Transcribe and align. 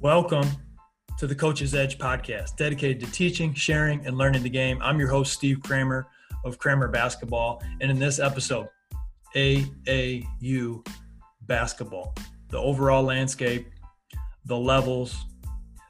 Welcome 0.00 0.46
to 1.18 1.26
the 1.26 1.34
Coach's 1.34 1.74
Edge 1.74 1.98
podcast, 1.98 2.54
dedicated 2.54 3.00
to 3.00 3.10
teaching, 3.10 3.52
sharing, 3.52 4.06
and 4.06 4.16
learning 4.16 4.44
the 4.44 4.48
game. 4.48 4.78
I'm 4.80 5.00
your 5.00 5.08
host, 5.08 5.32
Steve 5.32 5.60
Kramer 5.60 6.06
of 6.44 6.56
Kramer 6.56 6.86
Basketball. 6.86 7.60
And 7.80 7.90
in 7.90 7.98
this 7.98 8.20
episode, 8.20 8.68
AAU 9.34 10.86
basketball, 11.48 12.14
the 12.48 12.58
overall 12.58 13.02
landscape, 13.02 13.70
the 14.44 14.56
levels, 14.56 15.16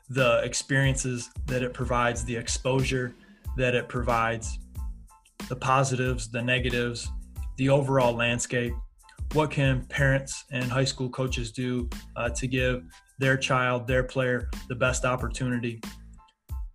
the 0.09 0.43
experiences 0.43 1.29
that 1.45 1.62
it 1.62 1.75
provides, 1.75 2.25
the 2.25 2.34
exposure 2.34 3.14
that 3.59 3.75
it 3.75 3.90
provides, 3.90 4.59
the 5.50 5.56
positives, 5.56 6.30
the 6.30 6.40
negatives, 6.40 7.11
the 7.59 7.68
overall 7.68 8.14
landscape. 8.14 8.72
What 9.34 9.50
can 9.50 9.84
parents 9.90 10.46
and 10.50 10.64
high 10.64 10.84
school 10.84 11.10
coaches 11.10 11.52
do 11.52 11.90
uh, 12.16 12.30
to 12.30 12.46
give 12.46 12.84
their 13.18 13.36
child, 13.36 13.86
their 13.86 14.04
player, 14.04 14.48
the 14.68 14.74
best 14.74 15.04
opportunity? 15.04 15.80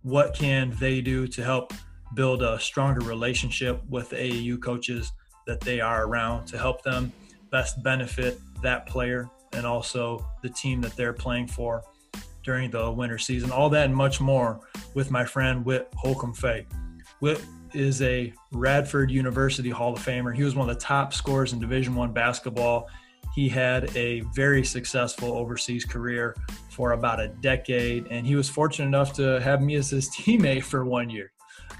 What 0.02 0.34
can 0.34 0.74
they 0.78 1.00
do 1.00 1.26
to 1.28 1.42
help 1.42 1.72
build 2.14 2.42
a 2.42 2.60
stronger 2.60 3.00
relationship 3.00 3.82
with 3.88 4.10
the 4.10 4.16
AAU 4.16 4.62
coaches 4.62 5.10
that 5.46 5.60
they 5.60 5.80
are 5.80 6.06
around 6.06 6.46
to 6.46 6.58
help 6.58 6.82
them 6.82 7.12
best 7.50 7.82
benefit 7.82 8.38
that 8.62 8.86
player 8.86 9.28
and 9.52 9.66
also 9.66 10.24
the 10.42 10.48
team 10.48 10.80
that 10.80 10.94
they're 10.96 11.12
playing 11.12 11.46
for 11.46 11.82
during 12.42 12.70
the 12.70 12.90
winter 12.90 13.18
season? 13.18 13.50
All 13.50 13.70
that 13.70 13.86
and 13.86 13.96
much 13.96 14.20
more 14.20 14.60
with 14.94 15.10
my 15.10 15.24
friend 15.24 15.64
Whit 15.64 15.88
Holcomb 15.96 16.34
Faye. 16.34 16.66
Whit 17.20 17.42
is 17.72 18.02
a 18.02 18.32
Radford 18.52 19.10
University 19.10 19.70
Hall 19.70 19.94
of 19.94 20.04
Famer. 20.04 20.34
He 20.34 20.44
was 20.44 20.54
one 20.54 20.68
of 20.68 20.76
the 20.76 20.80
top 20.80 21.12
scorers 21.12 21.52
in 21.52 21.58
Division 21.58 21.94
One 21.94 22.12
basketball 22.12 22.88
he 23.34 23.48
had 23.48 23.94
a 23.96 24.20
very 24.34 24.64
successful 24.64 25.32
overseas 25.32 25.84
career 25.84 26.36
for 26.70 26.92
about 26.92 27.20
a 27.20 27.28
decade, 27.28 28.06
and 28.10 28.26
he 28.26 28.36
was 28.36 28.48
fortunate 28.48 28.86
enough 28.86 29.12
to 29.14 29.40
have 29.40 29.60
me 29.60 29.74
as 29.74 29.90
his 29.90 30.08
teammate 30.16 30.62
for 30.62 30.84
one 30.84 31.10
year. 31.10 31.32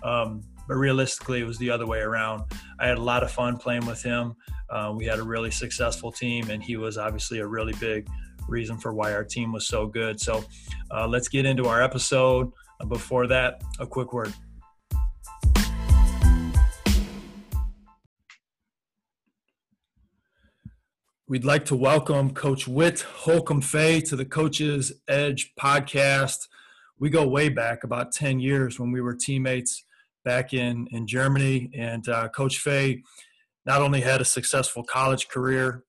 Um, 0.03 0.43
but 0.67 0.75
realistically, 0.75 1.41
it 1.41 1.47
was 1.47 1.59
the 1.59 1.71
other 1.71 1.87
way 1.87 2.01
around. 2.01 2.43
I 2.81 2.87
had 2.87 2.99
a 2.99 3.03
lot 3.03 3.23
of 3.23 3.31
fun 3.31 3.57
playing 3.57 3.87
with 3.87 4.03
him. 4.03 4.35
Uh, 4.71 4.93
we 4.97 5.05
had 5.05 5.19
a 5.19 5.23
really 5.23 5.51
successful 5.51 6.11
team, 6.11 6.51
and 6.51 6.63
he 6.63 6.77
was 6.77 6.99
obviously 6.99 7.39
a 7.39 7.47
really 7.47 7.75
big 7.75 8.09
reason 8.49 8.77
for 8.79 8.93
why 8.93 9.13
our 9.13 9.25
team 9.25 9.53
was 9.53 9.67
so 9.67 9.87
good. 9.87 10.21
So 10.21 10.45
uh, 10.91 11.07
let's 11.07 11.29
get 11.29 11.47
into 11.47 11.67
our 11.67 11.83
episode. 11.83 12.51
Before 12.89 13.27
that, 13.29 13.63
a 13.79 13.87
quick 13.87 14.13
word. 14.13 14.33
We'd 21.27 21.47
like 21.47 21.65
to 21.67 21.75
welcome 21.75 22.35
Coach 22.35 22.69
Whit 22.69 23.01
Holcomb 23.01 23.63
Faye 23.63 24.03
to 24.03 24.15
the 24.15 24.27
Coach's 24.27 24.93
Edge 25.09 25.55
podcast. 25.59 26.49
We 26.99 27.09
go 27.09 27.27
way 27.27 27.49
back 27.49 27.83
about 27.83 28.13
10 28.13 28.41
years 28.41 28.79
when 28.79 28.93
we 28.93 29.01
were 29.01 29.15
teammates 29.15 29.85
back 30.27 30.53
in, 30.53 30.87
in 30.91 31.07
Germany. 31.07 31.71
And 31.75 32.07
uh, 32.11 32.29
Coach 32.29 32.59
Faye 32.59 33.05
not 33.65 33.81
only 33.81 34.03
had 34.03 34.21
a 34.21 34.25
successful 34.27 34.85
college 34.85 35.29
career, 35.29 35.85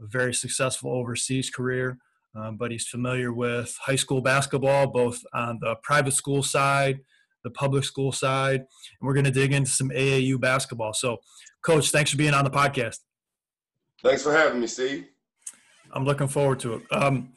a 0.00 0.06
very 0.08 0.34
successful 0.34 0.90
overseas 0.90 1.50
career, 1.50 1.98
um, 2.34 2.56
but 2.56 2.72
he's 2.72 2.88
familiar 2.88 3.32
with 3.32 3.78
high 3.80 3.94
school 3.94 4.22
basketball, 4.22 4.88
both 4.88 5.22
on 5.32 5.60
the 5.60 5.76
private 5.84 6.14
school 6.14 6.42
side, 6.42 6.98
the 7.44 7.50
public 7.50 7.84
school 7.84 8.10
side. 8.10 8.58
And 8.58 8.66
we're 9.02 9.14
going 9.14 9.22
to 9.22 9.30
dig 9.30 9.52
into 9.52 9.70
some 9.70 9.90
AAU 9.90 10.40
basketball. 10.40 10.94
So, 10.94 11.18
Coach, 11.62 11.90
thanks 11.92 12.10
for 12.10 12.16
being 12.16 12.34
on 12.34 12.42
the 12.42 12.50
podcast. 12.50 12.98
Thanks 14.04 14.22
for 14.22 14.32
having 14.32 14.60
me, 14.60 14.66
Steve. 14.66 15.06
I'm 15.92 16.04
looking 16.04 16.28
forward 16.28 16.60
to 16.60 16.74
it. 16.74 16.82
Um, 16.92 17.32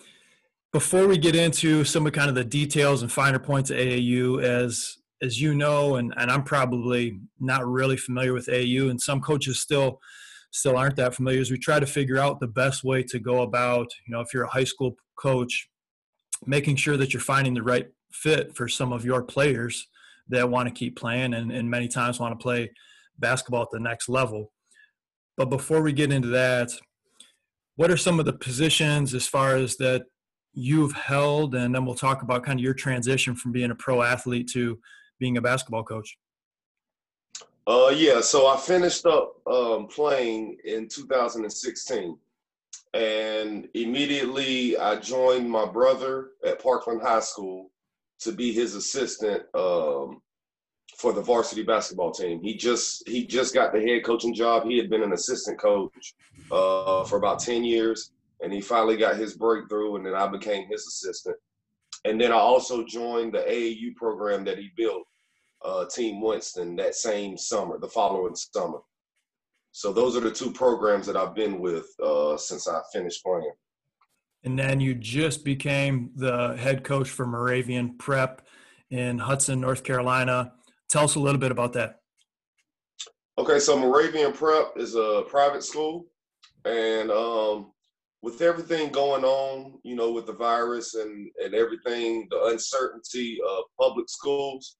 before 0.73 1.07
we 1.07 1.17
get 1.17 1.33
into 1.33 1.85
some 1.85 2.05
of 2.05 2.11
kind 2.11 2.27
of 2.27 2.35
the 2.35 2.43
details 2.43 3.01
and 3.01 3.11
finer 3.11 3.39
points 3.39 3.71
of 3.71 3.77
AAU, 3.77 4.43
as 4.43 4.97
as 5.23 5.41
you 5.41 5.55
know, 5.55 5.95
and, 5.95 6.13
and 6.17 6.29
I'm 6.29 6.43
probably 6.43 7.19
not 7.39 7.65
really 7.65 7.97
familiar 7.97 8.33
with 8.33 8.47
AAU, 8.47 8.91
and 8.91 9.01
some 9.01 9.21
coaches 9.21 9.59
still 9.59 9.99
still 10.51 10.77
aren't 10.77 10.97
that 10.97 11.15
familiar, 11.15 11.39
as 11.39 11.51
we 11.51 11.57
try 11.57 11.79
to 11.79 11.85
figure 11.85 12.17
out 12.17 12.39
the 12.39 12.47
best 12.47 12.83
way 12.83 13.01
to 13.03 13.19
go 13.19 13.43
about, 13.43 13.87
you 14.05 14.13
know, 14.13 14.19
if 14.19 14.33
you're 14.33 14.43
a 14.43 14.49
high 14.49 14.63
school 14.63 14.95
coach, 15.17 15.69
making 16.45 16.75
sure 16.75 16.97
that 16.97 17.13
you're 17.13 17.21
finding 17.21 17.53
the 17.53 17.63
right 17.63 17.87
fit 18.11 18.55
for 18.55 18.67
some 18.67 18.91
of 18.91 19.05
your 19.05 19.23
players 19.23 19.87
that 20.29 20.49
want 20.49 20.67
to 20.67 20.73
keep 20.73 20.97
playing 20.97 21.33
and, 21.33 21.51
and 21.51 21.69
many 21.69 21.87
times 21.87 22.19
want 22.19 22.37
to 22.37 22.43
play 22.43 22.69
basketball 23.19 23.63
at 23.63 23.71
the 23.71 23.79
next 23.79 24.09
level. 24.09 24.51
But 25.37 25.51
before 25.51 25.81
we 25.81 25.93
get 25.93 26.11
into 26.11 26.29
that, 26.29 26.71
what 27.75 27.91
are 27.91 27.97
some 27.97 28.19
of 28.19 28.25
the 28.25 28.33
positions 28.33 29.13
as 29.13 29.27
far 29.27 29.55
as 29.55 29.77
that 29.77 30.05
you've 30.53 30.93
held? 30.93 31.53
And 31.53 31.73
then 31.73 31.85
we'll 31.85 31.95
talk 31.95 32.23
about 32.23 32.43
kind 32.43 32.59
of 32.59 32.63
your 32.63 32.73
transition 32.73 33.35
from 33.35 33.51
being 33.51 33.69
a 33.69 33.75
pro 33.75 34.01
athlete 34.01 34.49
to 34.53 34.79
being 35.19 35.37
a 35.37 35.41
basketball 35.41 35.83
coach. 35.83 36.17
Uh, 37.67 37.93
yeah, 37.95 38.21
so 38.21 38.47
I 38.47 38.57
finished 38.57 39.05
up 39.05 39.35
um, 39.45 39.87
playing 39.87 40.57
in 40.63 40.87
2016. 40.87 42.17
And 42.93 43.67
immediately 43.75 44.77
I 44.77 44.95
joined 44.95 45.49
my 45.49 45.65
brother 45.65 46.29
at 46.43 46.63
Parkland 46.63 47.01
High 47.01 47.19
School 47.19 47.69
to 48.21 48.31
be 48.31 48.51
his 48.51 48.73
assistant 48.73 49.43
um, 49.53 50.21
for 50.97 51.13
the 51.13 51.21
varsity 51.21 51.63
basketball 51.63 52.11
team. 52.11 52.41
He 52.41 52.55
just 52.55 53.07
he 53.07 53.25
just 53.25 53.53
got 53.53 53.71
the 53.71 53.79
head 53.79 54.03
coaching 54.03 54.33
job. 54.33 54.65
He 54.65 54.77
had 54.77 54.89
been 54.89 55.03
an 55.03 55.13
assistant 55.13 55.59
coach 55.59 56.13
uh, 56.51 57.03
for 57.03 57.17
about 57.17 57.39
ten 57.39 57.63
years, 57.63 58.11
and 58.41 58.51
he 58.51 58.61
finally 58.61 58.97
got 58.97 59.15
his 59.15 59.35
breakthrough. 59.35 59.95
And 59.95 60.05
then 60.05 60.15
I 60.15 60.27
became 60.27 60.67
his 60.67 60.85
assistant. 60.87 61.37
And 62.05 62.19
then 62.19 62.31
I 62.31 62.35
also 62.35 62.83
joined 62.83 63.33
the 63.33 63.39
AAU 63.39 63.95
program 63.95 64.43
that 64.45 64.57
he 64.57 64.71
built, 64.75 65.03
uh, 65.63 65.85
Team 65.85 66.21
Winston, 66.21 66.75
that 66.77 66.95
same 66.95 67.37
summer, 67.37 67.77
the 67.79 67.87
following 67.87 68.35
summer. 68.35 68.79
So 69.71 69.91
those 69.91 70.15
are 70.15 70.21
the 70.21 70.31
two 70.31 70.51
programs 70.51 71.05
that 71.07 71.17
I've 71.17 71.35
been 71.35 71.59
with 71.59 71.87
uh, 72.01 72.37
since 72.37 72.67
I 72.67 72.81
finished 72.93 73.23
playing. 73.23 73.51
And 74.43 74.57
then 74.57 74.79
you 74.79 74.95
just 74.95 75.43
became 75.43 76.11
the 76.15 76.55
head 76.55 76.83
coach 76.83 77.09
for 77.09 77.25
Moravian 77.25 77.97
Prep 77.97 78.47
in 78.89 79.17
Hudson, 79.17 79.59
North 79.59 79.83
Carolina. 79.83 80.53
Tell 80.97 81.05
us 81.05 81.13
a 81.13 81.19
little 81.19 81.39
bit 81.39 81.51
about 81.51 81.73
that. 81.73 81.99
Okay, 83.37 83.59
so 83.59 83.77
Moravian 83.77 84.33
Prep 84.33 84.71
is 84.77 84.95
a 84.95 85.25
private 85.27 85.63
school, 85.63 86.07
and 86.65 87.11
um, 87.11 87.71
with 88.23 88.41
everything 88.41 88.91
going 88.91 89.23
on, 89.23 89.77
you 89.83 89.95
know, 89.95 90.11
with 90.11 90.25
the 90.25 90.33
virus 90.33 90.95
and 90.95 91.29
and 91.45 91.53
everything, 91.53 92.27
the 92.31 92.45
uncertainty 92.45 93.37
of 93.47 93.65
public 93.79 94.09
schools, 94.09 94.77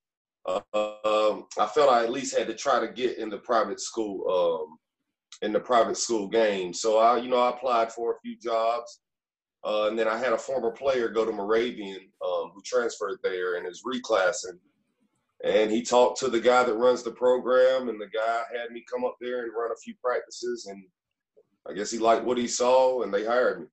uh, 0.48 0.62
um, 0.74 1.46
I 1.60 1.68
felt 1.68 1.92
I 1.92 2.06
at 2.06 2.10
least 2.10 2.36
had 2.36 2.48
to 2.48 2.56
try 2.56 2.80
to 2.80 2.92
get 2.92 3.20
in 3.20 3.30
the 3.30 3.38
private 3.38 3.80
school 3.80 4.26
um, 4.28 4.80
in 5.44 5.54
the 5.54 5.60
private 5.60 5.98
school 5.98 6.28
game. 6.28 6.74
So 6.74 6.98
I, 6.98 7.20
you 7.20 7.30
know, 7.30 7.38
I 7.38 7.52
applied 7.52 7.92
for 7.92 8.14
a 8.16 8.20
few 8.22 8.36
jobs. 8.40 9.02
Uh, 9.64 9.90
and 9.90 10.00
then 10.00 10.08
I 10.08 10.18
had 10.18 10.34
a 10.34 10.38
former 10.38 10.72
player 10.72 11.10
go 11.10 11.26
to 11.26 11.32
Moravian 11.32 12.10
um, 12.26 12.52
who 12.56 12.62
transferred 12.66 13.20
there 13.22 13.58
and 13.58 13.68
is 13.68 13.84
reclassing 13.86 14.58
and 15.44 15.72
he 15.72 15.82
talked 15.82 16.20
to 16.20 16.30
the 16.30 16.40
guy 16.40 16.64
that 16.64 16.74
runs 16.74 17.04
the 17.04 17.12
program 17.12 17.90
and 17.90 18.00
the 18.02 18.08
guy 18.08 18.44
had 18.56 18.72
me 18.72 18.84
come 18.92 19.06
up 19.06 19.16
there 19.22 19.44
and 19.44 19.52
run 19.58 19.72
a 19.72 19.80
few 19.84 19.94
practices 20.04 20.68
and 20.68 20.84
i 21.70 21.74
guess 21.74 21.92
he 21.92 22.00
liked 22.00 22.26
what 22.26 22.38
he 22.38 22.48
saw 22.48 23.02
and 23.04 23.14
they 23.14 23.26
hired 23.26 23.62
me. 23.62 23.68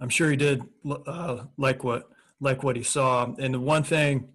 I'm 0.00 0.08
sure 0.08 0.30
he 0.30 0.36
did 0.36 0.62
uh, 1.06 1.44
like 1.56 1.84
what 1.84 2.08
like 2.42 2.62
what 2.62 2.76
he 2.76 2.82
saw. 2.82 3.34
And 3.38 3.54
the 3.54 3.60
one 3.60 3.82
thing 3.82 4.28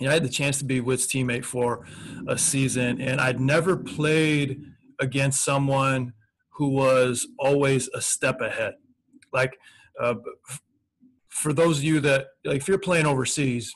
you 0.00 0.06
know, 0.06 0.10
i 0.10 0.14
had 0.14 0.24
the 0.24 0.28
chance 0.28 0.58
to 0.58 0.64
be 0.64 0.80
with 0.80 1.00
teammate 1.00 1.44
for 1.44 1.84
a 2.28 2.38
season 2.38 3.00
and 3.00 3.20
i'd 3.20 3.40
never 3.40 3.76
played 3.76 4.62
against 5.00 5.44
someone 5.44 6.12
who 6.58 6.70
was 6.70 7.26
always 7.38 7.88
a 7.94 8.00
step 8.00 8.40
ahead. 8.40 8.74
Like 9.32 9.56
uh, 10.00 10.16
for 11.28 11.52
those 11.52 11.78
of 11.78 11.84
you 11.84 12.00
that 12.00 12.26
like 12.44 12.56
if 12.56 12.68
you're 12.68 12.78
playing 12.78 13.06
overseas 13.06 13.72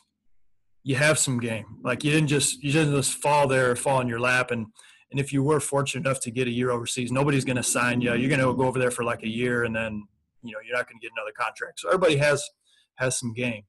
you 0.83 0.95
have 0.95 1.17
some 1.17 1.39
game. 1.39 1.65
Like 1.83 2.03
you 2.03 2.11
didn't 2.11 2.27
just 2.27 2.61
you 2.61 2.71
didn't 2.71 2.93
just 2.93 3.13
fall 3.13 3.47
there, 3.47 3.75
fall 3.75 4.01
in 4.01 4.07
your 4.07 4.19
lap, 4.19 4.51
and 4.51 4.67
and 5.11 5.19
if 5.19 5.31
you 5.31 5.43
were 5.43 5.59
fortunate 5.59 6.05
enough 6.05 6.19
to 6.21 6.31
get 6.31 6.47
a 6.47 6.51
year 6.51 6.71
overseas, 6.71 7.11
nobody's 7.11 7.45
going 7.45 7.57
to 7.57 7.63
sign 7.63 8.01
you. 8.01 8.13
You're 8.15 8.29
going 8.29 8.41
to 8.41 8.53
go 8.55 8.67
over 8.67 8.79
there 8.79 8.91
for 8.91 9.03
like 9.03 9.23
a 9.23 9.29
year, 9.29 9.63
and 9.63 9.75
then 9.75 10.03
you 10.41 10.51
know 10.51 10.59
you're 10.65 10.75
not 10.75 10.87
going 10.89 10.99
to 10.99 11.05
get 11.05 11.11
another 11.15 11.33
contract. 11.37 11.79
So 11.79 11.89
everybody 11.89 12.17
has 12.17 12.47
has 12.95 13.17
some 13.17 13.33
game. 13.33 13.63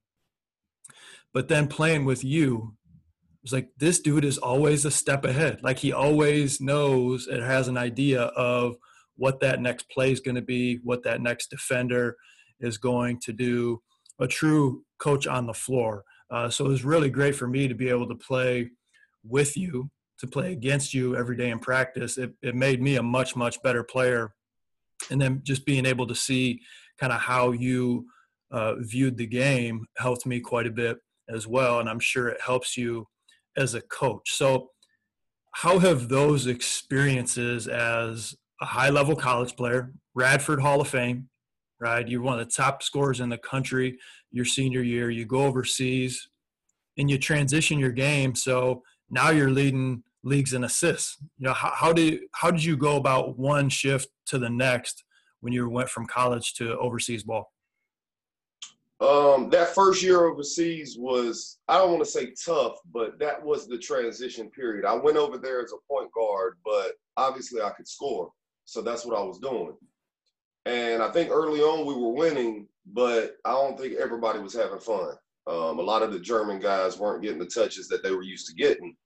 But 1.33 1.49
then 1.49 1.67
playing 1.67 2.05
with 2.05 2.25
you, 2.25 2.77
it's 3.43 3.53
like 3.53 3.69
this 3.77 4.01
dude 4.01 4.25
is 4.25 4.39
always 4.39 4.85
a 4.85 4.91
step 4.91 5.25
ahead. 5.25 5.61
Like 5.63 5.79
he 5.79 5.93
always 5.93 6.61
knows 6.61 7.27
and 7.27 7.43
has 7.43 7.69
an 7.69 7.77
idea 7.77 8.23
of 8.23 8.77
what 9.17 9.41
that 9.41 9.61
next 9.61 9.89
play 9.91 10.13
is 10.13 10.21
going 10.21 10.35
to 10.37 10.43
be, 10.43 10.81
what 10.83 11.03
that 11.05 11.21
next 11.21 11.51
defender 11.51 12.17
is 12.59 12.79
going 12.79 13.21
to 13.21 13.33
do. 13.33 13.83
A 14.19 14.27
true 14.27 14.85
coach 14.99 15.27
on 15.27 15.47
the 15.47 15.55
floor. 15.55 16.05
Uh, 16.35 16.51
so 16.51 16.65
it 16.65 16.69
was 16.69 16.85
really 16.85 17.11
great 17.11 17.37
for 17.37 17.47
me 17.47 17.69
to 17.69 17.77
be 17.77 17.89
able 17.89 18.09
to 18.09 18.15
play 18.17 18.69
with 19.23 19.57
you, 19.57 19.89
to 20.19 20.27
play 20.27 20.51
against 20.51 20.93
you 20.93 21.15
every 21.15 21.37
day 21.37 21.51
in 21.51 21.61
practice. 21.61 22.19
It, 22.19 22.33
it 22.43 22.57
made 22.57 22.83
me 22.83 22.97
a 22.97 23.03
much, 23.05 23.37
much 23.37 23.63
better 23.63 23.85
player. 23.85 24.35
And 25.13 25.23
then 25.23 25.43
just 25.45 25.65
being 25.65 25.87
able 25.87 26.09
to 26.09 26.15
see 26.15 26.61
kind 26.99 27.13
of 27.13 27.21
how 27.21 27.53
you 27.53 28.07
uh, 28.51 28.75
viewed 28.79 29.17
the 29.17 29.29
game 29.29 29.87
helped 29.97 30.27
me 30.27 30.41
quite 30.41 30.67
a 30.67 30.73
bit 30.73 30.99
as 31.29 31.47
well. 31.47 31.79
And 31.79 31.89
I'm 31.89 32.01
sure 32.01 32.27
it 32.27 32.41
helps 32.41 32.77
you 32.77 33.07
as 33.57 33.75
a 33.75 33.81
coach. 33.81 34.33
So, 34.33 34.71
how 35.53 35.79
have 35.79 36.09
those 36.09 36.49
experiences 36.49 37.69
as 37.69 38.35
a 38.61 38.65
high 38.65 38.91
level 38.91 39.15
college 39.15 39.55
player, 39.55 39.93
Radford 40.13 40.61
Hall 40.61 40.81
of 40.81 40.89
Fame, 40.89 41.29
right? 41.79 42.09
You're 42.09 42.23
one 42.23 42.41
of 42.41 42.45
the 42.45 42.53
top 42.53 42.83
scorers 42.83 43.21
in 43.21 43.29
the 43.29 43.39
country 43.39 43.99
your 44.35 44.45
senior 44.45 44.83
year. 44.83 45.11
You 45.11 45.25
go 45.25 45.45
overseas 45.45 46.29
and 46.99 47.09
you 47.09 47.19
transition 47.19 47.79
your 47.79 47.93
game. 47.93 48.35
So 48.35 48.83
now 49.09 49.31
you're 49.31 49.51
leading 49.51 50.03
leagues 50.25 50.55
in 50.55 50.65
assists. 50.65 51.19
You 51.39 51.47
know, 51.47 51.53
how, 51.53 51.71
how 51.73 51.93
did 51.93 52.23
how 52.33 52.51
did 52.51 52.65
you 52.65 52.77
go 52.77 52.97
about 52.97 53.39
one 53.39 53.69
shift 53.69 54.09
to 54.27 54.39
the 54.39 54.51
next 54.51 55.05
when 55.41 55.53
you 55.53 55.71
went 55.71 55.89
from 55.89 56.07
college 56.07 56.55
to 56.55 56.77
overseas 56.79 57.23
ball? 57.23 57.53
Um, 59.01 59.51
that 59.51 59.75
first 59.75 60.03
year 60.03 60.25
overseas 60.25 60.97
was 60.99 61.59
I 61.69 61.79
don't 61.79 61.93
want 61.93 62.05
to 62.05 62.11
say 62.11 62.33
tough, 62.45 62.79
but 62.93 63.21
that 63.21 63.43
was 63.43 63.69
the 63.69 63.79
transition 63.79 64.51
period. 64.51 64.85
I 64.85 64.95
went 64.95 65.17
over 65.17 65.39
there 65.39 65.63
as 65.63 65.73
a 65.73 65.93
point 65.93 66.11
guard, 66.13 66.57
but 66.65 66.93
obviously 67.17 67.63
I 67.63 67.71
could 67.71 67.87
score, 67.87 68.31
so 68.65 68.83
that's 68.83 69.07
what 69.07 69.17
I 69.17 69.23
was 69.23 69.39
doing. 69.39 69.75
And 70.67 71.03
I 71.03 71.11
think 71.13 71.31
early 71.31 71.61
on 71.61 71.87
we 71.87 71.95
were 71.95 72.15
winning, 72.15 72.67
but 72.87 73.37
I 73.45 73.53
don't 73.53 73.79
think 73.79 73.95
everybody 73.95 74.39
was 74.39 74.55
having 74.55 74.79
fun. 74.79 75.15
Um, 75.47 75.79
a 75.79 75.83
lot 75.83 76.03
of 76.03 76.13
the 76.13 76.19
German 76.19 76.59
guys 76.59 76.99
weren't 76.99 77.23
getting 77.23 77.39
the 77.39 77.47
touches 77.47 77.89
that 77.89 78.03
they 78.03 78.11
were 78.11 78.23
used 78.23 78.47
to 78.49 78.55
getting. 78.55 78.97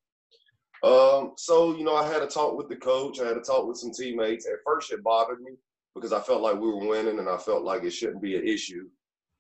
Um, 0.85 1.33
so, 1.37 1.77
you 1.77 1.85
know, 1.85 1.97
I 1.97 2.07
had 2.07 2.23
a 2.23 2.27
talk 2.27 2.57
with 2.57 2.69
the 2.69 2.77
coach. 2.77 3.21
I 3.21 3.27
had 3.27 3.37
a 3.37 3.41
talk 3.41 3.67
with 3.67 3.79
some 3.79 3.93
teammates. 3.93 4.47
At 4.47 4.63
first, 4.65 4.93
it 4.93 5.03
bothered 5.03 5.41
me 5.41 5.53
because 5.95 6.13
I 6.13 6.21
felt 6.21 6.43
like 6.43 6.55
we 6.55 6.69
were 6.69 6.87
winning 6.87 7.19
and 7.19 7.29
I 7.29 7.37
felt 7.39 7.65
like 7.65 7.83
it 7.83 7.91
shouldn't 7.91 8.23
be 8.23 8.37
an 8.37 8.47
issue. 8.47 8.89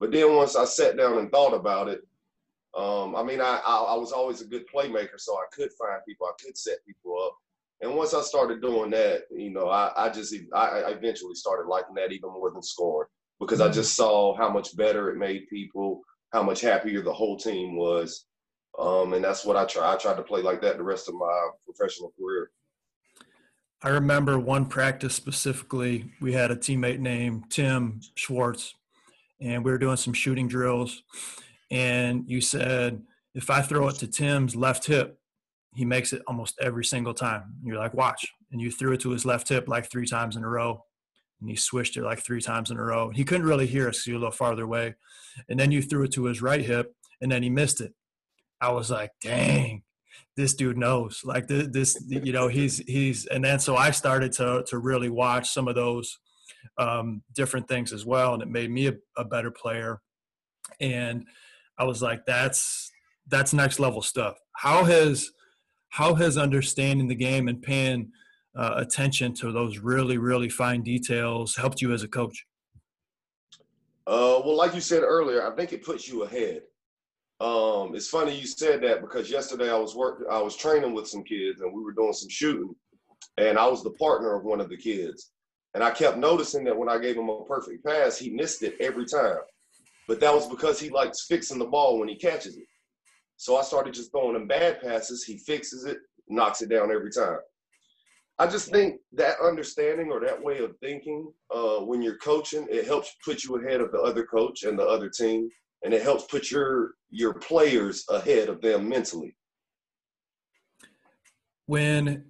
But 0.00 0.10
then 0.10 0.34
once 0.34 0.56
I 0.56 0.64
sat 0.64 0.96
down 0.96 1.18
and 1.18 1.30
thought 1.30 1.54
about 1.54 1.88
it, 1.88 2.00
um, 2.76 3.16
I 3.16 3.22
mean, 3.22 3.40
I, 3.40 3.60
I, 3.64 3.76
I 3.76 3.94
was 3.96 4.12
always 4.12 4.40
a 4.40 4.46
good 4.46 4.64
playmaker, 4.72 5.18
so 5.18 5.36
I 5.36 5.44
could 5.52 5.70
find 5.72 6.00
people, 6.06 6.26
I 6.26 6.32
could 6.42 6.56
set 6.56 6.84
people 6.86 7.16
up. 7.24 7.34
And 7.80 7.94
once 7.94 8.12
I 8.12 8.20
started 8.22 8.60
doing 8.60 8.90
that, 8.90 9.22
you 9.30 9.50
know, 9.50 9.68
I, 9.68 9.92
I 9.96 10.10
just 10.10 10.34
I, 10.52 10.82
I 10.82 10.90
eventually 10.90 11.34
started 11.34 11.68
liking 11.68 11.94
that 11.94 12.12
even 12.12 12.30
more 12.30 12.50
than 12.50 12.62
scoring 12.62 13.08
because 13.40 13.60
I 13.60 13.66
mm-hmm. 13.66 13.74
just 13.74 13.96
saw 13.96 14.36
how 14.36 14.50
much 14.50 14.76
better 14.76 15.10
it 15.10 15.16
made 15.16 15.48
people, 15.48 16.02
how 16.32 16.42
much 16.42 16.60
happier 16.60 17.02
the 17.02 17.12
whole 17.12 17.36
team 17.36 17.76
was. 17.76 18.26
Um, 18.78 19.12
and 19.14 19.24
that's 19.24 19.44
what 19.44 19.56
I 19.56 19.64
try. 19.64 19.92
I 19.92 19.96
tried 19.96 20.16
to 20.16 20.22
play 20.22 20.42
like 20.42 20.60
that 20.62 20.76
the 20.76 20.84
rest 20.84 21.08
of 21.08 21.14
my 21.14 21.48
professional 21.64 22.12
career. 22.18 22.50
I 23.82 23.90
remember 23.90 24.38
one 24.38 24.66
practice 24.66 25.14
specifically. 25.14 26.10
We 26.20 26.32
had 26.32 26.50
a 26.50 26.56
teammate 26.56 26.98
named 26.98 27.44
Tim 27.50 28.00
Schwartz, 28.16 28.74
and 29.40 29.64
we 29.64 29.70
were 29.70 29.78
doing 29.78 29.96
some 29.96 30.12
shooting 30.12 30.48
drills. 30.48 31.02
And 31.70 32.24
you 32.26 32.40
said, 32.40 33.02
if 33.34 33.50
I 33.50 33.62
throw 33.62 33.88
it 33.88 33.96
to 33.96 34.08
Tim's 34.08 34.56
left 34.56 34.86
hip, 34.86 35.18
he 35.74 35.84
makes 35.84 36.12
it 36.12 36.22
almost 36.26 36.56
every 36.60 36.84
single 36.84 37.14
time. 37.14 37.54
You're 37.62 37.78
like, 37.78 37.94
watch. 37.94 38.26
And 38.50 38.60
you 38.60 38.70
threw 38.70 38.94
it 38.94 39.00
to 39.00 39.10
his 39.10 39.24
left 39.24 39.48
hip 39.48 39.68
like 39.68 39.88
three 39.88 40.06
times 40.06 40.34
in 40.34 40.42
a 40.42 40.48
row. 40.48 40.84
And 41.40 41.48
he 41.48 41.56
swished 41.56 41.96
it 41.96 42.02
like 42.02 42.20
three 42.20 42.40
times 42.40 42.70
in 42.70 42.78
a 42.78 42.82
row. 42.82 43.10
He 43.10 43.24
couldn't 43.24 43.46
really 43.46 43.66
hear 43.66 43.88
us 43.88 44.06
you 44.06 44.14
were 44.14 44.18
a 44.18 44.20
little 44.20 44.32
farther 44.32 44.64
away. 44.64 44.94
And 45.48 45.58
then 45.58 45.70
you 45.70 45.82
threw 45.82 46.04
it 46.04 46.12
to 46.14 46.24
his 46.24 46.42
right 46.42 46.64
hip, 46.64 46.94
and 47.20 47.30
then 47.30 47.42
he 47.42 47.50
missed 47.50 47.80
it. 47.80 47.94
I 48.60 48.72
was 48.72 48.90
like, 48.90 49.12
dang, 49.22 49.82
this 50.36 50.54
dude 50.54 50.76
knows. 50.78 51.22
Like 51.24 51.46
this, 51.46 51.68
this, 51.68 52.04
you 52.08 52.32
know, 52.32 52.48
he's 52.48 52.78
he's. 52.78 53.26
And 53.26 53.44
then 53.44 53.60
so 53.60 53.76
I 53.76 53.92
started 53.92 54.32
to 54.32 54.64
to 54.66 54.78
really 54.78 55.10
watch 55.10 55.50
some 55.50 55.68
of 55.68 55.74
those 55.76 56.18
um, 56.76 57.22
different 57.34 57.68
things 57.68 57.92
as 57.92 58.04
well, 58.04 58.34
and 58.34 58.42
it 58.42 58.48
made 58.48 58.70
me 58.70 58.88
a, 58.88 58.94
a 59.16 59.24
better 59.24 59.50
player. 59.50 60.00
And 60.80 61.24
I 61.78 61.84
was 61.84 62.02
like, 62.02 62.26
that's 62.26 62.90
that's 63.28 63.52
next 63.52 63.78
level 63.78 64.02
stuff. 64.02 64.36
How 64.56 64.84
has 64.84 65.30
how 65.90 66.14
has 66.14 66.36
understanding 66.36 67.08
the 67.08 67.14
game 67.14 67.48
and 67.48 67.62
paying 67.62 68.10
uh, 68.58 68.74
attention 68.76 69.32
to 69.32 69.52
those 69.52 69.78
really 69.78 70.18
really 70.18 70.48
fine 70.48 70.82
details 70.82 71.56
helped 71.56 71.80
you 71.80 71.92
as 71.92 72.02
a 72.02 72.08
coach? 72.08 72.46
Uh, 74.06 74.40
well, 74.44 74.56
like 74.56 74.74
you 74.74 74.80
said 74.80 75.02
earlier, 75.02 75.46
I 75.46 75.54
think 75.54 75.72
it 75.72 75.84
puts 75.84 76.08
you 76.08 76.24
ahead. 76.24 76.62
Um, 77.40 77.94
it's 77.94 78.08
funny 78.08 78.36
you 78.36 78.46
said 78.46 78.82
that 78.82 79.00
because 79.00 79.30
yesterday 79.30 79.70
I 79.70 79.76
was 79.76 79.94
work 79.94 80.24
I 80.30 80.42
was 80.42 80.56
training 80.56 80.92
with 80.92 81.06
some 81.06 81.22
kids 81.22 81.60
and 81.60 81.72
we 81.72 81.82
were 81.82 81.92
doing 81.92 82.12
some 82.12 82.28
shooting, 82.28 82.74
and 83.36 83.58
I 83.58 83.66
was 83.66 83.84
the 83.84 83.90
partner 83.90 84.34
of 84.34 84.44
one 84.44 84.60
of 84.60 84.68
the 84.68 84.76
kids. 84.76 85.30
And 85.74 85.84
I 85.84 85.90
kept 85.90 86.18
noticing 86.18 86.64
that 86.64 86.76
when 86.76 86.88
I 86.88 86.98
gave 86.98 87.16
him 87.16 87.28
a 87.28 87.44
perfect 87.44 87.84
pass, 87.84 88.18
he 88.18 88.30
missed 88.30 88.62
it 88.62 88.74
every 88.80 89.04
time. 89.04 89.38
But 90.08 90.18
that 90.20 90.34
was 90.34 90.48
because 90.48 90.80
he 90.80 90.88
likes 90.88 91.26
fixing 91.26 91.58
the 91.58 91.66
ball 91.66 91.98
when 91.98 92.08
he 92.08 92.16
catches 92.16 92.56
it. 92.56 92.66
So 93.36 93.56
I 93.56 93.62
started 93.62 93.94
just 93.94 94.10
throwing 94.10 94.34
him 94.34 94.48
bad 94.48 94.80
passes. 94.80 95.22
He 95.22 95.36
fixes 95.36 95.84
it, 95.84 95.98
knocks 96.28 96.62
it 96.62 96.70
down 96.70 96.90
every 96.90 97.12
time. 97.12 97.38
I 98.40 98.46
just 98.46 98.70
think 98.70 99.00
that 99.14 99.36
understanding 99.42 100.10
or 100.12 100.20
that 100.20 100.40
way 100.40 100.58
of 100.58 100.76
thinking 100.78 101.32
uh, 101.52 101.78
when 101.78 102.00
you're 102.02 102.18
coaching, 102.18 102.66
it 102.70 102.86
helps 102.86 103.16
put 103.24 103.42
you 103.42 103.56
ahead 103.56 103.80
of 103.80 103.90
the 103.90 104.00
other 104.00 104.24
coach 104.24 104.62
and 104.62 104.78
the 104.78 104.86
other 104.86 105.08
team, 105.08 105.48
and 105.82 105.92
it 105.92 106.02
helps 106.02 106.24
put 106.24 106.50
your 106.50 106.92
your 107.10 107.34
players 107.34 108.04
ahead 108.10 108.48
of 108.48 108.60
them 108.60 108.88
mentally. 108.88 109.36
When 111.66 112.26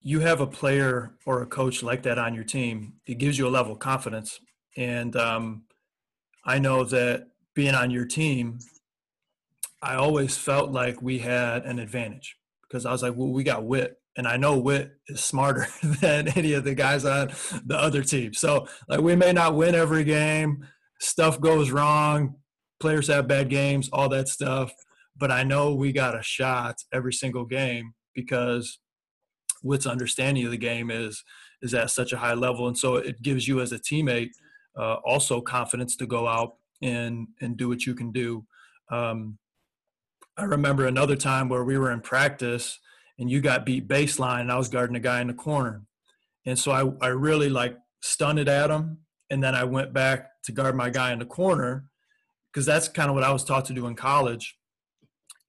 you 0.00 0.20
have 0.20 0.40
a 0.40 0.46
player 0.46 1.14
or 1.26 1.42
a 1.42 1.46
coach 1.46 1.82
like 1.82 2.02
that 2.04 2.18
on 2.18 2.34
your 2.34 2.44
team, 2.44 2.94
it 3.06 3.18
gives 3.18 3.38
you 3.38 3.46
a 3.46 3.50
level 3.50 3.72
of 3.72 3.78
confidence. 3.80 4.40
And 4.76 5.14
um, 5.16 5.64
I 6.44 6.58
know 6.58 6.84
that 6.84 7.28
being 7.54 7.74
on 7.74 7.90
your 7.90 8.06
team, 8.06 8.60
I 9.82 9.96
always 9.96 10.38
felt 10.38 10.70
like 10.70 11.02
we 11.02 11.18
had 11.18 11.64
an 11.64 11.78
advantage 11.78 12.36
because 12.62 12.86
I 12.86 12.92
was 12.92 13.02
like, 13.02 13.14
well, 13.14 13.32
we 13.32 13.44
got 13.44 13.64
Whit. 13.64 13.99
And 14.16 14.26
I 14.26 14.36
know 14.36 14.58
Whit 14.58 14.92
is 15.08 15.24
smarter 15.24 15.66
than 15.82 16.28
any 16.28 16.52
of 16.54 16.64
the 16.64 16.74
guys 16.74 17.04
on 17.04 17.30
the 17.64 17.78
other 17.78 18.02
team. 18.02 18.34
So, 18.34 18.66
like, 18.88 19.00
we 19.00 19.16
may 19.16 19.32
not 19.32 19.54
win 19.54 19.74
every 19.74 20.04
game, 20.04 20.66
stuff 21.00 21.40
goes 21.40 21.70
wrong, 21.70 22.34
players 22.80 23.08
have 23.08 23.28
bad 23.28 23.48
games, 23.48 23.88
all 23.92 24.08
that 24.08 24.28
stuff. 24.28 24.72
But 25.16 25.30
I 25.30 25.42
know 25.42 25.74
we 25.74 25.92
got 25.92 26.18
a 26.18 26.22
shot 26.22 26.76
every 26.92 27.12
single 27.12 27.44
game 27.44 27.94
because 28.14 28.78
Whit's 29.62 29.86
understanding 29.86 30.44
of 30.44 30.50
the 30.50 30.56
game 30.56 30.90
is 30.90 31.22
is 31.62 31.74
at 31.74 31.90
such 31.90 32.12
a 32.12 32.16
high 32.16 32.34
level, 32.34 32.68
and 32.68 32.78
so 32.78 32.96
it 32.96 33.20
gives 33.20 33.46
you 33.46 33.60
as 33.60 33.72
a 33.72 33.78
teammate 33.78 34.30
uh, 34.78 34.94
also 35.04 35.40
confidence 35.40 35.96
to 35.96 36.06
go 36.06 36.26
out 36.26 36.54
and 36.82 37.28
and 37.40 37.56
do 37.56 37.68
what 37.68 37.84
you 37.84 37.94
can 37.94 38.10
do. 38.12 38.44
Um, 38.90 39.38
I 40.36 40.44
remember 40.44 40.86
another 40.86 41.16
time 41.16 41.48
where 41.48 41.64
we 41.64 41.76
were 41.76 41.92
in 41.92 42.00
practice 42.00 42.78
and 43.20 43.30
you 43.30 43.40
got 43.40 43.66
beat 43.66 43.86
baseline 43.86 44.40
and 44.40 44.50
I 44.50 44.56
was 44.56 44.68
guarding 44.68 44.96
a 44.96 45.00
guy 45.00 45.20
in 45.20 45.26
the 45.28 45.34
corner. 45.34 45.82
And 46.46 46.58
so 46.58 46.72
I, 46.72 47.06
I 47.06 47.08
really 47.10 47.50
like 47.50 47.76
stunned 48.02 48.48
at 48.48 48.70
him. 48.70 48.98
And 49.28 49.44
then 49.44 49.54
I 49.54 49.62
went 49.64 49.92
back 49.92 50.30
to 50.44 50.52
guard 50.52 50.74
my 50.74 50.88
guy 50.90 51.12
in 51.12 51.18
the 51.18 51.26
corner 51.26 51.84
because 52.50 52.66
that's 52.66 52.88
kind 52.88 53.10
of 53.10 53.14
what 53.14 53.22
I 53.22 53.30
was 53.30 53.44
taught 53.44 53.66
to 53.66 53.74
do 53.74 53.86
in 53.86 53.94
college. 53.94 54.56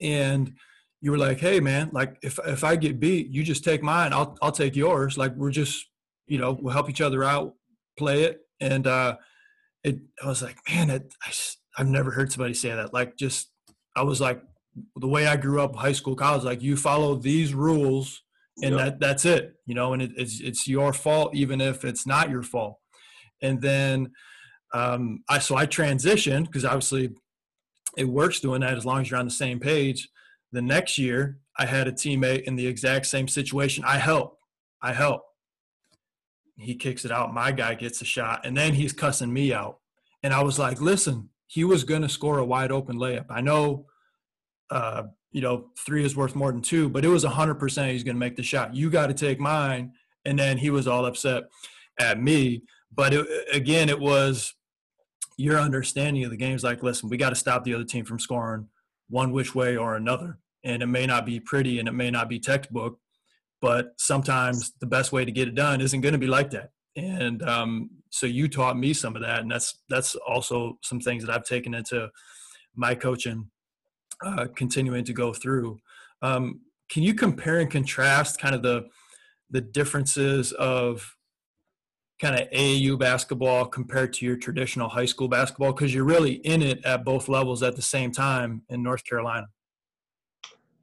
And 0.01 0.53
you 0.99 1.11
were 1.11 1.17
like, 1.17 1.39
hey 1.39 1.61
man, 1.61 1.89
like 1.93 2.17
if 2.21 2.37
if 2.45 2.63
I 2.63 2.75
get 2.75 2.99
beat, 2.99 3.29
you 3.29 3.41
just 3.41 3.63
take 3.63 3.81
mine, 3.81 4.13
I'll 4.13 4.37
I'll 4.41 4.51
take 4.51 4.75
yours. 4.75 5.17
Like 5.17 5.33
we're 5.35 5.51
just, 5.51 5.87
you 6.27 6.37
know, 6.37 6.51
we'll 6.51 6.73
help 6.73 6.89
each 6.89 7.01
other 7.01 7.23
out, 7.23 7.55
play 7.97 8.23
it. 8.23 8.41
And 8.59 8.85
uh 8.85 9.15
it 9.83 9.99
I 10.21 10.27
was 10.27 10.43
like, 10.43 10.57
man, 10.69 10.89
it, 10.89 11.13
I, 11.23 11.31
I've 11.77 11.87
never 11.87 12.11
heard 12.11 12.31
somebody 12.31 12.53
say 12.53 12.75
that. 12.75 12.93
Like 12.93 13.15
just 13.17 13.49
I 13.95 14.03
was 14.03 14.19
like 14.19 14.43
the 14.95 15.07
way 15.07 15.27
I 15.27 15.35
grew 15.35 15.61
up, 15.61 15.75
high 15.75 15.91
school, 15.91 16.15
college, 16.15 16.43
like 16.43 16.61
you 16.61 16.77
follow 16.77 17.15
these 17.15 17.53
rules 17.53 18.23
and 18.63 18.75
yep. 18.75 18.85
that 18.85 18.99
that's 18.99 19.25
it, 19.25 19.55
you 19.65 19.75
know, 19.75 19.93
and 19.93 20.01
it, 20.01 20.11
it's 20.17 20.39
it's 20.39 20.67
your 20.67 20.93
fault 20.93 21.35
even 21.35 21.61
if 21.61 21.83
it's 21.83 22.05
not 22.05 22.29
your 22.29 22.43
fault. 22.43 22.77
And 23.41 23.61
then 23.61 24.11
um, 24.73 25.23
I 25.29 25.39
so 25.39 25.55
I 25.55 25.65
transitioned 25.65 26.45
because 26.45 26.65
obviously 26.65 27.15
it 27.97 28.05
works 28.05 28.39
doing 28.39 28.61
that 28.61 28.77
as 28.77 28.85
long 28.85 29.01
as 29.01 29.09
you're 29.09 29.19
on 29.19 29.25
the 29.25 29.31
same 29.31 29.59
page. 29.59 30.07
The 30.51 30.61
next 30.61 30.97
year, 30.97 31.39
I 31.57 31.65
had 31.65 31.87
a 31.87 31.91
teammate 31.91 32.43
in 32.43 32.55
the 32.55 32.67
exact 32.67 33.05
same 33.05 33.27
situation. 33.27 33.83
I 33.85 33.97
help, 33.97 34.37
I 34.81 34.93
help. 34.93 35.21
He 36.57 36.75
kicks 36.75 37.05
it 37.05 37.11
out. 37.11 37.33
My 37.33 37.51
guy 37.51 37.73
gets 37.73 38.01
a 38.01 38.05
shot, 38.05 38.45
and 38.45 38.55
then 38.55 38.73
he's 38.73 38.93
cussing 38.93 39.33
me 39.33 39.53
out. 39.53 39.79
And 40.23 40.33
I 40.33 40.43
was 40.43 40.59
like, 40.59 40.79
listen, 40.79 41.29
he 41.47 41.63
was 41.63 41.83
going 41.83 42.03
to 42.03 42.09
score 42.09 42.37
a 42.37 42.45
wide 42.45 42.71
open 42.71 42.97
layup. 42.97 43.25
I 43.29 43.41
know 43.41 43.87
uh, 44.71 45.03
you 45.31 45.41
know, 45.41 45.67
three 45.77 46.03
is 46.03 46.15
worth 46.15 46.35
more 46.35 46.51
than 46.51 46.61
two, 46.61 46.89
but 46.89 47.05
it 47.05 47.09
was 47.09 47.23
100% 47.23 47.91
he's 47.91 48.03
going 48.03 48.15
to 48.15 48.19
make 48.19 48.35
the 48.35 48.43
shot. 48.43 48.73
You 48.73 48.89
got 48.89 49.07
to 49.07 49.13
take 49.13 49.39
mine. 49.39 49.93
And 50.25 50.37
then 50.37 50.57
he 50.57 50.69
was 50.69 50.87
all 50.87 51.05
upset 51.05 51.43
at 51.99 52.21
me. 52.21 52.63
But 52.93 53.13
it, 53.13 53.27
again, 53.53 53.89
it 53.89 53.99
was 53.99 54.53
your 55.37 55.59
understanding 55.59 56.23
of 56.23 56.31
the 56.31 56.37
game 56.37 56.55
is 56.55 56.63
like, 56.63 56.83
listen, 56.83 57.09
we 57.09 57.17
got 57.17 57.29
to 57.29 57.35
stop 57.35 57.63
the 57.63 57.73
other 57.73 57.83
team 57.83 58.05
from 58.05 58.19
scoring 58.19 58.67
one 59.09 59.31
which 59.31 59.53
way 59.53 59.75
or 59.75 59.95
another. 59.95 60.37
And 60.63 60.81
it 60.81 60.87
may 60.87 61.05
not 61.05 61.25
be 61.25 61.39
pretty 61.39 61.79
and 61.79 61.87
it 61.87 61.93
may 61.93 62.11
not 62.11 62.29
be 62.29 62.39
textbook, 62.39 62.99
but 63.61 63.93
sometimes 63.97 64.73
the 64.79 64.85
best 64.85 65.11
way 65.11 65.25
to 65.25 65.31
get 65.31 65.47
it 65.47 65.55
done 65.55 65.81
isn't 65.81 66.01
going 66.01 66.13
to 66.13 66.19
be 66.19 66.27
like 66.27 66.51
that. 66.51 66.69
And 66.95 67.41
um, 67.43 67.89
so 68.09 68.25
you 68.25 68.47
taught 68.47 68.77
me 68.77 68.93
some 68.93 69.15
of 69.15 69.21
that, 69.21 69.39
and 69.39 69.51
that's 69.51 69.79
that's 69.89 70.15
also 70.15 70.77
some 70.83 70.99
things 70.99 71.25
that 71.25 71.33
I've 71.33 71.45
taken 71.45 71.73
into 71.73 72.09
my 72.75 72.95
coaching, 72.95 73.49
uh, 74.25 74.47
continuing 74.55 75.03
to 75.05 75.13
go 75.13 75.33
through. 75.33 75.79
Um, 76.21 76.61
can 76.89 77.03
you 77.03 77.13
compare 77.13 77.59
and 77.59 77.71
contrast 77.71 78.39
kind 78.39 78.55
of 78.55 78.61
the 78.61 78.87
the 79.49 79.61
differences 79.61 80.53
of 80.53 81.15
kind 82.21 82.39
of 82.39 82.49
AAU 82.51 82.97
basketball 82.97 83.65
compared 83.65 84.13
to 84.13 84.25
your 84.25 84.37
traditional 84.37 84.87
high 84.87 85.05
school 85.05 85.27
basketball 85.27 85.73
because 85.73 85.93
you're 85.93 86.05
really 86.05 86.33
in 86.33 86.61
it 86.61 86.85
at 86.85 87.03
both 87.03 87.27
levels 87.27 87.63
at 87.63 87.75
the 87.75 87.81
same 87.81 88.11
time 88.11 88.61
in 88.69 88.83
North 88.83 89.03
Carolina? 89.03 89.47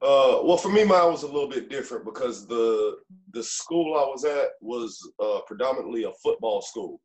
Uh, 0.01 0.39
well, 0.43 0.57
for 0.57 0.69
me, 0.69 0.83
mine 0.83 1.11
was 1.11 1.23
a 1.23 1.27
little 1.27 1.49
bit 1.49 1.69
different 1.69 2.05
because 2.05 2.47
the 2.47 2.97
the 3.33 3.43
school 3.43 3.97
I 3.97 4.03
was 4.03 4.23
at 4.25 4.49
was 4.61 4.97
uh, 5.19 5.39
predominantly 5.45 6.03
a 6.03 6.11
football 6.23 6.61
school. 6.61 7.01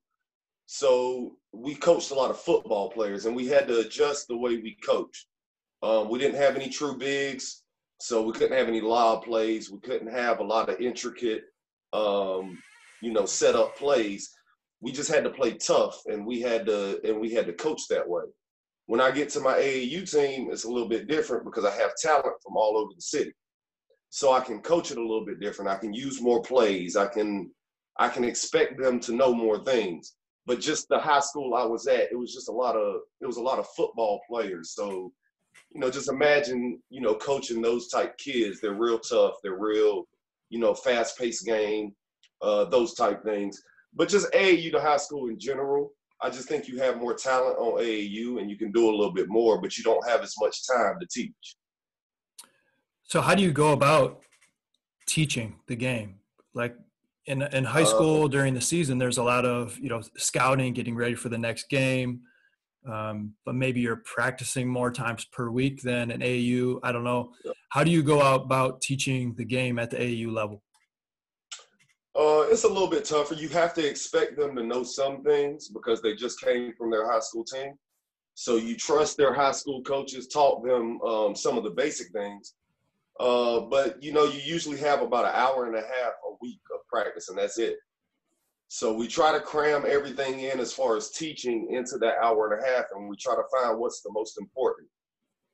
So 0.66 1.36
we 1.52 1.74
coached 1.74 2.10
a 2.10 2.14
lot 2.14 2.30
of 2.30 2.40
football 2.40 2.90
players, 2.90 3.26
and 3.26 3.34
we 3.34 3.46
had 3.46 3.68
to 3.68 3.80
adjust 3.80 4.28
the 4.28 4.36
way 4.36 4.56
we 4.56 4.76
coached. 4.84 5.26
Um, 5.84 6.08
we 6.08 6.18
didn't 6.18 6.40
have 6.40 6.56
any 6.56 6.70
true 6.70 6.96
bigs, 6.96 7.62
so 8.00 8.22
we 8.22 8.32
couldn't 8.32 8.56
have 8.56 8.68
any 8.68 8.80
lob 8.80 9.24
plays. 9.24 9.70
We 9.70 9.80
couldn't 9.80 10.10
have 10.10 10.40
a 10.40 10.44
lot 10.44 10.70
of 10.70 10.80
intricate, 10.80 11.44
um, 11.92 12.58
you 13.02 13.12
know, 13.12 13.26
set 13.26 13.54
up 13.54 13.76
plays. 13.76 14.30
We 14.80 14.92
just 14.92 15.10
had 15.10 15.24
to 15.24 15.30
play 15.30 15.52
tough, 15.52 16.00
and 16.06 16.26
we 16.26 16.40
had 16.40 16.64
to 16.66 17.00
and 17.06 17.20
we 17.20 17.32
had 17.32 17.46
to 17.46 17.52
coach 17.52 17.82
that 17.90 18.08
way. 18.08 18.22
When 18.86 19.00
I 19.00 19.10
get 19.10 19.28
to 19.30 19.40
my 19.40 19.54
AAU 19.54 20.10
team, 20.10 20.48
it's 20.50 20.64
a 20.64 20.70
little 20.70 20.88
bit 20.88 21.06
different 21.06 21.44
because 21.44 21.66
I 21.66 21.70
have 21.72 21.94
talent 21.96 22.36
from 22.42 22.56
all 22.56 22.78
over 22.78 22.92
the 22.94 23.02
city, 23.02 23.34
so 24.08 24.32
I 24.32 24.40
can 24.40 24.60
coach 24.62 24.90
it 24.90 24.98
a 24.98 25.02
little 25.02 25.26
bit 25.26 25.40
different. 25.40 25.70
I 25.70 25.76
can 25.76 25.92
use 25.92 26.22
more 26.22 26.40
plays. 26.40 26.96
I 26.96 27.08
can 27.08 27.50
I 27.98 28.08
can 28.08 28.24
expect 28.24 28.80
them 28.80 29.00
to 29.00 29.12
know 29.12 29.34
more 29.34 29.62
things 29.62 30.14
but 30.46 30.60
just 30.60 30.88
the 30.88 30.98
high 30.98 31.20
school 31.20 31.54
I 31.54 31.64
was 31.64 31.86
at, 31.86 32.12
it 32.12 32.18
was 32.18 32.32
just 32.32 32.48
a 32.48 32.52
lot 32.52 32.76
of 32.76 32.96
it 33.20 33.26
was 33.26 33.38
a 33.38 33.42
lot 33.42 33.58
of 33.58 33.66
football 33.76 34.20
players. 34.28 34.72
So, 34.72 35.12
you 35.74 35.80
know, 35.80 35.90
just 35.90 36.08
imagine, 36.08 36.80
you 36.88 37.00
know, 37.00 37.14
coaching 37.16 37.60
those 37.60 37.88
type 37.88 38.16
kids. 38.16 38.60
They're 38.60 38.74
real 38.74 38.98
tough. 38.98 39.34
They're 39.42 39.58
real, 39.58 40.04
you 40.48 40.60
know, 40.60 40.72
fast 40.72 41.18
paced 41.18 41.44
game, 41.44 41.92
uh, 42.40 42.66
those 42.66 42.94
type 42.94 43.24
things. 43.24 43.60
But 43.92 44.08
just 44.08 44.32
AAU 44.32 44.70
to 44.72 44.80
high 44.80 44.98
school 44.98 45.28
in 45.28 45.38
general, 45.38 45.90
I 46.22 46.30
just 46.30 46.48
think 46.48 46.68
you 46.68 46.78
have 46.78 46.98
more 46.98 47.14
talent 47.14 47.58
on 47.58 47.80
AAU 47.80 48.40
and 48.40 48.48
you 48.48 48.56
can 48.56 48.70
do 48.70 48.88
a 48.88 48.94
little 48.94 49.12
bit 49.12 49.28
more, 49.28 49.60
but 49.60 49.76
you 49.76 49.82
don't 49.82 50.06
have 50.08 50.22
as 50.22 50.34
much 50.40 50.66
time 50.66 50.96
to 51.00 51.06
teach. 51.10 51.56
So, 53.02 53.20
how 53.20 53.34
do 53.34 53.42
you 53.42 53.52
go 53.52 53.72
about 53.72 54.22
teaching 55.06 55.56
the 55.66 55.76
game? 55.76 56.20
Like, 56.54 56.76
in 57.26 57.42
in 57.42 57.64
high 57.64 57.82
uh, 57.82 57.86
school 57.86 58.24
uh, 58.24 58.28
during 58.28 58.54
the 58.54 58.60
season, 58.60 58.98
there's 58.98 59.18
a 59.18 59.22
lot 59.22 59.44
of 59.44 59.78
you 59.78 59.88
know 59.88 60.02
scouting, 60.16 60.72
getting 60.72 60.94
ready 60.94 61.14
for 61.14 61.28
the 61.28 61.38
next 61.38 61.68
game. 61.68 62.20
Um, 62.86 63.34
but 63.46 63.54
maybe 63.54 63.80
you're 63.80 64.02
practicing 64.04 64.68
more 64.68 64.90
times 64.90 65.24
per 65.24 65.48
week 65.50 65.82
than 65.82 66.10
an 66.10 66.20
AAU. 66.20 66.80
I 66.82 66.92
don't 66.92 67.04
know. 67.04 67.32
How 67.70 67.82
do 67.82 67.90
you 67.90 68.02
go 68.02 68.22
out 68.22 68.42
about 68.42 68.82
teaching 68.82 69.34
the 69.34 69.44
game 69.44 69.78
at 69.78 69.90
the 69.90 69.96
AAU 69.96 70.32
level? 70.32 70.62
Uh, 72.16 72.46
it's 72.48 72.64
a 72.64 72.68
little 72.68 72.88
bit 72.88 73.04
tougher. 73.04 73.34
You 73.34 73.48
have 73.48 73.74
to 73.74 73.88
expect 73.88 74.36
them 74.38 74.54
to 74.54 74.62
know 74.62 74.84
some 74.84 75.24
things 75.24 75.68
because 75.68 76.00
they 76.00 76.14
just 76.14 76.40
came 76.40 76.72
from 76.78 76.90
their 76.90 77.10
high 77.10 77.20
school 77.20 77.44
team. 77.44 77.74
So 78.34 78.56
you 78.56 78.76
trust 78.76 79.16
their 79.16 79.32
high 79.32 79.52
school 79.52 79.82
coaches 79.82 80.28
taught 80.28 80.64
them 80.64 81.00
um, 81.02 81.34
some 81.34 81.56
of 81.56 81.64
the 81.64 81.70
basic 81.70 82.12
things. 82.12 82.54
Uh, 83.18 83.60
but 83.60 84.02
you 84.02 84.12
know, 84.12 84.24
you 84.24 84.40
usually 84.44 84.78
have 84.78 85.02
about 85.02 85.24
an 85.24 85.32
hour 85.34 85.66
and 85.66 85.76
a 85.76 85.80
half 85.80 86.14
a 86.28 86.34
week 86.40 86.60
of 86.72 86.86
practice, 86.88 87.28
and 87.28 87.38
that's 87.38 87.58
it. 87.58 87.76
So 88.74 88.92
we 88.92 89.06
try 89.06 89.30
to 89.30 89.38
cram 89.38 89.84
everything 89.86 90.40
in 90.40 90.58
as 90.58 90.72
far 90.72 90.96
as 90.96 91.10
teaching 91.10 91.68
into 91.70 91.96
that 91.98 92.16
hour 92.20 92.52
and 92.52 92.60
a 92.60 92.66
half, 92.66 92.86
and 92.92 93.08
we 93.08 93.14
try 93.16 93.36
to 93.36 93.44
find 93.56 93.78
what's 93.78 94.02
the 94.02 94.10
most 94.10 94.36
important. 94.36 94.88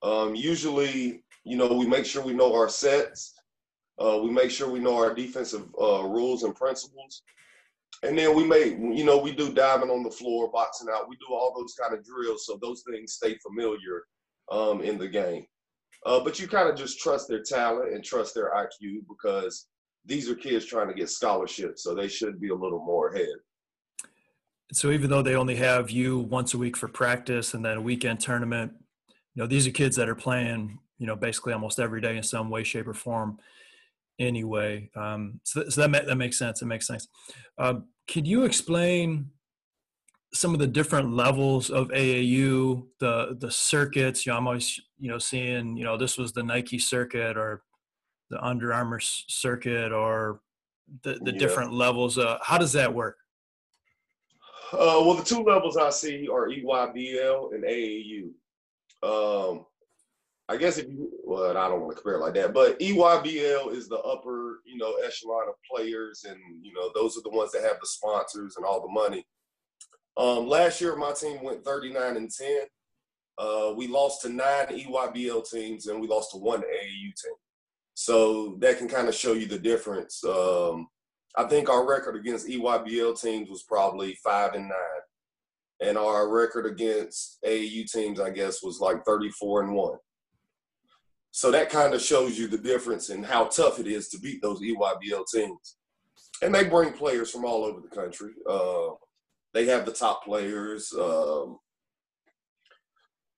Um, 0.03 0.35
usually, 0.35 1.23
you 1.45 1.59
know, 1.59 1.71
we 1.71 1.87
make 1.87 2.07
sure 2.07 2.23
we 2.23 2.33
know 2.33 2.55
our 2.55 2.71
sets. 2.71 3.35
Uh, 3.99 4.21
we 4.23 4.31
make 4.31 4.51
sure 4.51 4.71
we 4.71 4.79
know 4.79 4.97
our 4.97 5.13
defensive 5.13 5.69
uh, 5.79 6.03
rules 6.05 6.45
and 6.45 6.57
principles. 6.57 7.21
And 8.03 8.19
then 8.19 8.35
we 8.35 8.43
may, 8.43 8.69
you 8.71 9.05
know, 9.05 9.19
we 9.19 9.33
do 9.33 9.53
diving 9.53 9.91
on 9.91 10.03
the 10.03 10.11
floor, 10.11 10.51
boxing 10.51 10.89
out. 10.91 11.11
We 11.11 11.17
do 11.17 11.35
all 11.35 11.53
those 11.55 11.75
kind 11.75 11.93
of 11.93 12.03
drills 12.03 12.47
so 12.47 12.59
those 12.63 12.83
things 12.91 13.13
stay 13.13 13.37
familiar 13.47 14.05
um, 14.51 14.81
in 14.81 14.97
the 14.97 15.09
game. 15.09 15.45
Uh, 16.07 16.21
but 16.21 16.41
you 16.41 16.49
kind 16.49 16.71
of 16.71 16.75
just 16.75 16.99
trust 17.01 17.29
their 17.29 17.43
talent 17.43 17.93
and 17.93 18.03
trust 18.03 18.35
their 18.35 18.51
IQ 18.55 19.03
because 19.11 19.67
these 20.11 20.29
are 20.29 20.35
kids 20.35 20.67
trying 20.67 20.89
to 20.89 20.95
get 20.95 21.09
scholarships, 21.09 21.85
so 21.85 21.95
they 21.95 22.09
should 22.09 22.41
be 22.41 22.49
a 22.49 22.55
little 22.55 22.85
more 22.85 23.11
ahead. 23.11 23.37
So 24.73 24.91
even 24.91 25.09
though 25.09 25.23
they 25.23 25.37
only 25.37 25.55
have 25.57 25.91
you 25.91 26.19
once 26.19 26.53
a 26.53 26.59
week 26.59 26.77
for 26.77 26.89
practice 26.89 27.55
and 27.55 27.65
then 27.65 27.77
a 27.77 27.81
weekend 27.81 28.19
tournament, 28.19 28.73
you 29.35 29.43
know 29.43 29.47
these 29.47 29.69
are 29.69 29.71
kids 29.71 29.95
that 29.97 30.09
are 30.09 30.17
playing, 30.17 30.81
you 30.99 31.07
know, 31.07 31.15
basically 31.15 31.53
almost 31.53 31.79
every 31.79 32.01
day 32.01 32.17
in 32.17 32.25
some 32.25 32.51
way, 32.51 32.65
shape, 32.65 32.89
or 32.89 32.95
form. 32.95 33.39
Anyway, 34.19 34.91
um, 34.97 35.41
so, 35.45 35.69
so 35.69 35.87
that 35.87 36.07
that 36.07 36.17
makes 36.17 36.39
sense. 36.39 36.61
It 36.61 36.67
makes 36.67 36.89
sense. 36.89 37.07
Uh, 37.57 37.75
could 38.09 38.27
you 38.27 38.45
explain 38.45 39.31
some 40.33 40.53
of 40.53 40.61
the 40.61 40.67
different 40.67 41.13
levels 41.13 41.71
of 41.71 41.89
AAU, 41.89 42.85
the 42.99 43.37
the 43.39 43.51
circuits. 43.51 44.27
You 44.27 44.33
know, 44.33 44.39
I'm 44.39 44.47
always 44.49 44.81
you 44.99 45.09
know 45.09 45.19
seeing 45.19 45.77
you 45.77 45.85
know 45.85 45.97
this 45.97 46.19
was 46.19 46.33
the 46.33 46.43
Nike 46.43 46.79
circuit 46.79 47.37
or 47.37 47.63
the 48.31 48.43
Under 48.45 48.73
Armour 48.73 49.01
circuit 49.01 49.93
or 49.93 50.41
the 51.03 51.19
the 51.23 51.33
yeah. 51.33 51.39
different 51.39 51.73
levels. 51.73 52.19
Uh, 52.19 52.39
how 52.43 52.59
does 52.59 52.73
that 52.73 52.93
work? 52.93 53.17
Uh, 54.73 55.03
well, 55.05 55.15
the 55.15 55.25
two 55.25 55.43
levels 55.43 55.77
I 55.77 55.91
see 55.91 56.29
are 56.29 56.49
EYBL 56.49 57.55
and 57.55 57.65
AAU. 57.65 58.31
Um, 59.03 59.67
I 60.49 60.57
guess 60.57 60.79
if 60.79 60.89
you, 60.89 61.11
well, 61.25 61.57
I 61.57 61.69
don't 61.69 61.81
want 61.81 61.97
to 61.97 62.03
compare 62.03 62.19
it 62.19 62.23
like 62.23 62.35
that, 62.35 62.55
but 62.55 62.79
EYBL 62.79 63.73
is 63.73 63.89
the 63.89 63.99
upper, 63.99 64.61
you 64.65 64.77
know, 64.77 64.95
echelon 65.05 65.49
of 65.49 65.55
players, 65.69 66.25
and 66.29 66.39
you 66.63 66.73
know, 66.73 66.91
those 66.95 67.17
are 67.17 67.23
the 67.23 67.31
ones 67.31 67.53
that 67.53 67.63
have 67.63 67.79
the 67.81 67.87
sponsors 67.87 68.57
and 68.57 68.65
all 68.65 68.81
the 68.81 68.93
money. 68.93 69.25
Um, 70.17 70.49
last 70.49 70.81
year, 70.81 70.97
my 70.97 71.13
team 71.13 71.43
went 71.43 71.65
39 71.65 72.17
and 72.17 72.31
10. 72.31 72.59
Uh, 73.39 73.73
we 73.77 73.87
lost 73.87 74.23
to 74.23 74.29
nine 74.29 74.67
EYBL 74.67 75.49
teams 75.49 75.87
and 75.87 76.01
we 76.01 76.07
lost 76.07 76.33
to 76.33 76.37
one 76.37 76.61
AAU 76.61 77.15
team. 77.15 77.35
So 78.01 78.57
that 78.61 78.79
can 78.79 78.89
kind 78.89 79.09
of 79.09 79.15
show 79.15 79.35
you 79.35 79.45
the 79.45 79.59
difference. 79.59 80.25
Um, 80.25 80.89
I 81.37 81.45
think 81.45 81.69
our 81.69 81.87
record 81.87 82.17
against 82.17 82.49
EYBL 82.49 83.21
teams 83.21 83.51
was 83.51 83.65
probably 83.65 84.17
five 84.25 84.55
and 84.55 84.71
nine, 84.71 85.03
and 85.83 85.99
our 85.99 86.33
record 86.33 86.65
against 86.65 87.37
AAU 87.45 87.93
teams, 87.93 88.19
I 88.19 88.31
guess, 88.31 88.63
was 88.63 88.81
like 88.81 89.05
34 89.05 89.65
and 89.65 89.75
one. 89.75 89.99
So 91.31 91.51
that 91.51 91.69
kind 91.69 91.93
of 91.93 92.01
shows 92.01 92.39
you 92.39 92.49
the 92.49 92.57
difference 92.57 93.11
in 93.11 93.23
how 93.23 93.45
tough 93.45 93.79
it 93.79 93.87
is 93.87 94.09
to 94.09 94.19
beat 94.19 94.41
those 94.41 94.63
EYBL 94.63 95.25
teams. 95.31 95.77
And 96.41 96.55
they 96.55 96.65
bring 96.65 96.95
players 96.95 97.31
from 97.31 97.45
all 97.45 97.65
over 97.67 97.83
the 97.83 97.95
country. 97.95 98.31
Uh, 98.49 98.95
they 99.53 99.67
have 99.67 99.85
the 99.85 99.93
top 99.93 100.25
players. 100.25 100.91
Um, 100.99 101.59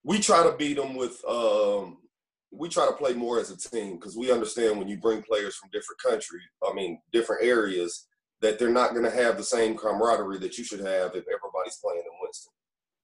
we 0.05 0.21
try 0.21 0.45
to 0.45 0.57
beat 0.57 0.77
them 0.77 0.95
with. 0.95 1.21
Um, 1.29 1.99
we 2.53 2.69
try 2.69 2.87
to 2.87 2.93
play 2.93 3.15
more 3.15 3.41
as 3.41 3.51
a 3.51 3.57
team 3.57 3.95
because 3.95 4.17
we 4.17 4.31
understand 4.31 4.79
when 4.79 4.89
you 4.89 4.99
bring 4.99 5.23
players 5.23 5.57
from 5.57 5.71
different 5.73 6.01
countries, 6.03 6.43
I 6.67 6.73
mean 6.75 7.01
different 7.13 7.45
areas, 7.45 8.07
that 8.43 8.59
they're 8.59 8.69
not 8.69 8.91
going 8.91 9.05
to 9.05 9.11
have 9.11 9.37
the 9.37 9.43
same 9.43 9.77
camaraderie 9.77 10.39
that 10.39 10.59
you 10.59 10.65
should 10.65 10.81
have 10.81 11.15
if 11.15 11.25
everybody's 11.29 11.79
playing 11.83 12.03
in 12.05 12.19
Winston. 12.21 12.53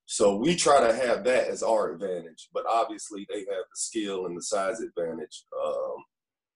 So 0.04 0.36
we 0.36 0.56
try 0.56 0.80
to 0.80 0.94
have 0.94 1.24
that 1.24 1.48
as 1.48 1.62
our 1.62 1.92
advantage, 1.92 2.48
but 2.52 2.64
obviously 2.66 3.26
they 3.28 3.40
have 3.40 3.46
the 3.46 3.76
skill 3.76 4.26
and 4.26 4.36
the 4.36 4.42
size 4.42 4.80
advantage, 4.80 5.44
um, 5.64 5.96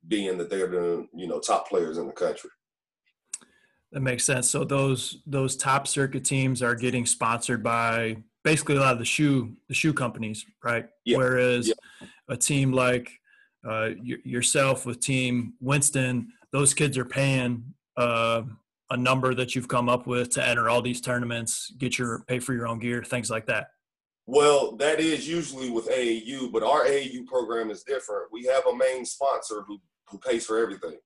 being 0.09 0.37
that 0.39 0.51
they're 0.51 0.69
the 0.69 1.07
you 1.15 1.29
know 1.29 1.39
top 1.39 1.69
players 1.69 1.99
in 1.99 2.07
the 2.07 2.13
country. 2.13 2.51
That 3.93 4.01
makes 4.01 4.25
sense. 4.25 4.51
So 4.51 4.65
those 4.65 5.19
those 5.27 5.55
top 5.55 5.87
circuit 5.87 6.25
teams 6.25 6.63
are 6.63 6.75
getting 6.75 7.05
sponsored 7.05 7.63
by 7.63 8.17
basically 8.43 8.77
a 8.77 8.81
lot 8.81 8.95
of 8.95 8.99
the 8.99 9.05
shoe 9.05 9.55
the 9.69 9.75
shoe 9.75 9.93
companies, 9.93 10.47
right? 10.65 10.89
Yeah. 11.05 11.19
Whereas 11.19 11.69
yeah. 11.69 11.75
A 12.29 12.37
team 12.37 12.73
like 12.73 13.11
uh, 13.69 13.91
yourself 14.05 14.87
with 14.87 15.01
Team 15.01 15.55
Winston, 15.61 16.33
those 16.53 16.75
kids 16.75 16.99
are 16.99 17.05
paying 17.05 17.75
uh, 17.97 18.43
a 18.91 18.97
number 18.97 19.35
that 19.35 19.55
you've 19.55 19.69
come 19.69 19.89
up 19.89 20.07
with 20.07 20.31
to 20.31 20.47
enter 20.47 20.69
all 20.69 20.83
these 20.83 21.01
tournaments, 21.01 21.73
get 21.79 21.99
your 21.99 22.25
pay 22.27 22.39
for 22.39 22.53
your 22.55 22.67
own 22.67 22.79
gear, 22.79 23.03
things 23.03 23.31
like 23.31 23.47
that. 23.47 23.69
Well, 24.27 24.77
that 24.77 25.01
is 25.01 25.29
usually 25.29 25.71
with 25.71 25.89
AAU, 25.89 26.53
but 26.53 26.63
our 26.63 26.85
AAU 26.85 27.27
program 27.27 27.71
is 27.71 27.83
different. 27.83 28.33
We 28.33 28.45
have 28.45 28.67
a 28.67 28.77
main 28.77 29.05
sponsor 29.05 29.63
who 29.67 29.81
who 30.09 30.19
pays 30.19 30.47
for 30.47 30.59
everything. 30.59 30.99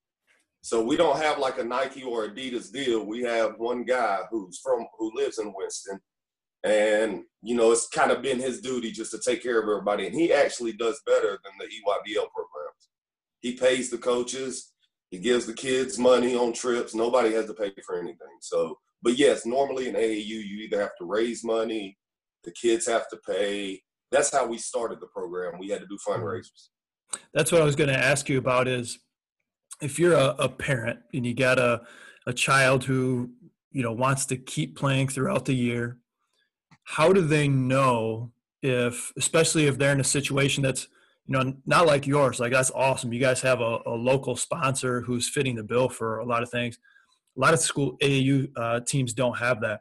So 0.62 0.82
we 0.82 0.96
don't 0.96 1.18
have 1.18 1.38
like 1.38 1.58
a 1.58 1.64
Nike 1.64 2.02
or 2.02 2.28
Adidas 2.28 2.72
deal. 2.72 3.06
We 3.06 3.22
have 3.22 3.54
one 3.58 3.84
guy 3.84 4.22
who's 4.30 4.58
from 4.58 4.86
who 4.98 5.12
lives 5.14 5.38
in 5.38 5.54
Winston, 5.54 6.00
and 6.66 7.22
you 7.42 7.54
know 7.54 7.70
it's 7.70 7.88
kind 7.88 8.10
of 8.10 8.22
been 8.22 8.40
his 8.40 8.60
duty 8.60 8.90
just 8.90 9.12
to 9.12 9.18
take 9.18 9.42
care 9.42 9.60
of 9.60 9.68
everybody. 9.68 10.06
And 10.06 10.14
he 10.14 10.32
actually 10.32 10.72
does 10.72 11.00
better 11.06 11.38
than 11.44 11.52
the 11.58 11.66
EYBL 11.66 12.26
programs. 12.34 12.88
He 13.40 13.54
pays 13.54 13.88
the 13.88 13.98
coaches. 13.98 14.72
He 15.10 15.18
gives 15.18 15.46
the 15.46 15.54
kids 15.54 15.98
money 15.98 16.34
on 16.34 16.52
trips. 16.52 16.94
Nobody 16.94 17.32
has 17.34 17.46
to 17.46 17.54
pay 17.54 17.72
for 17.86 17.98
anything. 17.98 18.38
So 18.40 18.78
But 19.02 19.16
yes, 19.16 19.46
normally 19.46 19.88
in 19.88 19.94
AAU, 19.94 20.26
you 20.26 20.64
either 20.64 20.80
have 20.80 20.96
to 20.98 21.04
raise 21.04 21.44
money, 21.44 21.96
the 22.42 22.50
kids 22.50 22.86
have 22.86 23.08
to 23.10 23.16
pay. 23.18 23.80
That's 24.10 24.32
how 24.32 24.46
we 24.46 24.58
started 24.58 25.00
the 25.00 25.06
program. 25.06 25.58
We 25.60 25.68
had 25.68 25.80
to 25.80 25.86
do 25.86 25.98
fundraisers. 26.06 26.70
That's 27.32 27.52
what 27.52 27.62
I 27.62 27.64
was 27.64 27.76
going 27.76 27.90
to 27.90 27.96
ask 27.96 28.28
you 28.28 28.38
about 28.38 28.66
is 28.66 28.98
if 29.80 29.98
you're 29.98 30.14
a, 30.14 30.34
a 30.38 30.48
parent 30.48 30.98
and 31.14 31.24
you 31.24 31.34
got 31.34 31.58
a, 31.58 31.82
a 32.26 32.32
child 32.32 32.82
who, 32.82 33.30
you 33.70 33.82
know, 33.82 33.92
wants 33.92 34.26
to 34.26 34.36
keep 34.36 34.76
playing 34.76 35.08
throughout 35.08 35.44
the 35.44 35.54
year, 35.54 35.98
how 36.86 37.12
do 37.12 37.20
they 37.20 37.48
know 37.48 38.32
if, 38.62 39.12
especially 39.16 39.66
if 39.66 39.76
they're 39.76 39.92
in 39.92 40.00
a 40.00 40.04
situation 40.04 40.62
that's, 40.62 40.88
you 41.26 41.36
know, 41.36 41.54
not 41.66 41.86
like 41.86 42.06
yours, 42.06 42.38
like 42.38 42.52
that's 42.52 42.70
awesome. 42.70 43.12
You 43.12 43.20
guys 43.20 43.40
have 43.42 43.60
a, 43.60 43.78
a 43.84 43.90
local 43.90 44.36
sponsor 44.36 45.00
who's 45.00 45.28
fitting 45.28 45.56
the 45.56 45.64
bill 45.64 45.88
for 45.88 46.20
a 46.20 46.24
lot 46.24 46.42
of 46.42 46.50
things. 46.50 46.78
A 47.36 47.40
lot 47.40 47.52
of 47.52 47.60
school 47.60 47.98
AAU 48.00 48.48
uh, 48.56 48.80
teams 48.86 49.12
don't 49.12 49.36
have 49.36 49.60
that. 49.60 49.80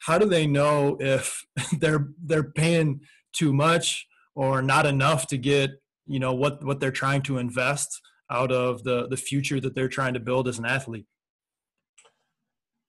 How 0.00 0.18
do 0.18 0.26
they 0.26 0.46
know 0.46 0.96
if 0.98 1.44
they're 1.78 2.08
they're 2.24 2.50
paying 2.52 3.00
too 3.32 3.52
much 3.52 4.06
or 4.34 4.62
not 4.62 4.86
enough 4.86 5.26
to 5.28 5.38
get 5.38 5.70
you 6.06 6.18
know 6.18 6.34
what 6.34 6.64
what 6.64 6.80
they're 6.80 6.90
trying 6.90 7.22
to 7.22 7.38
invest 7.38 8.00
out 8.30 8.50
of 8.50 8.82
the 8.82 9.08
the 9.08 9.16
future 9.16 9.60
that 9.60 9.74
they're 9.74 9.88
trying 9.88 10.14
to 10.14 10.20
build 10.20 10.48
as 10.48 10.58
an 10.58 10.64
athlete? 10.64 11.06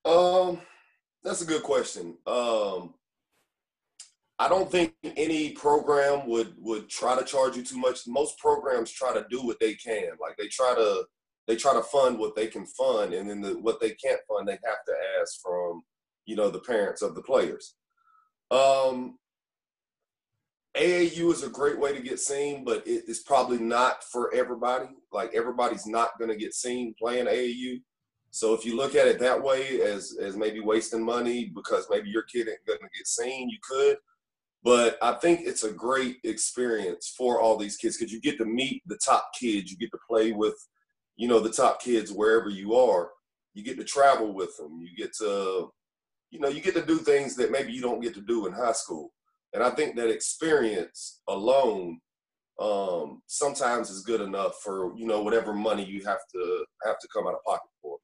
Um, 0.06 0.62
that's 1.24 1.42
a 1.42 1.46
good 1.46 1.64
question. 1.64 2.18
Um, 2.26 2.94
I 4.40 4.48
don't 4.48 4.72
think 4.72 4.94
any 5.04 5.52
program 5.52 6.28
would 6.28 6.54
would 6.60 6.90
try 6.90 7.18
to 7.18 7.26
charge 7.26 7.58
you 7.58 7.64
too 7.64 7.78
much. 7.78 8.08
Most 8.08 8.38
programs 8.38 8.92
try 8.92 9.14
to 9.14 9.26
do 9.32 9.42
what 9.42 9.60
they 9.60 9.74
can. 9.74 10.10
Like 10.22 10.38
they 10.38 10.48
try 10.48 10.76
to 10.76 11.06
they 11.48 11.56
try 11.56 11.74
to 11.74 11.82
fund 11.82 12.20
what 12.20 12.36
they 12.36 12.48
can 12.48 12.66
fund, 12.66 13.14
and 13.14 13.30
then 13.30 13.42
the, 13.42 13.58
what 13.60 13.80
they 13.80 13.92
can't 13.92 14.20
fund, 14.28 14.48
they 14.48 14.60
have 14.64 14.86
to 14.86 14.94
ask 15.20 15.42
from 15.42 15.82
you 16.26 16.36
know 16.36 16.50
the 16.50 16.60
parents 16.60 17.02
of 17.02 17.16
the 17.16 17.22
players. 17.22 17.76
Um, 18.52 19.18
AAU 20.78 21.34
is 21.34 21.44
a 21.44 21.50
great 21.50 21.80
way 21.80 21.94
to 21.94 22.02
get 22.02 22.20
seen, 22.20 22.64
but 22.64 22.86
it 22.86 23.06
is 23.08 23.20
probably 23.20 23.58
not 23.58 24.04
for 24.04 24.32
everybody. 24.36 24.90
Like 25.12 25.34
everybody's 25.34 25.88
not 25.88 26.18
going 26.20 26.30
to 26.30 26.38
get 26.38 26.54
seen 26.54 26.94
playing 27.00 27.26
AAU. 27.26 27.82
So 28.30 28.54
if 28.54 28.66
you 28.66 28.76
look 28.76 28.94
at 28.94 29.08
it 29.08 29.20
that 29.20 29.42
way, 29.42 29.82
as 29.82 30.16
as 30.22 30.38
maybe 30.38 30.60
wasting 30.60 31.04
money 31.04 31.52
because 31.56 31.88
maybe 31.90 32.10
your 32.10 32.24
kid 32.24 32.48
ain't 32.48 32.66
going 32.68 32.80
to 32.80 32.98
get 32.98 33.08
seen, 33.08 33.50
you 33.50 33.58
could. 33.68 33.98
But 34.68 34.98
I 35.02 35.14
think 35.14 35.44
it's 35.46 35.64
a 35.64 35.72
great 35.72 36.18
experience 36.26 37.14
for 37.18 37.40
all 37.40 37.56
these 37.56 37.78
kids 37.78 37.96
because 37.96 38.12
you 38.12 38.20
get 38.20 38.38
to 38.40 38.44
meet 38.44 38.84
the 38.86 38.98
top 38.98 39.30
kids. 39.40 39.72
You 39.72 39.78
get 39.78 39.92
to 39.92 40.00
play 40.10 40.34
with, 40.34 40.56
you 41.16 41.30
know, 41.30 41.40
the 41.40 41.50
top 41.50 41.82
kids 41.82 42.12
wherever 42.12 42.50
you 42.50 42.76
are. 42.76 43.12
You 43.54 43.64
get 43.64 43.78
to 43.78 43.86
travel 43.86 44.34
with 44.34 44.58
them. 44.58 44.82
You 44.82 44.94
get 44.94 45.16
to, 45.20 45.70
you 46.32 46.42
know, 46.42 46.50
you 46.50 46.60
get 46.60 46.74
to 46.74 46.86
do 46.86 46.98
things 46.98 47.38
that 47.38 47.50
maybe 47.50 47.72
you 47.72 47.82
don't 47.82 48.02
get 48.02 48.14
to 48.16 48.22
do 48.22 48.46
in 48.46 48.52
high 48.52 48.74
school. 48.74 49.14
And 49.54 49.64
I 49.64 49.70
think 49.70 49.96
that 49.96 50.10
experience 50.10 51.22
alone 51.30 52.02
um, 52.60 53.22
sometimes 53.26 53.90
is 53.90 54.02
good 54.02 54.20
enough 54.20 54.60
for 54.62 54.92
you 54.98 55.08
know 55.08 55.22
whatever 55.22 55.54
money 55.54 55.86
you 55.86 56.04
have 56.04 56.28
to 56.34 56.66
have 56.84 57.00
to 57.00 57.08
come 57.08 57.26
out 57.26 57.36
of 57.36 57.44
pocket 57.46 57.70
for. 57.82 58.00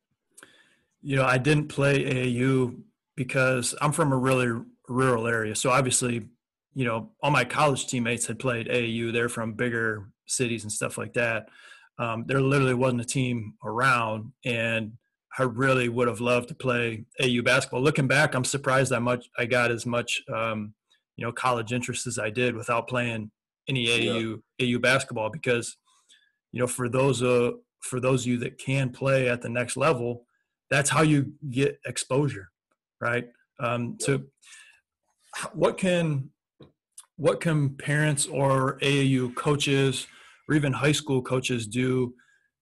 You 1.02 1.18
know, 1.18 1.26
I 1.26 1.40
didn't 1.40 1.68
play 1.68 2.06
AAU 2.06 2.80
because 3.18 3.76
I'm 3.82 3.92
from 3.92 4.14
a 4.14 4.18
really 4.18 4.64
rural 4.88 5.28
area, 5.28 5.56
so 5.56 5.70
obviously 5.70 6.30
you 6.76 6.86
know, 6.86 7.12
all 7.22 7.32
my 7.32 7.46
college 7.46 7.88
teammates 7.88 8.26
had 8.26 8.40
played 8.40 8.68
AAU. 8.68 9.14
They're 9.14 9.30
from 9.30 9.54
bigger 9.54 10.10
cities 10.26 10.64
and 10.64 10.72
stuff 10.72 10.98
like 10.98 11.14
that. 11.14 11.48
Um, 12.00 12.26
there 12.28 12.42
literally 12.42 12.74
wasn't 12.74 13.02
a 13.02 13.06
team 13.06 13.54
around, 13.64 14.32
and 14.46 14.94
I 15.38 15.44
really 15.44 15.90
would 15.90 16.08
have 16.08 16.22
loved 16.22 16.48
to 16.50 16.56
play 16.56 17.06
AU 17.22 17.42
basketball. 17.44 17.82
Looking 17.82 18.08
back, 18.08 18.34
I'm 18.34 18.44
surprised 18.44 18.92
I 18.92 19.00
much 19.00 19.30
I 19.38 19.46
got 19.46 19.72
as 19.72 19.86
much 19.86 20.22
um, 20.34 20.74
you 21.16 21.26
know 21.26 21.32
college 21.32 21.74
interest 21.74 22.08
as 22.08 22.18
I 22.18 22.30
did 22.30 22.56
without 22.56 22.88
playing 22.88 23.32
any 23.70 23.88
AU 23.90 24.40
yeah. 24.58 24.76
AU 24.76 24.80
basketball 24.80 25.30
because 25.30 25.78
you 26.52 26.60
know 26.60 26.68
for 26.68 26.90
those 26.90 27.22
uh 27.22 27.52
for 27.82 28.00
those 28.00 28.24
of 28.24 28.28
you 28.28 28.38
that 28.40 28.58
can 28.58 28.90
play 28.90 29.30
at 29.30 29.42
the 29.42 29.50
next 29.50 29.78
level, 29.78 30.26
that's 30.70 30.90
how 30.90 31.02
you 31.02 31.34
get 31.50 31.80
exposure, 31.86 32.50
right? 33.02 33.28
Um, 33.60 33.98
yeah. 34.00 34.06
So, 34.06 34.22
what 35.54 35.78
can 35.78 36.30
what 37.18 37.42
can 37.42 37.76
parents 37.76 38.26
or 38.26 38.80
AAU 38.80 39.36
coaches 39.36 40.08
or 40.48 40.56
even 40.56 40.74
high 40.74 40.92
school 40.92 41.22
coaches 41.22 41.68
do 41.68 42.14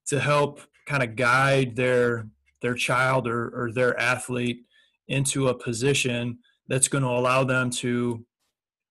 to 0.08 0.20
help 0.20 0.62
kind 0.86 1.04
of 1.04 1.16
guide 1.16 1.76
their 1.76 2.28
their 2.62 2.74
child 2.76 3.28
or, 3.28 3.50
or 3.50 3.72
their 3.72 4.00
athlete 4.00 4.66
into 5.08 5.48
a 5.48 5.58
position 5.58 6.38
that's 6.68 6.88
going 6.88 7.04
to 7.04 7.10
allow 7.10 7.44
them 7.44 7.70
to 7.70 8.26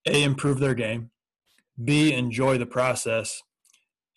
a 0.07 0.23
improve 0.23 0.59
their 0.59 0.73
game 0.73 1.09
b 1.83 2.13
enjoy 2.13 2.57
the 2.57 2.65
process 2.65 3.41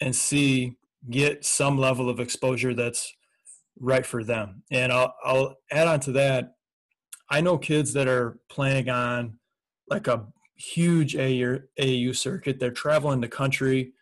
and 0.00 0.14
c 0.14 0.76
get 1.10 1.44
some 1.44 1.78
level 1.78 2.08
of 2.08 2.18
exposure 2.18 2.74
that's 2.74 3.14
right 3.78 4.06
for 4.06 4.24
them. 4.24 4.62
And 4.70 4.92
i'll, 4.92 5.14
I'll 5.24 5.56
add 5.70 5.88
on 5.88 6.00
to 6.00 6.12
that 6.12 6.54
i 7.30 7.40
know 7.40 7.58
kids 7.58 7.92
that 7.92 8.08
are 8.08 8.38
playing 8.48 8.88
on 8.88 9.38
like 9.88 10.06
a 10.06 10.26
huge 10.56 11.16
AU 11.16 12.12
circuit. 12.12 12.58
They're 12.58 12.70
traveling 12.70 13.20
the 13.20 13.28
country, 13.28 13.92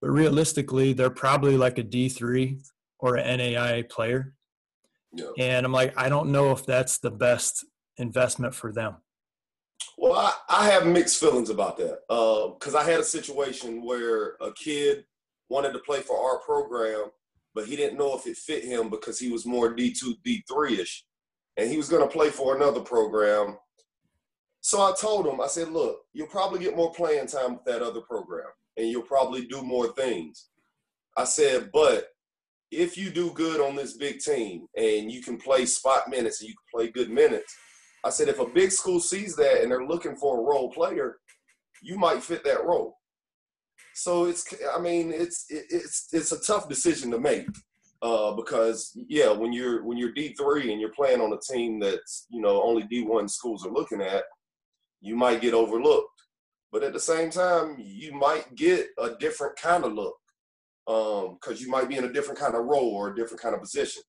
but 0.00 0.10
realistically, 0.10 0.92
they're 0.92 1.10
probably 1.10 1.56
like 1.56 1.78
a 1.78 1.84
D3 1.84 2.60
or 2.98 3.16
an 3.16 3.38
NAIA 3.38 3.88
player. 3.88 4.34
Yeah. 5.12 5.30
And 5.38 5.64
I'm 5.64 5.72
like, 5.72 5.96
I 5.96 6.08
don't 6.08 6.30
know 6.30 6.52
if 6.52 6.66
that's 6.66 6.98
the 6.98 7.10
best 7.10 7.64
investment 7.98 8.54
for 8.54 8.72
them. 8.72 8.96
Well, 9.98 10.14
I, 10.14 10.32
I 10.48 10.70
have 10.70 10.86
mixed 10.86 11.20
feelings 11.20 11.50
about 11.50 11.76
that 11.78 12.00
because 12.08 12.74
uh, 12.74 12.78
I 12.78 12.84
had 12.84 13.00
a 13.00 13.04
situation 13.04 13.84
where 13.84 14.36
a 14.40 14.52
kid 14.52 15.04
wanted 15.48 15.72
to 15.72 15.78
play 15.80 16.00
for 16.00 16.18
our 16.18 16.38
program, 16.40 17.10
but 17.54 17.66
he 17.66 17.76
didn't 17.76 17.98
know 17.98 18.16
if 18.16 18.26
it 18.26 18.36
fit 18.36 18.64
him 18.64 18.90
because 18.90 19.18
he 19.18 19.30
was 19.30 19.46
more 19.46 19.74
D2, 19.74 20.16
D3 20.26 20.78
ish. 20.78 21.04
And 21.56 21.70
he 21.70 21.78
was 21.78 21.88
going 21.88 22.02
to 22.06 22.12
play 22.12 22.28
for 22.28 22.54
another 22.54 22.80
program 22.80 23.56
so 24.66 24.82
I 24.82 24.92
told 25.00 25.28
him, 25.28 25.40
I 25.40 25.46
said, 25.46 25.68
look, 25.68 26.00
you'll 26.12 26.26
probably 26.26 26.58
get 26.58 26.74
more 26.74 26.90
playing 26.90 27.28
time 27.28 27.54
with 27.54 27.64
that 27.66 27.82
other 27.82 28.00
program 28.00 28.48
and 28.76 28.88
you'll 28.88 29.02
probably 29.02 29.46
do 29.46 29.62
more 29.62 29.92
things. 29.92 30.48
I 31.16 31.22
said, 31.22 31.70
but 31.72 32.08
if 32.72 32.98
you 32.98 33.10
do 33.10 33.30
good 33.30 33.60
on 33.60 33.76
this 33.76 33.96
big 33.96 34.18
team 34.18 34.66
and 34.76 35.12
you 35.12 35.22
can 35.22 35.36
play 35.36 35.66
spot 35.66 36.10
minutes 36.10 36.40
and 36.40 36.48
you 36.48 36.54
can 36.56 36.80
play 36.80 36.90
good 36.90 37.10
minutes, 37.10 37.54
I 38.04 38.10
said, 38.10 38.26
if 38.26 38.40
a 38.40 38.46
big 38.46 38.72
school 38.72 38.98
sees 38.98 39.36
that 39.36 39.62
and 39.62 39.70
they're 39.70 39.86
looking 39.86 40.16
for 40.16 40.40
a 40.40 40.42
role 40.42 40.72
player, 40.72 41.18
you 41.80 41.96
might 41.96 42.24
fit 42.24 42.42
that 42.42 42.64
role. 42.64 42.98
So 43.94 44.24
it's, 44.24 44.52
I 44.76 44.80
mean, 44.80 45.12
it's 45.12 45.46
it's 45.48 46.08
it's 46.12 46.32
a 46.32 46.40
tough 46.40 46.68
decision 46.68 47.12
to 47.12 47.20
make 47.20 47.46
uh, 48.02 48.32
because 48.32 48.98
yeah, 49.08 49.30
when 49.30 49.52
you're 49.52 49.84
when 49.84 49.96
you're 49.96 50.12
D 50.12 50.34
three 50.34 50.72
and 50.72 50.80
you're 50.80 50.90
playing 50.90 51.20
on 51.20 51.32
a 51.32 51.54
team 51.54 51.78
that's 51.78 52.26
you 52.30 52.40
know 52.40 52.62
only 52.62 52.82
D 52.90 53.02
one 53.02 53.28
schools 53.28 53.64
are 53.64 53.72
looking 53.72 54.02
at, 54.02 54.24
you 55.00 55.16
might 55.16 55.40
get 55.40 55.54
overlooked. 55.54 56.16
But 56.72 56.82
at 56.82 56.92
the 56.92 57.00
same 57.00 57.30
time, 57.30 57.76
you 57.78 58.12
might 58.12 58.54
get 58.54 58.88
a 58.98 59.14
different 59.18 59.56
kind 59.56 59.84
of 59.84 59.92
look 59.92 60.16
because 60.86 61.30
um, 61.50 61.56
you 61.56 61.68
might 61.68 61.88
be 61.88 61.96
in 61.96 62.04
a 62.04 62.12
different 62.12 62.38
kind 62.38 62.54
of 62.54 62.64
role 62.64 62.90
or 62.90 63.10
a 63.10 63.16
different 63.16 63.42
kind 63.42 63.54
of 63.54 63.60
position. 63.60 64.02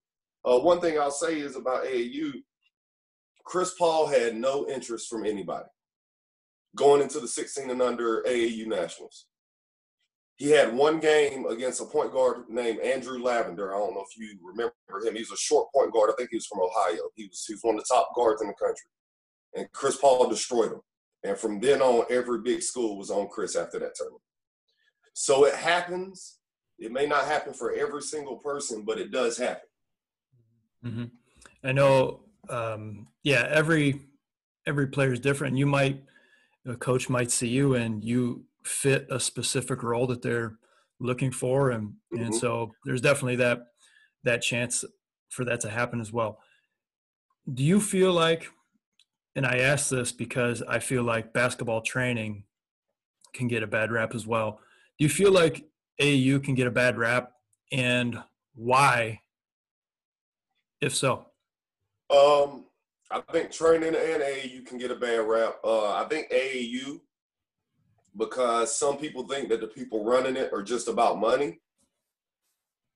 Uh, 0.46 0.60
one 0.60 0.80
thing 0.80 1.00
I'll 1.00 1.12
say 1.12 1.40
is 1.40 1.56
about 1.56 1.86
AAU, 1.86 2.32
Chris 3.46 3.74
Paul 3.78 4.08
had 4.08 4.36
no 4.36 4.68
interest 4.68 5.10
from 5.10 5.26
anybody 5.26 5.66
going 6.76 7.02
into 7.02 7.20
the 7.20 7.28
16 7.28 7.70
and 7.70 7.82
under 7.82 8.22
AAU 8.24 8.68
Nationals. 8.68 9.26
He 10.36 10.52
had 10.52 10.76
one 10.76 11.00
game 11.00 11.48
against 11.48 11.82
a 11.82 11.86
point 11.86 12.12
guard 12.12 12.48
named 12.48 12.80
Andrew 12.82 13.18
Lavender. 13.18 13.74
I 13.74 13.80
don't 13.80 13.96
know 13.96 14.06
if 14.08 14.18
you 14.18 14.38
remember 14.44 14.74
him. 15.04 15.16
He 15.16 15.22
was 15.22 15.32
a 15.32 15.38
short 15.38 15.68
point 15.74 15.92
guard. 15.92 16.12
I 16.12 16.16
think 16.16 16.30
he 16.30 16.38
was 16.38 16.46
from 16.46 16.62
Ohio. 16.62 17.10
He 17.16 17.26
was, 17.26 17.44
he 17.48 17.56
was 17.56 17.64
one 17.64 17.76
of 17.76 17.82
the 17.82 17.96
top 17.96 18.14
guards 18.16 18.42
in 18.42 18.48
the 18.48 18.54
country 18.54 18.86
and 19.56 19.72
Chris 19.72 19.98
Paul 19.98 20.30
destroyed 20.30 20.72
him. 20.72 20.82
And 21.24 21.38
from 21.38 21.60
then 21.60 21.82
on, 21.82 22.06
every 22.10 22.42
big 22.42 22.62
school 22.62 22.98
was 22.98 23.10
on 23.10 23.28
Chris 23.28 23.56
after 23.56 23.80
that 23.80 23.96
tournament. 23.96 24.22
So 25.14 25.46
it 25.46 25.56
happens. 25.56 26.38
It 26.78 26.92
may 26.92 27.08
not 27.08 27.26
happen 27.26 27.54
for 27.54 27.74
every 27.74 28.02
single 28.02 28.38
person, 28.38 28.84
but 28.86 29.00
it 29.00 29.12
does 29.12 29.38
happen. 29.38 29.70
Mm-hmm. 30.86 31.06
I 31.64 31.72
know. 31.72 32.22
Um, 32.50 33.08
yeah, 33.24 33.48
every 33.50 34.02
every 34.68 34.88
player 34.88 35.12
is 35.12 35.20
different. 35.20 35.58
You 35.58 35.66
might 35.66 36.04
a 36.66 36.76
coach 36.76 37.10
might 37.10 37.32
see 37.32 37.48
you 37.48 37.76
and 37.76 38.04
you 38.04 38.46
fit 38.64 39.08
a 39.10 39.20
specific 39.20 39.82
role 39.82 40.06
that 40.08 40.22
they're 40.22 40.58
looking 41.00 41.32
for, 41.32 41.72
and 41.72 41.90
mm-hmm. 42.14 42.26
and 42.26 42.36
so 42.36 42.72
there's 42.86 43.02
definitely 43.02 43.38
that 43.38 43.60
that 44.24 44.42
chance 44.42 44.86
for 45.30 45.46
that 45.46 45.62
to 45.62 45.70
happen 45.70 46.00
as 46.00 46.14
well. 46.14 46.40
Do 47.52 47.64
you 47.64 47.80
feel 47.80 48.14
like 48.14 48.52
and 49.38 49.46
I 49.46 49.60
ask 49.60 49.90
this 49.90 50.12
because 50.12 50.64
I 50.68 50.80
feel 50.80 51.04
like 51.04 51.32
basketball 51.32 51.82
training 51.82 52.44
can 53.34 53.48
get 53.48 53.62
a 53.62 53.68
bad 53.68 53.92
rap 53.92 54.16
as 54.16 54.26
well. 54.26 54.60
Do 54.98 55.06
you 55.06 55.10
feel 55.10 55.32
like 55.32 55.64
AAU 56.02 56.44
can 56.44 56.56
get 56.56 56.66
a 56.66 56.72
bad 56.72 56.98
rap, 56.98 57.34
and 57.72 58.22
why? 58.56 59.22
If 60.82 60.96
so, 60.96 61.28
um, 62.10 62.66
I 63.12 63.22
think 63.32 63.52
training 63.52 63.90
and 63.90 63.96
AAU 63.96 64.66
can 64.66 64.80
get 64.80 64.92
a 64.92 64.96
bad 64.96 65.28
rap. 65.28 65.58
Uh, 65.64 65.94
I 65.94 66.06
think 66.10 66.32
AAU 66.32 67.00
because 68.18 68.76
some 68.76 68.98
people 68.98 69.28
think 69.28 69.50
that 69.50 69.62
the 69.62 69.68
people 69.68 70.04
running 70.04 70.36
it 70.36 70.52
are 70.52 70.64
just 70.64 70.88
about 70.88 71.20
money. 71.20 71.60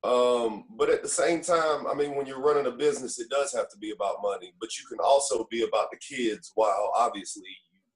Um, 0.04 0.66
but 0.78 0.90
at 0.90 1.04
the 1.04 1.10
same 1.10 1.42
time, 1.42 1.86
I 1.86 1.94
mean, 1.94 2.16
when 2.16 2.26
you're 2.26 2.42
running 2.42 2.66
a 2.66 2.72
business, 2.72 3.20
it 3.20 3.30
does 3.30 3.54
have 3.54 3.70
to 3.70 3.78
be 3.78 3.92
about 3.92 4.24
money, 4.24 4.54
but 4.60 4.70
you 4.78 4.86
can 4.88 4.98
also 5.00 5.48
be 5.52 5.64
about 5.64 5.92
the 5.92 5.98
kids 5.98 6.52
while 6.56 6.92
obviously 6.96 7.44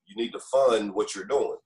you 0.06 0.16
need 0.16 0.32
to 0.34 0.40
fund 0.40 0.94
what 0.94 1.16
you're 1.16 1.26
doing. 1.26 1.58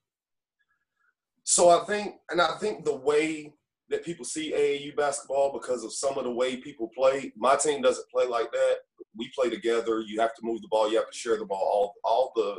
So 1.43 1.69
I 1.69 1.84
think, 1.86 2.15
and 2.30 2.41
I 2.41 2.58
think 2.58 2.86
the 2.86 2.95
way 2.95 3.54
that 3.89 4.06
people 4.06 4.23
see 4.23 4.54
AAU 4.54 4.95
basketball 4.95 5.52
because 5.52 5.84
of 5.84 5.91
some 5.91 6.17
of 6.17 6.23
the 6.23 6.32
way 6.32 6.58
people 6.58 6.89
play, 6.95 7.34
my 7.36 7.56
team 7.56 7.82
doesn't 7.82 8.10
play 8.10 8.25
like 8.25 8.52
that. 8.52 8.75
We 9.17 9.32
play 9.36 9.49
together. 9.49 10.02
You 10.02 10.21
have 10.21 10.36
to 10.36 10.41
move 10.43 10.62
the 10.62 10.67
ball. 10.69 10.89
You 10.89 10.97
have 10.97 11.10
to 11.10 11.17
share 11.17 11.38
the 11.38 11.45
ball. 11.45 11.60
All, 11.60 11.93
all 12.04 12.32
the, 12.36 12.56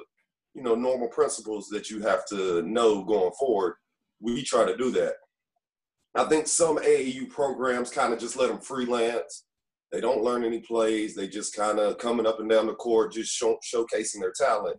you 0.55 0.63
know, 0.63 0.75
normal 0.75 1.09
principles 1.09 1.69
that 1.69 1.89
you 1.89 2.03
have 2.03 2.27
to 2.27 2.63
know 2.63 3.05
going 3.05 3.33
forward. 3.39 3.77
We 4.21 4.43
try 4.43 4.67
to 4.67 4.77
do 4.77 4.91
that. 4.93 5.15
I 6.15 6.25
think 6.25 6.47
some 6.47 6.79
AAU 6.79 7.29
programs 7.31 7.91
kind 7.91 8.13
of 8.13 8.19
just 8.19 8.37
let 8.37 8.49
them 8.49 8.59
freelance. 8.59 9.45
They 9.93 10.01
don't 10.01 10.23
learn 10.23 10.45
any 10.45 10.61
plays. 10.61 11.15
They 11.15 11.29
just 11.29 11.55
kind 11.55 11.79
of 11.79 11.99
coming 11.99 12.27
up 12.27 12.41
and 12.41 12.49
down 12.49 12.67
the 12.67 12.75
court, 12.75 13.13
just 13.13 13.33
show, 13.33 13.59
showcasing 13.63 14.21
their 14.21 14.33
talent. 14.37 14.77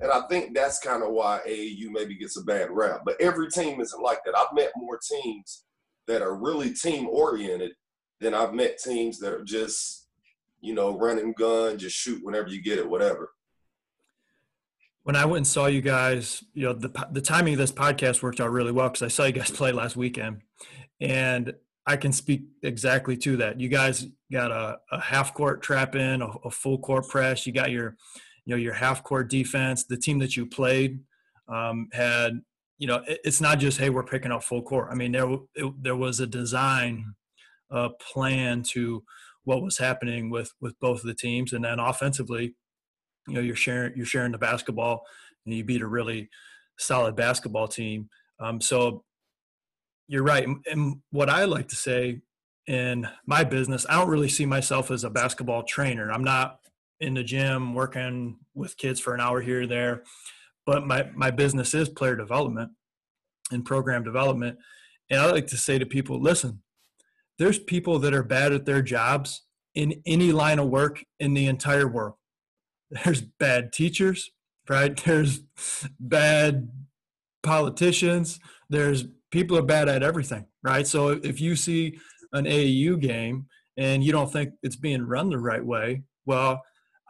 And 0.00 0.10
I 0.10 0.22
think 0.28 0.54
that's 0.54 0.78
kind 0.78 1.02
of 1.02 1.10
why 1.10 1.40
AAU 1.46 1.90
maybe 1.90 2.16
gets 2.16 2.38
a 2.38 2.42
bad 2.42 2.70
rap. 2.70 3.02
But 3.04 3.20
every 3.20 3.48
team 3.48 3.80
isn't 3.80 4.02
like 4.02 4.20
that. 4.24 4.36
I've 4.36 4.54
met 4.54 4.72
more 4.76 4.98
teams 4.98 5.64
that 6.08 6.22
are 6.22 6.34
really 6.34 6.72
team 6.72 7.08
oriented 7.08 7.72
than 8.20 8.34
I've 8.34 8.54
met 8.54 8.78
teams 8.78 9.18
that 9.20 9.32
are 9.32 9.44
just, 9.44 10.08
you 10.60 10.74
know, 10.74 10.96
running 10.96 11.32
gun, 11.32 11.78
just 11.78 11.96
shoot 11.96 12.20
whenever 12.22 12.48
you 12.48 12.62
get 12.62 12.78
it, 12.78 12.88
whatever. 12.88 13.30
When 15.02 15.16
I 15.16 15.24
went 15.24 15.38
and 15.38 15.46
saw 15.46 15.66
you 15.66 15.80
guys, 15.80 16.44
you 16.52 16.64
know, 16.64 16.72
the 16.72 16.90
the 17.10 17.22
timing 17.22 17.54
of 17.54 17.58
this 17.58 17.72
podcast 17.72 18.22
worked 18.22 18.40
out 18.40 18.50
really 18.50 18.72
well 18.72 18.88
because 18.88 19.02
I 19.02 19.08
saw 19.08 19.24
you 19.24 19.32
guys 19.32 19.50
play 19.50 19.72
last 19.72 19.96
weekend, 19.96 20.42
and 21.00 21.54
I 21.86 21.96
can 21.96 22.12
speak 22.12 22.42
exactly 22.62 23.16
to 23.18 23.36
that. 23.38 23.58
You 23.58 23.68
guys 23.68 24.06
got 24.30 24.50
a, 24.50 24.78
a 24.92 25.00
half 25.00 25.34
court 25.34 25.62
trap 25.62 25.96
in, 25.96 26.22
a, 26.22 26.28
a 26.44 26.50
full 26.50 26.78
court 26.78 27.08
press. 27.08 27.46
You 27.46 27.52
got 27.52 27.70
your 27.70 27.96
you 28.44 28.54
know 28.54 28.56
your 28.56 28.74
half 28.74 29.02
court 29.02 29.28
defense. 29.28 29.84
The 29.84 29.96
team 29.96 30.18
that 30.18 30.36
you 30.36 30.46
played 30.46 31.00
um, 31.48 31.88
had 31.92 32.40
you 32.78 32.86
know 32.86 33.02
it's 33.06 33.40
not 33.40 33.58
just 33.58 33.78
hey 33.78 33.90
we're 33.90 34.04
picking 34.04 34.32
up 34.32 34.44
full 34.44 34.62
court. 34.62 34.88
I 34.90 34.94
mean 34.94 35.12
there 35.12 35.28
it, 35.54 35.82
there 35.82 35.96
was 35.96 36.20
a 36.20 36.26
design 36.26 37.14
uh, 37.70 37.90
plan 38.12 38.62
to 38.62 39.02
what 39.44 39.62
was 39.62 39.78
happening 39.78 40.30
with 40.30 40.52
with 40.60 40.78
both 40.80 41.00
of 41.00 41.06
the 41.06 41.14
teams, 41.14 41.52
and 41.52 41.64
then 41.64 41.80
offensively, 41.80 42.54
you 43.26 43.34
know 43.34 43.40
you're 43.40 43.56
sharing 43.56 43.96
you're 43.96 44.06
sharing 44.06 44.32
the 44.32 44.38
basketball, 44.38 45.02
and 45.44 45.54
you 45.54 45.64
beat 45.64 45.82
a 45.82 45.86
really 45.86 46.28
solid 46.78 47.16
basketball 47.16 47.68
team. 47.68 48.08
Um, 48.38 48.60
so 48.60 49.04
you're 50.10 50.24
right. 50.24 50.44
And 50.68 50.96
what 51.12 51.30
I 51.30 51.44
like 51.44 51.68
to 51.68 51.76
say 51.76 52.20
in 52.66 53.08
my 53.26 53.44
business, 53.44 53.86
I 53.88 53.94
don't 53.94 54.08
really 54.08 54.28
see 54.28 54.44
myself 54.44 54.90
as 54.90 55.04
a 55.04 55.10
basketball 55.10 55.62
trainer. 55.62 56.10
I'm 56.10 56.24
not 56.24 56.58
in 56.98 57.14
the 57.14 57.22
gym 57.22 57.74
working 57.74 58.36
with 58.52 58.76
kids 58.76 58.98
for 58.98 59.14
an 59.14 59.20
hour 59.20 59.40
here 59.40 59.62
or 59.62 59.66
there. 59.68 60.02
But 60.66 60.84
my, 60.84 61.08
my 61.14 61.30
business 61.30 61.74
is 61.74 61.88
player 61.88 62.16
development 62.16 62.72
and 63.52 63.64
program 63.64 64.02
development. 64.02 64.58
And 65.10 65.20
I 65.20 65.30
like 65.30 65.46
to 65.46 65.56
say 65.56 65.78
to 65.78 65.86
people, 65.86 66.20
listen, 66.20 66.60
there's 67.38 67.60
people 67.60 68.00
that 68.00 68.12
are 68.12 68.24
bad 68.24 68.52
at 68.52 68.66
their 68.66 68.82
jobs 68.82 69.42
in 69.76 70.02
any 70.06 70.32
line 70.32 70.58
of 70.58 70.66
work 70.66 71.04
in 71.20 71.34
the 71.34 71.46
entire 71.46 71.86
world. 71.86 72.16
There's 72.90 73.20
bad 73.20 73.72
teachers, 73.72 74.28
right? 74.68 74.96
There's 75.04 75.42
bad 76.00 76.68
politicians. 77.44 78.40
There's 78.68 79.04
people 79.30 79.56
are 79.56 79.62
bad 79.62 79.88
at 79.88 80.02
everything, 80.02 80.46
right? 80.62 80.86
So 80.86 81.10
if 81.10 81.40
you 81.40 81.56
see 81.56 81.98
an 82.32 82.44
AAU 82.44 83.00
game 83.00 83.46
and 83.76 84.02
you 84.02 84.12
don't 84.12 84.32
think 84.32 84.52
it's 84.62 84.76
being 84.76 85.02
run 85.02 85.30
the 85.30 85.38
right 85.38 85.64
way, 85.64 86.02
well, 86.26 86.62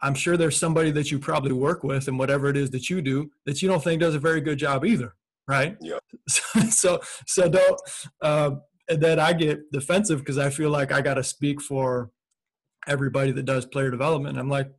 I'm 0.03 0.15
sure 0.15 0.37
there's 0.37 0.57
somebody 0.57 0.91
that 0.91 1.11
you 1.11 1.19
probably 1.19 1.51
work 1.51 1.83
with 1.83 2.07
and 2.07 2.17
whatever 2.17 2.49
it 2.49 2.57
is 2.57 2.71
that 2.71 2.89
you 2.89 3.01
do 3.01 3.29
that 3.45 3.61
you 3.61 3.67
don't 3.67 3.83
think 3.83 4.01
does 4.01 4.15
a 4.15 4.19
very 4.19 4.41
good 4.41 4.57
job 4.57 4.85
either, 4.85 5.15
right? 5.47 5.77
Yeah. 5.81 5.99
So 6.71 6.99
so 7.27 7.49
don't 7.49 7.79
uh, 8.21 8.51
and 8.89 9.01
then 9.01 9.19
I 9.19 9.33
get 9.33 9.71
defensive 9.71 10.19
because 10.19 10.37
I 10.37 10.49
feel 10.49 10.69
like 10.69 10.91
I 10.91 11.01
got 11.01 11.15
to 11.15 11.23
speak 11.23 11.61
for 11.61 12.11
everybody 12.87 13.31
that 13.31 13.45
does 13.45 13.65
player 13.65 13.91
development. 13.91 14.37
I'm 14.37 14.49
like, 14.49 14.69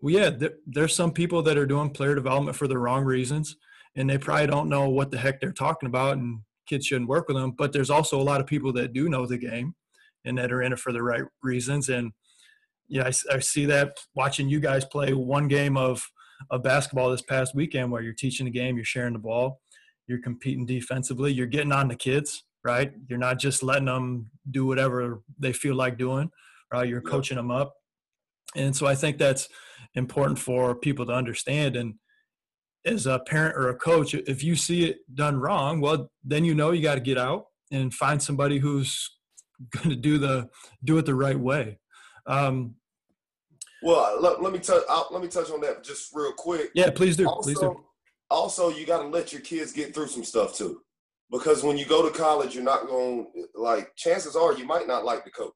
well, 0.00 0.14
yeah, 0.14 0.30
there, 0.30 0.54
there's 0.66 0.94
some 0.94 1.12
people 1.12 1.42
that 1.42 1.56
are 1.56 1.66
doing 1.66 1.90
player 1.90 2.14
development 2.14 2.56
for 2.56 2.66
the 2.66 2.78
wrong 2.78 3.04
reasons, 3.04 3.56
and 3.96 4.10
they 4.10 4.18
probably 4.18 4.48
don't 4.48 4.68
know 4.68 4.88
what 4.88 5.10
the 5.10 5.18
heck 5.18 5.40
they're 5.40 5.52
talking 5.52 5.86
about, 5.86 6.18
and 6.18 6.40
kids 6.66 6.86
shouldn't 6.86 7.08
work 7.08 7.28
with 7.28 7.36
them. 7.36 7.52
But 7.52 7.72
there's 7.72 7.90
also 7.90 8.20
a 8.20 8.22
lot 8.22 8.40
of 8.40 8.46
people 8.46 8.72
that 8.74 8.92
do 8.92 9.08
know 9.08 9.26
the 9.26 9.38
game 9.38 9.74
and 10.24 10.38
that 10.38 10.52
are 10.52 10.62
in 10.62 10.72
it 10.72 10.78
for 10.78 10.92
the 10.92 11.02
right 11.02 11.24
reasons, 11.42 11.88
and 11.88 12.12
yeah, 12.88 13.04
I, 13.04 13.34
I, 13.34 13.38
see 13.38 13.64
that 13.66 13.96
watching 14.14 14.48
you 14.48 14.60
guys 14.60 14.84
play 14.84 15.14
one 15.14 15.48
game 15.48 15.76
of 15.76 16.06
of 16.50 16.62
basketball 16.62 17.10
this 17.10 17.22
past 17.22 17.54
weekend 17.54 17.90
where 17.90 18.02
you're 18.02 18.12
teaching 18.12 18.46
the 18.46 18.52
game, 18.52 18.76
you're 18.76 18.84
sharing 18.84 19.12
the 19.12 19.18
ball, 19.18 19.60
you're 20.06 20.20
competing 20.20 20.66
defensively, 20.66 21.32
you're 21.32 21.46
getting 21.46 21.72
on 21.72 21.88
the 21.88 21.96
kids, 21.96 22.44
right? 22.64 22.92
You're 23.08 23.18
not 23.18 23.38
just 23.38 23.62
letting 23.62 23.86
them 23.86 24.30
do 24.50 24.66
whatever 24.66 25.22
they 25.38 25.52
feel 25.52 25.74
like 25.74 25.98
doing, 25.98 26.30
right? 26.72 26.88
You're 26.88 27.00
coaching 27.00 27.36
them 27.36 27.50
up. 27.50 27.74
And 28.54 28.74
so 28.74 28.86
I 28.86 28.94
think 28.94 29.18
that's 29.18 29.48
important 29.94 30.38
for 30.38 30.74
people 30.74 31.06
to 31.06 31.12
understand. 31.12 31.76
And 31.76 31.94
as 32.84 33.06
a 33.06 33.20
parent 33.20 33.56
or 33.56 33.68
a 33.68 33.76
coach, 33.76 34.14
if 34.14 34.42
you 34.42 34.56
see 34.56 34.84
it 34.84 34.98
done 35.14 35.38
wrong, 35.38 35.80
well, 35.80 36.10
then 36.24 36.44
you 36.44 36.54
know 36.54 36.72
you 36.72 36.82
got 36.82 36.96
to 36.96 37.00
get 37.00 37.18
out 37.18 37.46
and 37.70 37.92
find 37.94 38.22
somebody 38.22 38.58
who's 38.58 39.10
going 39.76 39.90
to 39.90 39.96
do 39.96 40.18
the 40.18 40.48
do 40.84 40.98
it 40.98 41.06
the 41.06 41.14
right 41.14 41.38
way. 41.38 41.78
Um, 42.26 42.74
well, 43.82 44.20
let, 44.20 44.42
let 44.42 44.52
me 44.52 44.58
touch. 44.58 44.82
Let 45.10 45.22
me 45.22 45.28
touch 45.28 45.50
on 45.50 45.60
that 45.62 45.82
just 45.82 46.10
real 46.14 46.32
quick. 46.32 46.70
Yeah, 46.74 46.90
please 46.90 47.16
do. 47.16 47.26
Also, 47.26 47.42
please 47.42 47.58
do. 47.58 47.84
Also, 48.30 48.70
you 48.70 48.86
got 48.86 49.02
to 49.02 49.08
let 49.08 49.32
your 49.32 49.42
kids 49.42 49.72
get 49.72 49.94
through 49.94 50.06
some 50.08 50.24
stuff 50.24 50.56
too, 50.56 50.80
because 51.30 51.62
when 51.62 51.76
you 51.76 51.84
go 51.84 52.08
to 52.08 52.16
college, 52.16 52.54
you're 52.54 52.64
not 52.64 52.86
going 52.86 53.26
like. 53.54 53.94
Chances 53.96 54.36
are, 54.36 54.54
you 54.54 54.64
might 54.64 54.86
not 54.86 55.04
like 55.04 55.24
the 55.24 55.30
coach. 55.30 55.52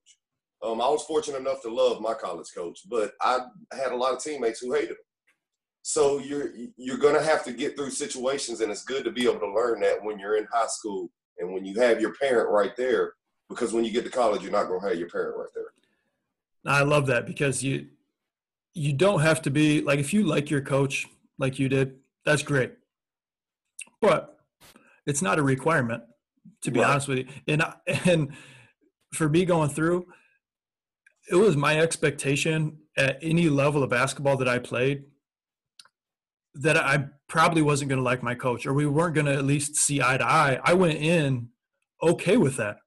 Um, 0.63 0.81
I 0.81 0.89
was 0.89 1.05
fortunate 1.05 1.39
enough 1.39 1.63
to 1.63 1.73
love 1.73 2.01
my 2.01 2.15
college 2.15 2.49
coach, 2.57 2.81
but 2.89 3.13
I 3.21 3.41
had 3.73 3.93
a 3.93 3.97
lot 3.97 4.15
of 4.15 4.23
teammates 4.23 4.61
who 4.61 4.73
hated 4.73 4.91
him. 4.91 4.97
So 5.89 6.19
you're 6.19 6.51
you're 6.77 6.99
gonna 6.99 7.23
have 7.23 7.45
to 7.45 7.53
get 7.53 7.77
through 7.77 7.91
situations, 7.91 8.61
and 8.61 8.73
it's 8.73 8.83
good 8.83 9.05
to 9.05 9.13
be 9.13 9.23
able 9.23 9.39
to 9.39 9.53
learn 9.53 9.79
that 9.83 10.03
when 10.03 10.19
you're 10.19 10.37
in 10.37 10.45
high 10.53 10.67
school 10.67 11.13
and 11.39 11.55
when 11.55 11.65
you 11.65 11.81
have 11.81 12.01
your 12.01 12.13
parent 12.15 12.51
right 12.51 12.75
there. 12.77 13.13
Because 13.49 13.73
when 13.73 13.85
you 13.85 13.93
get 13.93 14.03
to 14.05 14.11
college, 14.11 14.43
you're 14.43 14.51
not 14.51 14.67
gonna 14.67 14.89
have 14.89 14.99
your 14.99 15.09
parent 15.09 15.37
right 15.39 15.49
there. 15.55 15.73
I 16.67 16.83
love 16.83 17.07
that 17.07 17.25
because 17.25 17.63
you 17.63 17.87
you 18.75 18.95
don't 18.95 19.21
have 19.21 19.41
to 19.43 19.51
be 19.51 19.81
like 19.81 20.01
if 20.01 20.13
you 20.13 20.25
like 20.25 20.51
your 20.51 20.61
coach 20.61 21.07
like 21.39 21.61
you 21.61 21.69
did, 21.69 21.95
that's 22.25 22.43
great. 22.43 22.73
But 24.01 24.41
it's 25.07 25.23
not 25.23 25.39
a 25.39 25.43
requirement, 25.45 26.03
to 26.63 26.73
be 26.73 26.81
right. 26.81 26.91
honest 26.91 27.07
with 27.07 27.19
you. 27.19 27.27
And 27.47 27.63
and 27.87 28.33
for 29.15 29.29
me 29.29 29.45
going 29.45 29.71
through, 29.71 30.09
it 31.31 31.37
was 31.37 31.57
my 31.57 31.79
expectation 31.79 32.79
at 32.97 33.21
any 33.23 33.49
level 33.49 33.85
of 33.85 33.91
basketball 33.91 34.37
that 34.39 34.49
I 34.49 34.59
played 34.59 35.05
that 36.61 36.77
I 36.77 37.07
probably 37.29 37.63
wasn't 37.63 37.89
going 37.89 37.99
to 37.99 38.05
like 38.05 38.23
my 38.23 38.35
coach, 38.35 38.67
or 38.67 38.75
we 38.75 38.87
weren't 38.87 39.15
going 39.15 39.27
to 39.27 39.35
at 39.35 39.45
least 39.45 39.77
see 39.77 40.01
eye 40.01 40.17
to 40.17 40.25
eye. 40.25 40.61
I 40.65 40.75
went 40.75 40.99
in 40.99 41.49
okay 42.03 42.37
with 42.37 42.57
that. 42.57 42.79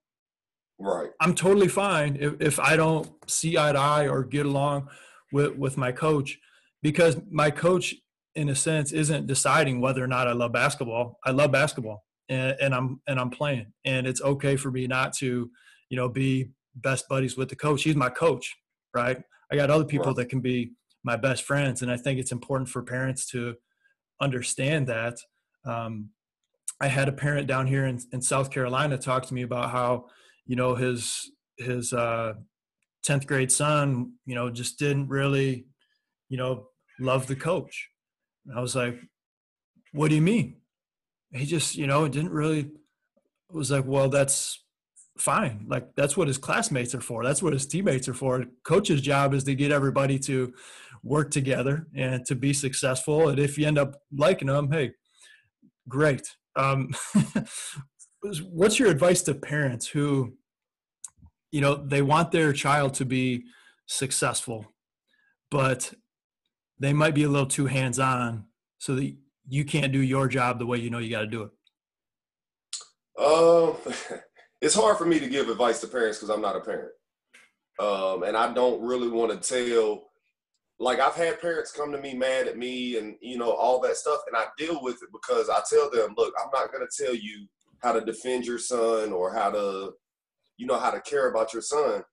Right. 0.80 1.10
I'm 1.20 1.36
totally 1.36 1.68
fine 1.68 2.18
if, 2.20 2.34
if 2.40 2.60
I 2.60 2.78
don't 2.78 3.10
see 3.30 3.58
eye 3.58 3.74
to 3.74 3.80
eye 3.80 4.08
or 4.08 4.24
get 4.24 4.46
along 4.46 4.90
with, 5.34 5.58
with 5.58 5.78
my 5.78 5.92
coach 5.92 6.40
because 6.82 7.18
my 7.30 7.52
coach, 7.52 7.96
in 8.36 8.50
a 8.50 8.56
sense, 8.56 8.94
isn't 8.94 9.28
deciding 9.28 9.82
whether 9.82 10.02
or 10.04 10.08
not 10.08 10.28
I 10.28 10.32
love 10.32 10.54
basketball. 10.54 11.18
I 11.26 11.32
love 11.32 11.52
basketball 11.52 12.06
and, 12.30 12.56
and 12.62 12.74
I'm 12.74 13.02
and 13.08 13.20
I'm 13.20 13.30
playing. 13.30 13.74
And 13.84 14.08
it's 14.08 14.22
okay 14.22 14.56
for 14.56 14.72
me 14.72 14.88
not 14.88 15.14
to, 15.18 15.50
you 15.90 15.98
know, 15.98 16.08
be 16.08 16.52
best 16.76 17.10
buddies 17.10 17.36
with 17.36 17.50
the 17.50 17.58
coach. 17.58 17.84
He's 17.84 17.96
my 17.96 18.10
coach, 18.10 18.56
right? 18.94 19.22
I 19.52 19.56
got 19.56 19.70
other 19.70 19.84
people 19.84 20.08
right. 20.08 20.16
that 20.18 20.30
can 20.30 20.40
be 20.40 20.72
my 21.04 21.16
best 21.16 21.44
friends. 21.44 21.82
And 21.82 21.92
I 21.92 21.98
think 21.98 22.20
it's 22.20 22.32
important 22.32 22.70
for 22.70 22.82
parents 22.82 23.28
to 23.32 23.56
understand 24.22 24.88
that. 24.88 25.18
Um, 25.66 26.10
I 26.82 26.88
had 26.88 27.10
a 27.10 27.14
parent 27.14 27.48
down 27.48 27.68
here 27.68 27.86
in, 27.86 28.00
in 28.14 28.22
South 28.22 28.52
Carolina 28.52 28.98
talk 28.98 29.26
to 29.28 29.34
me 29.34 29.42
about 29.42 29.72
how 29.72 30.06
you 30.46 30.56
know 30.56 30.76
his 30.76 31.32
his 31.58 31.94
uh, 31.94 32.34
10th 33.08 33.28
grade 33.28 33.52
son 33.52 34.14
you 34.26 34.36
know 34.36 34.50
just 34.50 34.78
didn't 34.80 35.08
really 35.08 35.66
you 36.28 36.38
know 36.38 36.68
love 37.00 37.28
the 37.28 37.36
coach 37.36 37.90
and 38.46 38.58
i 38.58 38.62
was 38.62 38.76
like 38.76 39.00
what 39.94 40.10
do 40.10 40.16
you 40.16 40.22
mean 40.22 40.58
he 41.32 41.46
just 41.46 41.76
you 41.76 41.88
know 41.88 42.08
didn't 42.08 42.32
really 42.32 42.70
was 43.50 43.72
like 43.72 43.86
well 43.86 44.10
that's 44.10 44.64
fine. 45.20 45.66
Like 45.68 45.88
that's 45.96 46.16
what 46.16 46.28
his 46.28 46.38
classmates 46.38 46.96
are 46.96 47.02
for. 47.02 47.24
That's 47.24 47.44
what 47.44 47.54
his 47.54 47.68
teammates 47.68 48.08
are 48.08 48.14
for. 48.14 48.46
Coach's 48.64 49.02
job 49.02 49.34
is 49.34 49.44
to 49.46 49.56
get 49.56 49.72
everybody 49.72 50.20
to 50.20 50.54
work 51.04 51.32
together 51.32 51.88
and 51.96 52.26
to 52.26 52.36
be 52.36 52.54
successful. 52.54 53.30
And 53.30 53.40
if 53.40 53.58
you 53.58 53.68
end 53.68 53.78
up 53.78 53.96
liking 54.12 54.48
them, 54.48 54.72
hey, 54.72 54.92
great. 55.88 56.36
Um, 56.56 56.94
what's 58.52 58.80
your 58.80 58.90
advice 58.90 59.22
to 59.24 59.34
parents 59.34 59.88
who, 59.88 60.34
you 61.52 61.62
know, 61.62 61.76
they 61.76 62.02
want 62.02 62.32
their 62.32 62.54
child 62.54 62.94
to 62.96 63.06
be 63.06 63.46
successful, 63.88 64.74
but 65.50 65.94
they 66.80 66.94
might 66.94 67.16
be 67.16 67.24
a 67.24 67.30
little 67.30 67.48
too 67.48 67.66
hands 67.66 68.00
on 68.00 68.46
so 68.78 68.96
that 68.96 69.16
you 69.48 69.66
can't 69.66 69.92
do 69.92 70.00
your 70.00 70.28
job 70.28 70.60
the 70.60 70.66
way 70.66 70.78
you 70.78 70.90
know 70.90 71.00
you 71.00 71.10
got 71.10 71.22
to 71.22 71.28
do 71.28 71.44
it? 71.44 71.52
Um, 73.20 73.76
it's 74.62 74.76
hard 74.76 74.98
for 74.98 75.06
me 75.06 75.20
to 75.20 75.30
give 75.30 75.50
advice 75.50 75.80
to 75.82 75.88
parents 75.88 76.18
because 76.18 76.30
I'm 76.30 76.42
not 76.42 76.56
a 76.56 76.62
parent. 76.62 76.92
Um, 77.80 78.24
and 78.24 78.36
I 78.36 78.54
don't 78.54 78.82
really 78.82 79.08
want 79.08 79.32
to 79.42 79.70
tell, 79.72 80.10
like, 80.80 81.00
I've 81.00 81.16
had 81.16 81.40
parents 81.40 81.72
come 81.72 81.92
to 81.94 81.98
me 81.98 82.14
mad 82.14 82.48
at 82.48 82.58
me 82.58 82.98
and, 82.98 83.16
you 83.22 83.38
know, 83.38 83.52
all 83.52 83.80
that 83.82 83.96
stuff. 83.96 84.20
And 84.28 84.36
I 84.36 84.46
deal 84.58 84.82
with 84.82 85.02
it 85.02 85.10
because 85.14 85.50
I 85.50 85.62
tell 85.70 85.90
them, 85.90 86.14
look, 86.18 86.34
I'm 86.38 86.50
not 86.54 86.74
going 86.74 86.86
to 86.86 87.04
tell 87.04 87.16
you 87.16 87.48
how 87.82 87.94
to 87.94 88.02
defend 88.02 88.46
your 88.46 88.60
son 88.60 89.14
or 89.14 89.34
how 89.34 89.50
to, 89.52 89.94
you 90.58 90.68
know, 90.68 90.78
how 90.78 90.92
to 90.92 91.00
care 91.02 91.30
about 91.30 91.54
your 91.54 91.62
son. 91.62 92.04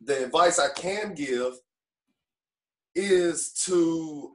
The 0.00 0.24
advice 0.24 0.58
I 0.58 0.70
can 0.70 1.14
give 1.14 1.52
is 2.96 3.52
to, 3.66 4.32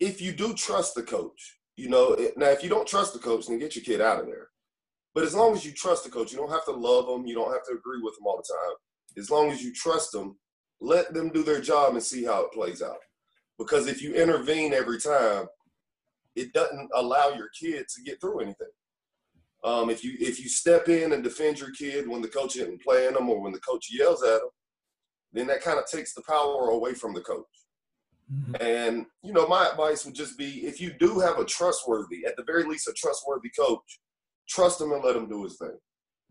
if 0.00 0.20
you 0.20 0.32
do 0.32 0.52
trust 0.52 0.94
the 0.94 1.02
coach, 1.02 1.58
you 1.76 1.88
know, 1.88 2.14
now 2.36 2.48
if 2.48 2.62
you 2.62 2.68
don't 2.68 2.86
trust 2.86 3.14
the 3.14 3.18
coach, 3.18 3.46
then 3.46 3.58
get 3.58 3.74
your 3.74 3.84
kid 3.84 4.02
out 4.02 4.20
of 4.20 4.26
there. 4.26 4.48
But 5.16 5.24
as 5.24 5.34
long 5.34 5.54
as 5.54 5.64
you 5.64 5.72
trust 5.72 6.04
the 6.04 6.10
coach, 6.10 6.30
you 6.30 6.36
don't 6.36 6.50
have 6.50 6.66
to 6.66 6.72
love 6.72 7.06
them. 7.06 7.26
You 7.26 7.34
don't 7.34 7.50
have 7.50 7.64
to 7.64 7.72
agree 7.72 8.02
with 8.02 8.14
them 8.16 8.26
all 8.26 8.36
the 8.36 8.42
time. 8.42 8.76
As 9.16 9.30
long 9.30 9.50
as 9.50 9.64
you 9.64 9.72
trust 9.72 10.12
them, 10.12 10.36
let 10.78 11.14
them 11.14 11.30
do 11.30 11.42
their 11.42 11.58
job 11.58 11.94
and 11.94 12.02
see 12.02 12.22
how 12.22 12.42
it 12.42 12.52
plays 12.52 12.82
out. 12.82 12.98
Because 13.58 13.86
if 13.86 14.02
you 14.02 14.12
intervene 14.12 14.74
every 14.74 15.00
time, 15.00 15.46
it 16.34 16.52
doesn't 16.52 16.90
allow 16.94 17.30
your 17.30 17.48
kid 17.58 17.86
to 17.94 18.02
get 18.02 18.20
through 18.20 18.40
anything. 18.40 18.68
Um, 19.64 19.88
if 19.88 20.04
you 20.04 20.18
if 20.20 20.38
you 20.38 20.50
step 20.50 20.90
in 20.90 21.14
and 21.14 21.24
defend 21.24 21.60
your 21.60 21.70
kid 21.70 22.06
when 22.06 22.20
the 22.20 22.28
coach 22.28 22.56
isn't 22.56 22.82
playing 22.82 23.14
them 23.14 23.30
or 23.30 23.40
when 23.40 23.52
the 23.52 23.60
coach 23.60 23.86
yells 23.90 24.22
at 24.22 24.40
them, 24.40 24.50
then 25.32 25.46
that 25.46 25.62
kind 25.62 25.78
of 25.78 25.86
takes 25.86 26.12
the 26.12 26.22
power 26.28 26.68
away 26.68 26.92
from 26.92 27.14
the 27.14 27.22
coach. 27.22 27.46
Mm-hmm. 28.30 28.56
And 28.60 29.06
you 29.22 29.32
know, 29.32 29.48
my 29.48 29.66
advice 29.66 30.04
would 30.04 30.14
just 30.14 30.36
be 30.36 30.66
if 30.66 30.78
you 30.78 30.92
do 31.00 31.20
have 31.20 31.38
a 31.38 31.44
trustworthy, 31.46 32.26
at 32.26 32.36
the 32.36 32.44
very 32.44 32.64
least, 32.64 32.86
a 32.86 32.92
trustworthy 32.92 33.50
coach, 33.58 33.98
trust 34.48 34.80
him 34.80 34.92
and 34.92 35.04
let 35.04 35.16
him 35.16 35.28
do 35.28 35.44
his 35.44 35.56
thing. 35.56 35.78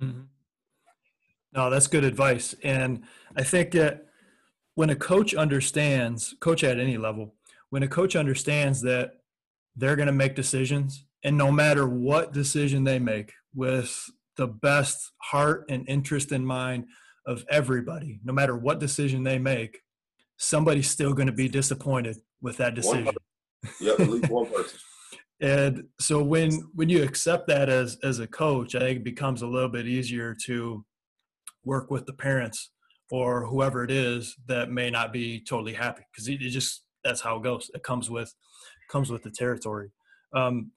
Mm-hmm. 0.02 0.22
No, 1.54 1.70
that's 1.70 1.88
good 1.88 2.04
advice. 2.04 2.54
And 2.64 3.04
I 3.36 3.44
think 3.44 3.72
that 3.72 4.08
when 4.76 4.90
a 4.90 4.96
coach 4.96 5.34
understands, 5.34 6.36
coach 6.42 6.64
at 6.64 6.80
any 6.80 6.98
level, 6.98 7.34
when 7.70 7.84
a 7.84 7.88
coach 7.88 8.16
understands 8.16 8.82
that 8.82 9.14
they're 9.76 9.96
going 9.96 10.08
to 10.08 10.14
make 10.14 10.36
decisions, 10.36 11.06
and 11.24 11.38
no 11.38 11.52
matter 11.52 11.88
what 11.88 12.34
decision 12.34 12.84
they 12.84 13.00
make, 13.00 13.34
with 13.54 14.10
the 14.36 14.48
best 14.48 15.12
heart 15.22 15.66
and 15.70 15.88
interest 15.88 16.32
in 16.32 16.46
mind 16.46 16.86
of 17.26 17.46
everybody, 17.50 18.20
no 18.24 18.34
matter 18.34 18.56
what 18.56 18.80
decision 18.80 19.24
they 19.24 19.40
make, 19.40 19.80
somebody's 20.38 20.90
still 20.90 21.14
going 21.14 21.28
to 21.28 21.34
be 21.34 21.48
disappointed 21.48 22.18
with 22.42 22.58
that 22.58 22.76
decision. 22.76 23.14
Yep, 23.80 24.00
at 24.00 24.10
least 24.10 24.30
one 24.30 24.46
person. 24.48 24.78
And 25.42 25.84
so 26.00 26.24
when 26.24 26.52
when 26.74 26.90
you 26.90 27.04
accept 27.04 27.48
that 27.48 27.70
as 27.70 27.98
as 28.04 28.20
a 28.20 28.28
coach, 28.28 28.74
I 28.76 28.80
think 28.80 29.00
it 29.00 29.04
becomes 29.04 29.42
a 29.42 29.48
little 29.48 29.70
bit 29.70 29.86
easier 29.86 30.36
to 30.46 30.86
work 31.66 31.92
with 31.92 32.06
the 32.06 32.14
parents 32.14 32.72
or 33.12 33.46
whoever 33.46 33.84
it 33.84 33.92
is 33.92 34.36
that 34.48 34.70
may 34.70 34.90
not 34.90 35.12
be 35.12 35.44
totally 35.44 35.74
happy 35.74 36.04
because 36.12 36.28
it, 36.28 36.42
it, 36.42 36.50
just 36.50 36.84
that's 37.04 37.22
how 37.22 37.38
it 37.38 37.44
goes. 37.44 37.70
It 37.74 37.84
comes 37.84 38.10
with 38.10 38.34
comes 38.90 39.12
with 39.12 39.24
the 39.24 39.32
territory. 39.32 39.92
Um, 40.34 40.72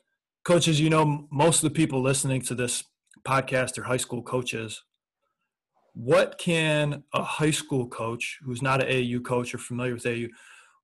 coaches, 0.44 0.81
you 0.81 0.90
know, 0.90 1.27
most 1.31 1.62
of 1.62 1.71
the 1.71 1.75
people 1.75 2.03
listening 2.03 2.42
to 2.42 2.55
this 2.55 2.85
podcast 3.27 3.79
are 3.79 3.85
high 3.85 3.97
school 3.97 4.23
coaches. 4.23 4.83
What 5.94 6.38
can 6.38 7.03
a 7.12 7.23
high 7.23 7.51
school 7.51 7.88
coach 7.88 8.38
who's 8.44 8.62
not 8.62 8.83
an 8.83 8.88
AU 8.88 9.21
coach 9.21 9.55
or 9.55 9.59
familiar 9.59 9.94
with 9.94 10.07
AU, 10.07 10.29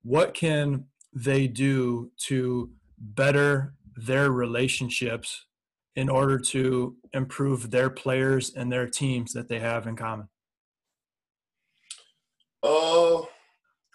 what 0.03 0.33
can 0.33 0.85
they 1.13 1.47
do 1.47 2.11
to 2.27 2.69
better 2.97 3.73
their 3.95 4.31
relationships 4.31 5.45
in 5.95 6.09
order 6.09 6.37
to 6.37 6.95
improve 7.13 7.71
their 7.71 7.89
players 7.89 8.53
and 8.55 8.71
their 8.71 8.87
teams 8.87 9.33
that 9.33 9.47
they 9.47 9.59
have 9.59 9.87
in 9.87 9.95
common? 9.95 10.27
Uh, 12.61 13.21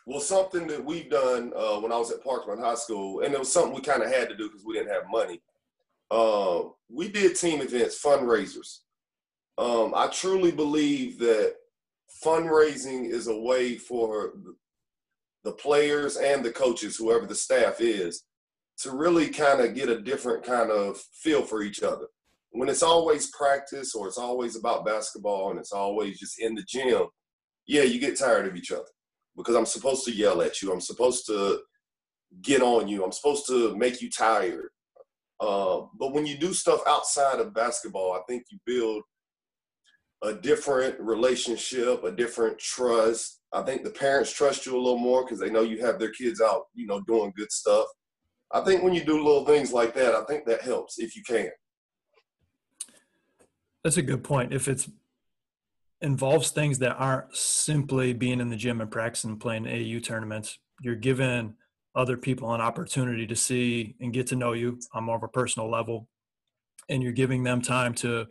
well, 0.07 0.21
something 0.21 0.67
that 0.67 0.85
we've 0.85 1.11
done 1.11 1.53
uh, 1.55 1.79
when 1.81 1.93
I 1.93 1.97
was 1.97 2.11
at 2.11 2.25
Parkland 2.25 2.61
High 2.61 2.75
School, 2.75 3.21
and 3.21 3.35
it 3.35 3.39
was 3.39 3.53
something 3.53 3.75
we 3.75 3.83
kind 3.83 4.03
of 4.03 4.11
had 4.11 4.29
to 4.29 4.37
do 4.37 4.49
because 4.49 4.65
we 4.65 4.75
didn't 4.75 4.93
have 4.93 5.11
money. 5.11 5.41
Uh, 6.11 6.63
we 6.89 7.09
did 7.09 7.37
team 7.37 7.61
events, 7.61 8.03
fundraisers. 8.03 8.79
Um, 9.59 9.93
I 9.95 10.09
truly 10.09 10.51
believe 10.51 11.19
that 11.19 11.55
fundraising 12.25 13.11
is 13.11 13.27
a 13.27 13.39
way 13.39 13.77
for 13.77 14.33
the 15.45 15.53
players 15.53 16.17
and 16.17 16.45
the 16.45 16.51
coaches, 16.51 16.97
whoever 16.97 17.27
the 17.27 17.35
staff 17.35 17.81
is, 17.81 18.25
to 18.83 18.93
really 18.93 19.29
kind 19.29 19.61
of 19.61 19.75
get 19.75 19.89
a 19.89 20.01
different 20.01 20.43
kind 20.43 20.71
of 20.71 20.99
feel 21.15 21.43
for 21.43 21.63
each 21.63 21.83
other. 21.83 22.07
When 22.53 22.69
it's 22.69 22.83
always 22.83 23.31
practice 23.31 23.95
or 23.95 24.09
it's 24.09 24.19
always 24.19 24.57
about 24.57 24.85
basketball 24.85 25.51
and 25.51 25.59
it's 25.59 25.73
always 25.73 26.19
just 26.19 26.41
in 26.41 26.55
the 26.55 26.65
gym, 26.67 27.07
yeah, 27.67 27.83
you 27.83 28.01
get 28.01 28.19
tired 28.19 28.47
of 28.47 28.57
each 28.57 28.73
other 28.73 28.89
because 29.37 29.55
I'm 29.55 29.67
supposed 29.67 30.05
to 30.07 30.13
yell 30.13 30.43
at 30.43 30.61
you. 30.61 30.73
I'm 30.73 30.81
supposed 30.81 31.27
to 31.27 31.61
get 32.43 32.63
on 32.63 32.89
you. 32.89 33.05
I'm 33.05 33.13
supposed 33.13 33.47
to 33.49 33.77
make 33.77 34.01
you 34.01 34.11
tired. 34.11 34.71
Uh, 35.39 35.83
but 35.99 36.13
when 36.13 36.27
you 36.27 36.37
do 36.37 36.53
stuff 36.53 36.81
outside 36.87 37.39
of 37.39 37.55
basketball, 37.55 38.13
I 38.13 38.21
think 38.29 38.45
you 38.51 38.59
build 38.67 39.03
a 40.23 40.35
different 40.35 40.99
relationship, 41.01 42.05
a 42.05 42.13
different 42.13 42.59
trust. 42.59 43.41
I 43.53 43.63
think 43.63 43.85
the 43.85 43.91
parents 43.91 44.33
trust 44.33 44.67
you 44.67 44.77
a 44.77 44.81
little 44.81 44.99
more 44.99 45.25
because 45.25 45.39
they 45.39 45.51
know 45.51 45.63
you 45.63 45.85
have 45.85 45.99
their 45.99 46.11
kids 46.13 46.41
out, 46.41 46.65
you 46.75 46.87
know, 46.87 47.01
doing 47.03 47.33
good 47.37 47.51
stuff. 47.51 47.87
I 48.53 48.61
think 48.63 48.83
when 48.83 48.95
you 48.95 49.05
do 49.05 49.23
little 49.23 49.45
things 49.45 49.73
like 49.73 49.95
that, 49.95 50.15
I 50.15 50.25
think 50.25 50.45
that 50.47 50.63
helps 50.63 50.99
if 50.99 51.15
you 51.15 51.23
can. 51.23 51.51
That's 53.85 53.97
a 53.97 54.03
good 54.03 54.25
point. 54.25 54.53
If 54.53 54.69
it 54.69 54.87
involves 56.03 56.51
things 56.51 56.79
that 56.79 56.97
aren't 56.97 57.35
simply 57.37 58.13
being 58.13 58.41
in 58.41 58.49
the 58.49 58.57
gym 58.57 58.81
and 58.81 58.91
practicing 58.91 59.31
and 59.31 59.41
playing 59.41 59.67
AU 59.67 60.01
tournaments, 60.01 60.59
you're 60.81 60.97
giving 60.97 61.55
other 61.95 62.17
people 62.17 62.53
an 62.55 62.61
opportunity 62.61 63.27
to 63.27 63.37
see 63.37 63.95
and 64.01 64.13
get 64.13 64.27
to 64.29 64.37
know 64.37 64.53
you 64.53 64.79
on 64.95 65.05
more 65.05 65.17
of 65.17 65.23
a 65.23 65.29
personal 65.29 65.71
level. 65.71 66.09
And 66.89 67.03
you're 67.03 67.13
giving 67.13 67.45
them 67.45 67.63
time 67.63 67.95
to 67.95 68.27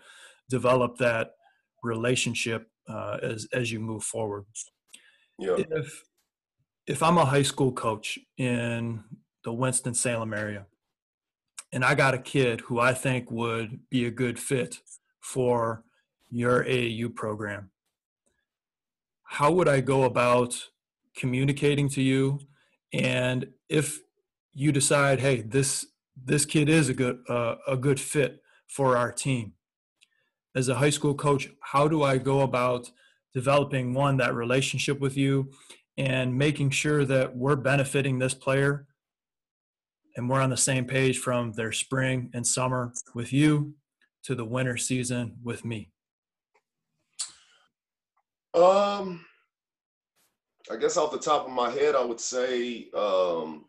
develop 0.49 0.97
that 0.97 1.31
relationship 1.83 2.67
uh, 2.89 3.17
as 3.21 3.47
as 3.53 3.71
you 3.71 3.79
move 3.79 4.03
forward. 4.03 4.45
Yeah. 5.37 5.55
If 5.57 6.03
if 6.87 7.03
I'm 7.03 7.17
a 7.17 7.25
high 7.25 7.43
school 7.43 7.71
coach 7.71 8.17
in 8.37 9.03
the 9.43 9.53
Winston 9.53 9.93
Salem 9.93 10.33
area. 10.33 10.65
And 11.71 11.85
I 11.85 11.95
got 11.95 12.13
a 12.13 12.19
kid 12.19 12.61
who 12.61 12.79
I 12.79 12.93
think 12.93 13.29
would 13.29 13.79
be 13.89 14.05
a 14.05 14.11
good 14.11 14.39
fit 14.39 14.79
for 15.19 15.83
your 16.29 16.63
AAU 16.63 17.13
program. 17.13 17.71
How 19.23 19.51
would 19.51 19.67
I 19.67 19.81
go 19.81 20.03
about 20.03 20.69
communicating 21.15 21.89
to 21.89 22.01
you? 22.01 22.39
And 22.91 23.49
if 23.67 23.99
you 24.53 24.71
decide, 24.71 25.19
hey, 25.19 25.41
this 25.41 25.85
this 26.21 26.45
kid 26.45 26.67
is 26.67 26.89
a 26.89 26.93
good 26.93 27.19
uh, 27.29 27.55
a 27.67 27.77
good 27.77 27.99
fit 27.99 28.41
for 28.67 28.97
our 28.97 29.11
team. 29.11 29.53
As 30.55 30.67
a 30.67 30.75
high 30.75 30.89
school 30.89 31.13
coach, 31.13 31.49
how 31.61 31.87
do 31.87 32.03
I 32.03 32.17
go 32.17 32.41
about 32.41 32.91
developing 33.33 33.93
one 33.93 34.17
that 34.17 34.33
relationship 34.33 34.99
with 34.99 35.15
you 35.15 35.51
and 35.97 36.37
making 36.37 36.71
sure 36.71 37.05
that 37.05 37.35
we're 37.35 37.55
benefiting 37.55 38.17
this 38.17 38.33
player 38.33 38.87
and 40.19 40.29
we're 40.29 40.41
on 40.41 40.49
the 40.49 40.57
same 40.57 40.83
page 40.83 41.17
from 41.17 41.53
their 41.53 41.71
spring 41.71 42.29
and 42.33 42.45
summer 42.45 42.91
with 43.15 43.31
you 43.31 43.73
to 44.21 44.35
the 44.35 44.43
winter 44.43 44.75
season 44.75 45.37
with 45.41 45.63
me? 45.63 45.91
Um, 48.53 49.25
I 50.69 50.75
guess 50.77 50.97
off 50.97 51.13
the 51.13 51.19
top 51.19 51.45
of 51.45 51.53
my 51.53 51.69
head, 51.69 51.95
I 51.95 52.03
would 52.03 52.19
say 52.19 52.89
um, 52.93 53.63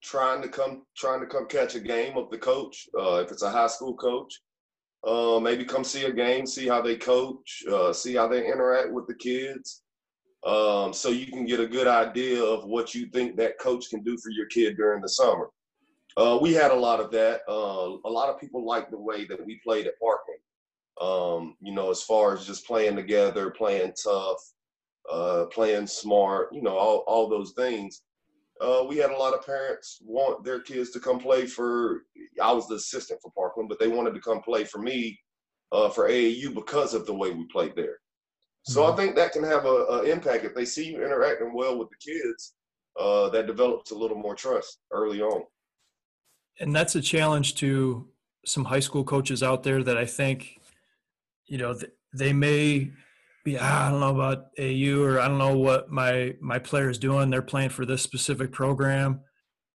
trying 0.00 0.40
to 0.42 0.48
come 0.48 0.84
trying 0.96 1.18
to 1.18 1.26
come 1.26 1.48
catch 1.48 1.74
a 1.74 1.80
game 1.80 2.16
of 2.16 2.30
the 2.30 2.38
coach. 2.38 2.88
Uh, 2.96 3.16
if 3.16 3.32
it's 3.32 3.42
a 3.42 3.50
high 3.50 3.66
school 3.66 3.96
coach, 3.96 4.32
uh, 5.04 5.40
maybe 5.40 5.64
come 5.64 5.82
see 5.82 6.04
a 6.04 6.12
game, 6.12 6.46
see 6.46 6.68
how 6.68 6.80
they 6.80 6.94
coach, 6.94 7.64
uh, 7.72 7.92
see 7.92 8.14
how 8.14 8.28
they 8.28 8.46
interact 8.46 8.92
with 8.92 9.08
the 9.08 9.14
kids, 9.14 9.82
um, 10.46 10.92
so 10.92 11.08
you 11.08 11.26
can 11.26 11.44
get 11.44 11.58
a 11.58 11.66
good 11.66 11.88
idea 11.88 12.40
of 12.40 12.66
what 12.66 12.94
you 12.94 13.06
think 13.06 13.36
that 13.36 13.58
coach 13.58 13.90
can 13.90 14.04
do 14.04 14.16
for 14.16 14.30
your 14.30 14.46
kid 14.46 14.76
during 14.76 15.02
the 15.02 15.08
summer. 15.08 15.50
Uh, 16.18 16.36
we 16.42 16.52
had 16.52 16.72
a 16.72 16.74
lot 16.74 16.98
of 16.98 17.12
that. 17.12 17.42
Uh, 17.48 17.96
a 18.04 18.10
lot 18.10 18.28
of 18.28 18.40
people 18.40 18.66
liked 18.66 18.90
the 18.90 18.98
way 18.98 19.24
that 19.24 19.44
we 19.44 19.60
played 19.62 19.86
at 19.86 19.98
Parkland. 20.00 20.40
Um, 21.00 21.54
you 21.60 21.72
know, 21.72 21.92
as 21.92 22.02
far 22.02 22.34
as 22.34 22.44
just 22.44 22.66
playing 22.66 22.96
together, 22.96 23.50
playing 23.50 23.92
tough, 24.02 24.38
uh, 25.10 25.44
playing 25.52 25.86
smart, 25.86 26.48
you 26.52 26.60
know, 26.60 26.76
all, 26.76 27.04
all 27.06 27.28
those 27.28 27.52
things. 27.52 28.02
Uh, 28.60 28.84
we 28.88 28.96
had 28.96 29.10
a 29.10 29.16
lot 29.16 29.32
of 29.32 29.46
parents 29.46 29.98
want 30.04 30.42
their 30.42 30.58
kids 30.58 30.90
to 30.90 30.98
come 30.98 31.20
play 31.20 31.46
for. 31.46 32.02
I 32.42 32.50
was 32.50 32.66
the 32.66 32.74
assistant 32.74 33.20
for 33.22 33.30
Parkland, 33.30 33.68
but 33.68 33.78
they 33.78 33.86
wanted 33.86 34.14
to 34.14 34.20
come 34.20 34.40
play 34.40 34.64
for 34.64 34.78
me 34.78 35.16
uh, 35.70 35.88
for 35.88 36.08
AAU 36.08 36.52
because 36.52 36.94
of 36.94 37.06
the 37.06 37.14
way 37.14 37.30
we 37.30 37.46
played 37.46 37.76
there. 37.76 37.98
So 38.64 38.82
mm-hmm. 38.82 38.92
I 38.92 38.96
think 38.96 39.14
that 39.14 39.32
can 39.32 39.44
have 39.44 39.66
a, 39.66 39.68
a, 39.68 40.02
impact 40.02 40.44
if 40.44 40.54
they 40.54 40.64
see 40.64 40.88
you 40.88 41.04
interacting 41.04 41.54
well 41.54 41.78
with 41.78 41.90
the 41.90 42.12
kids. 42.12 42.54
Uh, 42.98 43.28
that 43.28 43.46
develops 43.46 43.92
a 43.92 43.94
little 43.94 44.16
more 44.16 44.34
trust 44.34 44.80
early 44.90 45.22
on. 45.22 45.44
And 46.60 46.74
that's 46.74 46.94
a 46.94 47.00
challenge 47.00 47.54
to 47.56 48.08
some 48.44 48.64
high 48.64 48.80
school 48.80 49.04
coaches 49.04 49.42
out 49.42 49.62
there 49.62 49.82
that 49.82 49.96
I 49.96 50.06
think, 50.06 50.60
you 51.46 51.58
know, 51.58 51.78
they 52.12 52.32
may 52.32 52.90
be 53.44 53.58
ah, 53.58 53.86
I 53.86 53.90
don't 53.90 54.00
know 54.00 54.14
about 54.14 54.54
AAU 54.56 55.00
or 55.00 55.20
I 55.20 55.28
don't 55.28 55.38
know 55.38 55.56
what 55.56 55.90
my 55.90 56.34
my 56.40 56.58
player 56.58 56.90
is 56.90 56.98
doing. 56.98 57.30
They're 57.30 57.42
playing 57.42 57.70
for 57.70 57.86
this 57.86 58.02
specific 58.02 58.52
program, 58.52 59.20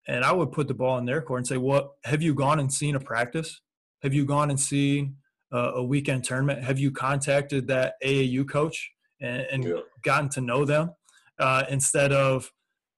and 0.08 0.24
I 0.26 0.32
would 0.32 0.52
put 0.52 0.67
the 0.67 0.74
ball 0.74 0.98
in 0.98 1.06
their 1.06 1.22
court 1.22 1.39
and 1.39 1.48
say, 1.48 1.58
"What 1.58 1.91
have 2.04 2.22
you 2.22 2.34
gone 2.34 2.60
and 2.60 2.72
seen 2.72 2.96
a 2.96 3.00
practice? 3.00 3.62
Have 4.02 4.13
you 4.13 4.26
gone 4.26 4.50
and 4.50 4.60
seen 4.60 5.15
a 5.54 5.84
weekend 5.84 6.24
tournament? 6.24 6.63
Have 6.63 6.80
you 6.80 6.91
contacted 6.91 7.67
that 7.67 7.93
AAU 8.04 8.50
coach 8.50 8.91
and, 9.22 9.46
and 9.52 9.63
yeah. 9.63 9.80
gotten 10.04 10.30
to 10.30 10.41
know 10.41 10.65
them 10.65 10.91
uh, 11.39 11.63
instead 11.69 12.12
of 12.12 12.52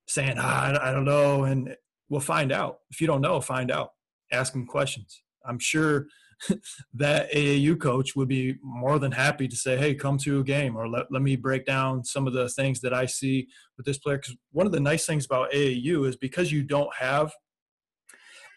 saying, 0.08 0.36
ah, 0.38 0.68
I, 0.68 0.90
I 0.90 0.92
don't 0.94 1.06
know, 1.06 1.44
and 1.44 1.76
we'll 2.10 2.22
find 2.22 2.52
out. 2.52 2.80
If 2.90 3.02
you 3.02 3.08
don't 3.08 3.22
know, 3.22 3.42
find 3.42 3.72
out. 3.72 3.92
Ask 4.32 4.54
them 4.54 4.66
questions. 4.66 5.22
I'm 5.48 5.60
sure 5.60 6.08
that 6.94 7.32
AAU 7.32 7.80
coach 7.80 8.16
would 8.16 8.28
be 8.28 8.56
more 8.62 9.00
than 9.00 9.12
happy 9.12 9.48
to 9.48 9.56
say, 9.56 9.78
hey, 9.78 9.96
come 9.96 10.18
to 10.20 10.40
a 10.40 10.44
game 10.44 10.76
or 10.76 10.88
let, 10.88 11.12
let 11.12 11.22
me 11.22 11.36
break 11.36 11.66
down 11.66 12.04
some 12.04 12.28
of 12.28 12.34
the 12.34 12.50
things 12.50 12.82
that 12.82 12.94
I 12.94 13.06
see 13.06 13.48
with 13.78 13.86
this 13.86 13.98
player. 13.98 14.18
Because 14.18 14.36
one 14.52 14.66
of 14.66 14.72
the 14.72 14.80
nice 14.80 15.06
things 15.06 15.26
about 15.26 15.52
AAU 15.52 16.08
is 16.08 16.16
because 16.16 16.52
you 16.52 16.64
don't 16.64 16.94
have 16.96 17.32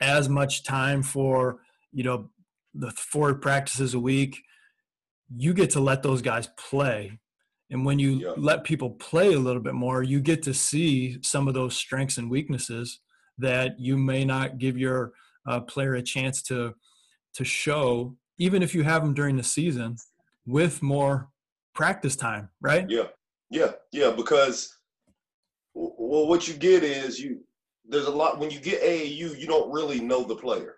as 0.01 0.29
much 0.29 0.65
time 0.65 1.03
for, 1.03 1.59
you 1.93 2.05
know, 2.05 2.31
the 2.75 2.91
four 2.93 3.35
practices 3.35 3.95
a 3.95 4.01
week, 4.01 4.43
you 5.37 5.53
get 5.53 5.71
to 5.71 5.81
let 5.81 6.03
those 6.03 6.23
guys 6.23 6.49
play. 6.59 7.19
And 7.71 7.85
when 7.85 7.99
you 7.99 8.13
yeah. 8.13 8.33
let 8.37 8.65
people 8.65 8.91
play 8.91 9.35
a 9.35 9.39
little 9.39 9.61
bit 9.61 9.75
more, 9.75 10.03
you 10.03 10.21
get 10.21 10.43
to 10.45 10.55
see 10.55 11.19
some 11.23 11.49
of 11.49 11.55
those 11.55 11.77
strengths 11.77 12.17
and 12.17 12.31
weaknesses 12.31 13.01
that 13.39 13.79
you 13.79 13.97
may 13.97 14.25
not 14.25 14.59
give 14.59 14.77
your 14.77 15.13
uh, 15.47 15.61
player 15.61 15.95
a 15.95 16.03
chance 16.03 16.43
to 16.43 16.75
to 17.35 17.45
show, 17.45 18.17
even 18.39 18.63
if 18.63 18.75
you 18.75 18.83
have 18.83 19.03
them 19.03 19.15
during 19.15 19.37
the 19.37 19.43
season 19.43 19.97
with 20.47 20.83
more 20.83 21.29
practice 21.75 22.17
time, 22.17 22.49
right? 22.61 22.87
Yeah, 22.89 23.09
yeah, 23.51 23.73
yeah. 23.93 24.11
Because 24.11 24.77
well, 25.75 26.27
what 26.27 26.49
you 26.49 26.55
get 26.55 26.83
is 26.83 27.21
you 27.21 27.41
there's 27.89 28.07
a 28.07 28.11
lot 28.11 28.39
when 28.39 28.51
you 28.51 28.61
get 28.61 28.83
AAU, 28.83 29.39
you 29.39 29.47
don't 29.47 29.71
really 29.73 30.01
know 30.01 30.25
the 30.25 30.37
player 30.37 30.77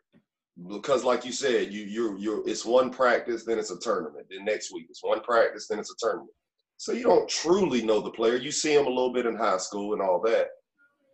because 0.69 1.05
like 1.05 1.25
you 1.25 1.33
said, 1.33 1.73
you 1.73 1.85
you're 1.85 2.19
you're 2.19 2.49
it's 2.49 2.65
one 2.65 2.91
practice, 2.91 3.45
then 3.45 3.59
it's 3.59 3.71
a 3.71 3.79
tournament. 3.79 4.27
Then 4.31 4.45
next 4.45 4.73
week 4.73 4.87
it's 4.91 5.03
one 5.03 5.21
practice, 5.21 5.67
then 5.69 5.79
it's 5.79 5.93
a 5.93 5.97
tournament. 5.99 6.31
So 6.77 6.93
you 6.93 7.03
don't 7.03 7.29
truly 7.29 7.83
know 7.83 8.01
the 8.01 8.11
player. 8.11 8.37
You 8.37 8.51
see 8.51 8.75
him 8.75 8.87
a 8.87 8.91
little 8.91 9.13
bit 9.13 9.27
in 9.27 9.37
high 9.37 9.59
school 9.59 9.93
and 9.93 10.03
all 10.03 10.21
that. 10.23 10.49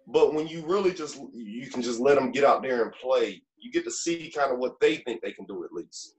But 0.07 0.35
when 0.35 0.47
you 0.47 0.65
really 0.67 0.93
just 0.93 1.21
you 1.33 1.69
can 1.69 1.83
just 1.83 2.01
let 2.01 2.15
them 2.15 2.31
get 2.31 2.45
out 2.45 2.63
there 2.63 2.83
and 2.83 2.93
play, 2.93 3.43
you 3.59 3.73
get 3.73 3.85
to 3.85 3.91
see 3.91 4.33
kind 4.35 4.53
of 4.53 4.59
what 4.59 4.79
they 4.81 4.97
think 4.97 5.21
they 5.21 5.33
can 5.33 5.47
do 5.47 5.65
at 5.65 5.73
least, 5.73 6.15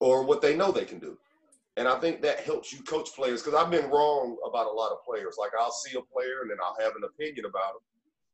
or 0.00 0.24
what 0.24 0.42
they 0.42 0.56
know 0.56 0.72
they 0.72 0.84
can 0.84 0.98
do. 0.98 1.16
And 1.76 1.88
I 1.88 1.98
think 2.00 2.20
that 2.22 2.40
helps 2.40 2.72
you 2.72 2.82
coach 2.82 3.14
players 3.14 3.42
because 3.42 3.58
I've 3.58 3.70
been 3.70 3.88
wrong 3.88 4.36
about 4.46 4.66
a 4.66 4.72
lot 4.72 4.92
of 4.92 4.98
players. 5.08 5.36
Like 5.38 5.52
I'll 5.58 5.72
see 5.72 5.96
a 5.96 6.02
player 6.02 6.42
and 6.42 6.50
then 6.50 6.58
I'll 6.62 6.76
have 6.84 6.96
an 6.96 7.04
opinion 7.04 7.46
about 7.46 7.76
him 7.76 7.82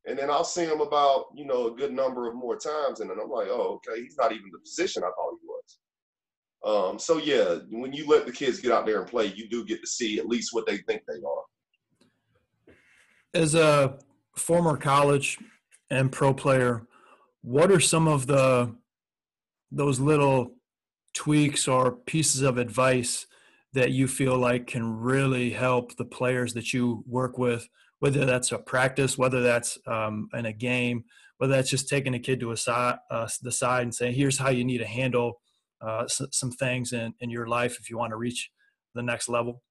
and 0.05 0.17
then 0.17 0.29
I'll 0.29 0.43
see 0.43 0.63
him 0.63 0.81
about, 0.81 1.25
you 1.35 1.45
know, 1.45 1.67
a 1.67 1.75
good 1.75 1.93
number 1.93 2.27
of 2.27 2.35
more 2.35 2.57
times. 2.57 2.99
And 2.99 3.09
then 3.09 3.17
I'm 3.21 3.29
like, 3.29 3.47
oh, 3.49 3.79
okay, 3.87 4.01
he's 4.01 4.17
not 4.17 4.31
even 4.31 4.49
the 4.51 4.59
position 4.59 5.03
I 5.03 5.07
thought 5.07 5.37
he 5.41 5.47
was. 5.47 5.79
Um, 6.91 6.99
so 6.99 7.17
yeah, 7.17 7.59
when 7.69 7.93
you 7.93 8.07
let 8.07 8.25
the 8.25 8.31
kids 8.31 8.59
get 8.59 8.71
out 8.71 8.85
there 8.85 9.01
and 9.01 9.09
play, 9.09 9.27
you 9.27 9.47
do 9.49 9.65
get 9.65 9.81
to 9.81 9.87
see 9.87 10.19
at 10.19 10.27
least 10.27 10.53
what 10.53 10.65
they 10.65 10.77
think 10.77 11.03
they 11.07 11.13
are. 11.13 12.73
As 13.33 13.55
a 13.55 13.99
former 14.39 14.77
college 14.77 15.37
and 15.89 16.11
pro 16.11 16.33
player, 16.33 16.87
what 17.41 17.71
are 17.71 17.79
some 17.79 18.07
of 18.07 18.27
the 18.27 18.75
those 19.71 19.99
little 19.99 20.55
tweaks 21.13 21.67
or 21.67 21.91
pieces 21.91 22.41
of 22.41 22.57
advice 22.57 23.27
that 23.73 23.91
you 23.91 24.07
feel 24.07 24.37
like 24.37 24.65
can 24.65 24.99
really 24.99 25.51
help 25.51 25.95
the 25.95 26.05
players 26.05 26.53
that 26.53 26.73
you 26.73 27.03
work 27.07 27.37
with 27.37 27.69
whether 27.99 28.25
that's 28.25 28.51
a 28.51 28.57
practice, 28.57 29.17
whether 29.17 29.41
that's 29.41 29.77
um, 29.85 30.29
in 30.33 30.45
a 30.45 30.53
game, 30.53 31.03
whether 31.37 31.53
that's 31.53 31.69
just 31.69 31.89
taking 31.89 32.13
a 32.15 32.19
kid 32.19 32.39
to 32.39 32.51
a 32.51 32.57
side, 32.57 32.97
uh, 33.11 33.27
the 33.41 33.51
side 33.51 33.83
and 33.83 33.93
saying, 33.93 34.15
here's 34.15 34.37
how 34.37 34.49
you 34.49 34.63
need 34.63 34.79
to 34.79 34.85
handle 34.87 35.41
uh, 35.81 36.03
s- 36.03 36.21
some 36.31 36.51
things 36.51 36.91
in, 36.93 37.13
in 37.19 37.29
your 37.29 37.47
life 37.47 37.77
if 37.79 37.89
you 37.89 37.97
want 37.97 38.11
to 38.11 38.17
reach 38.17 38.49
the 38.95 39.03
next 39.03 39.29
level? 39.29 39.61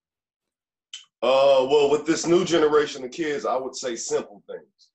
Uh, 1.21 1.67
well, 1.69 1.91
with 1.91 2.07
this 2.07 2.27
new 2.27 2.45
generation 2.45 3.05
of 3.05 3.11
kids, 3.11 3.45
I 3.45 3.57
would 3.57 3.75
say 3.75 3.97
simple 3.97 4.43
things. 4.47 4.91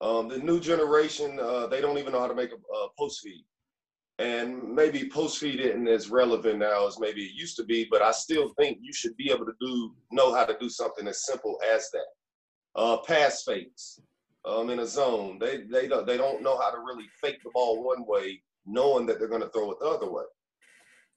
Um, 0.00 0.28
the 0.28 0.38
new 0.38 0.60
generation, 0.60 1.38
uh, 1.40 1.66
they 1.66 1.80
don't 1.80 1.96
even 1.98 2.12
know 2.12 2.20
how 2.20 2.28
to 2.28 2.34
make 2.34 2.52
a, 2.52 2.56
a 2.56 2.88
post 2.98 3.20
feed. 3.22 3.44
And 4.18 4.74
maybe 4.74 5.08
post 5.08 5.38
feed 5.38 5.60
isn't 5.60 5.88
as 5.88 6.10
relevant 6.10 6.58
now 6.58 6.86
as 6.86 6.98
maybe 6.98 7.24
it 7.24 7.32
used 7.32 7.56
to 7.56 7.64
be, 7.64 7.86
but 7.90 8.02
I 8.02 8.10
still 8.10 8.52
think 8.58 8.78
you 8.82 8.92
should 8.92 9.16
be 9.16 9.30
able 9.30 9.46
to 9.46 9.54
do 9.60 9.94
know 10.10 10.34
how 10.34 10.44
to 10.44 10.56
do 10.58 10.68
something 10.68 11.06
as 11.06 11.24
simple 11.24 11.58
as 11.72 11.88
that 11.92 12.06
uh, 12.74 12.96
pass 12.98 13.44
fakes 13.44 14.00
um, 14.44 14.70
in 14.70 14.80
a 14.80 14.86
zone. 14.86 15.38
They 15.38 15.62
they 15.70 15.86
don't 15.86 16.04
they 16.04 16.16
don't 16.16 16.42
know 16.42 16.58
how 16.58 16.70
to 16.70 16.78
really 16.78 17.06
fake 17.22 17.38
the 17.44 17.50
ball 17.54 17.84
one 17.84 18.04
way, 18.06 18.42
knowing 18.66 19.06
that 19.06 19.20
they're 19.20 19.28
going 19.28 19.42
to 19.42 19.50
throw 19.50 19.70
it 19.70 19.78
the 19.80 19.86
other 19.86 20.10
way. 20.10 20.24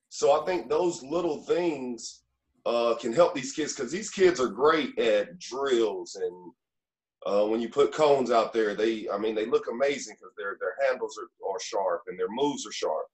So 0.09 0.39
I 0.39 0.45
think 0.45 0.69
those 0.69 1.01
little 1.01 1.41
things 1.43 2.21
uh, 2.65 2.95
can 2.99 3.13
help 3.13 3.33
these 3.33 3.53
kids 3.53 3.73
because 3.73 3.91
these 3.91 4.09
kids 4.09 4.39
are 4.39 4.47
great 4.47 4.97
at 4.99 5.39
drills 5.39 6.15
and 6.15 6.53
uh, 7.25 7.45
when 7.45 7.61
you 7.61 7.69
put 7.69 7.93
cones 7.93 8.31
out 8.31 8.51
there, 8.51 8.73
they 8.73 9.07
I 9.11 9.17
mean 9.17 9.35
they 9.35 9.45
look 9.45 9.65
amazing 9.71 10.15
because 10.19 10.33
their 10.37 10.57
their 10.59 10.75
handles 10.87 11.19
are, 11.19 11.49
are 11.49 11.59
sharp 11.59 12.03
and 12.07 12.17
their 12.17 12.29
moves 12.29 12.65
are 12.65 12.71
sharp. 12.71 13.05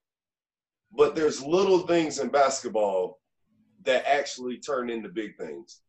But 0.96 1.16
there's 1.16 1.44
little 1.44 1.80
things 1.80 2.20
in 2.20 2.30
basketball 2.30 3.20
that 3.84 4.08
actually 4.08 4.60
turn 4.60 4.90
into 4.90 5.10
big 5.10 5.38
things. 5.38 5.82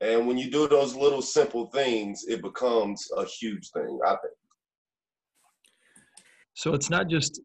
And 0.00 0.26
when 0.26 0.36
you 0.36 0.50
do 0.50 0.68
those 0.68 0.94
little 0.94 1.22
simple 1.22 1.70
things, 1.70 2.24
it 2.28 2.42
becomes 2.42 3.08
a 3.16 3.24
huge 3.24 3.70
thing, 3.70 3.98
I 4.04 4.10
think. 4.10 4.34
So 6.52 6.74
it's 6.74 6.90
not 6.90 7.08
just 7.08 7.40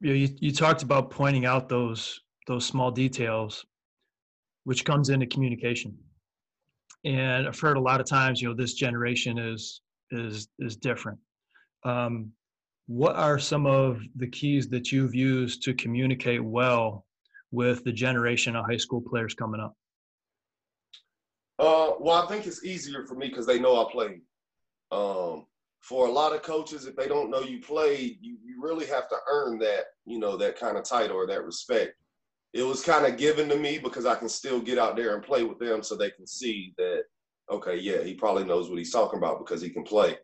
you, 0.00 0.08
know, 0.08 0.14
you, 0.14 0.28
you 0.40 0.52
talked 0.52 0.82
about 0.82 1.10
pointing 1.10 1.44
out 1.44 1.68
those 1.68 2.20
those 2.46 2.64
small 2.64 2.90
details, 2.90 3.66
which 4.64 4.84
comes 4.84 5.08
into 5.10 5.26
communication. 5.26 5.96
And 7.04 7.46
I've 7.46 7.58
heard 7.58 7.76
a 7.76 7.80
lot 7.80 8.00
of 8.00 8.06
times, 8.06 8.40
you 8.40 8.48
know, 8.48 8.54
this 8.54 8.74
generation 8.74 9.38
is 9.38 9.82
is 10.10 10.48
is 10.58 10.76
different. 10.76 11.18
Um, 11.84 12.32
what 12.86 13.16
are 13.16 13.38
some 13.38 13.66
of 13.66 14.00
the 14.16 14.26
keys 14.26 14.68
that 14.70 14.90
you've 14.90 15.14
used 15.14 15.62
to 15.64 15.74
communicate 15.74 16.42
well 16.42 17.04
with 17.50 17.84
the 17.84 17.92
generation 17.92 18.56
of 18.56 18.64
high 18.66 18.78
school 18.78 19.00
players 19.00 19.34
coming 19.34 19.60
up? 19.60 19.74
Uh, 21.58 21.92
well, 21.98 22.22
I 22.22 22.26
think 22.26 22.46
it's 22.46 22.64
easier 22.64 23.04
for 23.04 23.14
me 23.14 23.28
because 23.28 23.46
they 23.46 23.58
know 23.58 23.84
I 23.84 23.90
played. 23.92 24.20
Um, 24.90 25.46
for 25.80 26.06
a 26.06 26.10
lot 26.10 26.34
of 26.34 26.42
coaches, 26.42 26.86
if 26.86 26.96
they 26.96 27.06
don't 27.06 27.30
know 27.30 27.40
you 27.40 27.60
played, 27.60 28.18
you, 28.20 28.36
you 28.44 28.60
really 28.60 28.86
have 28.86 29.08
to 29.08 29.16
earn 29.30 29.58
that, 29.58 29.86
you 30.06 30.18
know, 30.18 30.36
that 30.36 30.58
kind 30.58 30.76
of 30.76 30.84
title 30.84 31.16
or 31.16 31.26
that 31.26 31.44
respect. 31.44 31.94
It 32.54 32.62
was 32.62 32.82
kind 32.82 33.06
of 33.06 33.18
given 33.18 33.48
to 33.48 33.56
me 33.56 33.78
because 33.78 34.06
I 34.06 34.14
can 34.14 34.28
still 34.28 34.60
get 34.60 34.78
out 34.78 34.96
there 34.96 35.14
and 35.14 35.22
play 35.22 35.44
with 35.44 35.58
them 35.58 35.82
so 35.82 35.96
they 35.96 36.10
can 36.10 36.26
see 36.26 36.72
that, 36.78 37.02
okay, 37.50 37.76
yeah, 37.76 38.02
he 38.02 38.14
probably 38.14 38.44
knows 38.44 38.68
what 38.68 38.78
he's 38.78 38.92
talking 38.92 39.18
about 39.18 39.38
because 39.38 39.60
he 39.60 39.68
can 39.68 39.84
play. 39.84 40.16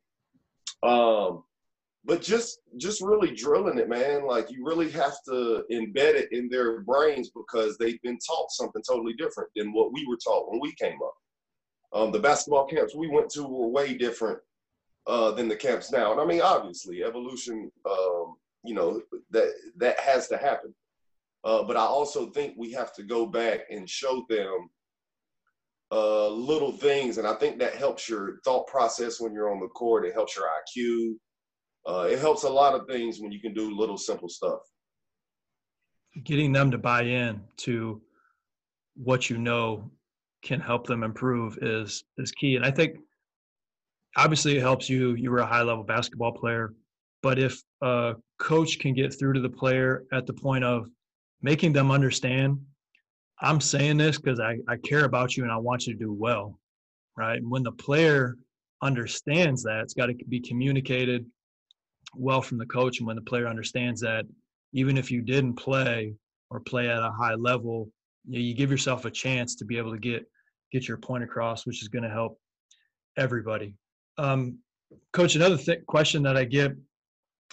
Um, 0.83 1.45
but 2.05 2.20
just 2.20 2.61
just 2.77 3.01
really 3.01 3.35
drilling 3.35 3.79
it, 3.79 3.89
man. 3.89 4.27
Like 4.27 4.51
you 4.51 4.64
really 4.64 4.91
have 4.91 5.14
to 5.27 5.64
embed 5.70 6.14
it 6.14 6.33
in 6.33 6.49
their 6.49 6.81
brains 6.81 7.31
because 7.31 7.79
they've 7.79 8.01
been 8.03 8.18
taught 8.18 8.51
something 8.51 8.83
totally 8.87 9.14
different 9.14 9.51
than 9.57 9.72
what 9.72 9.93
we 9.93 10.07
were 10.07 10.18
taught 10.22 10.51
when 10.51 10.61
we 10.61 10.75
came 10.75 10.99
up. 11.03 11.14
Um, 11.99 12.12
the 12.12 12.18
basketball 12.18 12.66
camps 12.66 12.95
we 12.95 13.09
went 13.09 13.31
to 13.31 13.45
were 13.45 13.68
way 13.68 13.95
different 13.95 14.39
uh, 15.07 15.31
than 15.31 15.49
the 15.49 15.57
camps 15.57 15.93
now. 15.93 16.12
And 16.12 16.20
I 16.20 16.27
mean, 16.27 16.43
obviously, 16.43 17.03
evolution, 17.03 17.70
um, 17.89 18.35
you 18.64 18.75
know, 18.75 19.01
that 19.31 19.53
that 19.77 19.99
has 20.01 20.29
to 20.29 20.37
happen. 20.37 20.75
Uh, 21.45 21.63
but 21.63 21.77
I 21.77 21.81
also 21.81 22.31
think 22.31 22.55
we 22.57 22.73
have 22.73 22.95
to 22.95 23.03
go 23.03 23.27
back 23.27 23.61
and 23.71 23.89
show 23.89 24.25
them 24.31 24.71
uh, 25.93 26.29
little 26.29 26.73
things, 26.73 27.19
and 27.19 27.27
I 27.27 27.35
think 27.35 27.59
that 27.59 27.75
helps 27.75 28.09
your 28.09 28.39
thought 28.45 28.67
process 28.67 29.21
when 29.21 29.33
you're 29.33 29.53
on 29.53 29.61
the 29.61 29.69
court. 29.69 30.07
It 30.07 30.15
helps 30.15 30.37
your 30.37 30.47
IQ. 30.47 31.17
Uh, 31.87 32.09
it 32.11 32.19
helps 32.19 32.45
a 32.45 32.49
lot 32.49 32.75
of 32.75 32.87
things 32.89 33.21
when 33.21 33.31
you 33.31 33.41
can 33.41 33.53
do 33.53 33.77
little 33.77 33.99
simple 33.99 34.29
stuff. 34.29 34.61
Getting 36.25 36.53
them 36.53 36.71
to 36.71 36.79
buy 36.79 37.03
in 37.03 37.43
to 37.59 38.01
what 38.97 39.29
you 39.29 39.37
know 39.37 39.91
can 40.43 40.61
help 40.61 40.87
them 40.87 41.03
improve 41.03 41.59
is 41.61 42.05
is 42.17 42.31
key. 42.33 42.57
And 42.57 42.65
I 42.65 42.71
think 42.71 42.97
obviously 44.17 44.57
it 44.57 44.61
helps 44.61 44.89
you. 44.89 45.15
You 45.15 45.31
were 45.31 45.39
a 45.39 45.47
high 45.47 45.63
level 45.63 45.85
basketball 45.85 46.33
player, 46.33 46.73
but 47.23 47.39
if 47.39 47.63
a 47.83 48.15
coach 48.39 48.79
can 48.79 48.95
get 48.95 49.19
through 49.19 49.35
to 49.35 49.41
the 49.41 49.51
player 49.51 50.05
at 50.13 50.27
the 50.27 50.33
point 50.33 50.65
of 50.65 50.87
making 51.45 51.75
them 51.75 51.91
understand, 51.91 52.59
I'm 53.43 53.61
saying 53.61 53.99
this 53.99 54.19
because 54.19 54.41
I, 54.41 54.57
I 54.67 54.77
care 54.79 55.05
about 55.05 55.37
you 55.37 55.43
and 55.43 55.53
I 55.53 55.59
want 55.59 55.87
you 55.87 55.93
to 55.93 55.99
do 55.99 56.11
well, 56.11 56.59
right? 57.19 57.37
And 57.37 57.51
when 57.51 57.63
the 57.63 57.73
player 57.73 58.39
understands 58.83 59.63
that, 59.65 59.83
it's 59.83 59.93
got 59.93 60.07
to 60.07 60.15
be 60.31 60.41
communicated 60.41 61.27
well 62.17 62.41
from 62.41 62.57
the 62.57 62.65
coach. 62.65 62.99
And 62.99 63.07
when 63.07 63.17
the 63.17 63.23
player 63.23 63.47
understands 63.47 64.01
that, 64.01 64.25
even 64.73 64.97
if 64.97 65.11
you 65.11 65.21
didn't 65.21 65.55
play 65.55 66.15
or 66.49 66.61
play 66.61 66.89
at 66.89 67.03
a 67.03 67.11
high 67.11 67.35
level, 67.35 67.91
you, 68.27 68.41
you 68.41 68.55
give 68.55 68.71
yourself 68.71 69.05
a 69.05 69.11
chance 69.11 69.55
to 69.57 69.67
be 69.67 69.77
able 69.77 69.93
to 69.93 69.99
get 69.99 70.25
get 70.73 70.89
your 70.89 70.97
point 70.97 71.23
across, 71.23 71.67
which 71.67 71.83
is 71.83 71.89
going 71.89 72.05
to 72.05 72.09
help 72.09 72.41
everybody. 73.19 73.77
Um, 74.17 74.59
Coach, 75.13 75.37
another 75.37 75.59
th- 75.59 75.85
question 75.87 76.23
that 76.23 76.39
I 76.39 76.45
get 76.45 76.73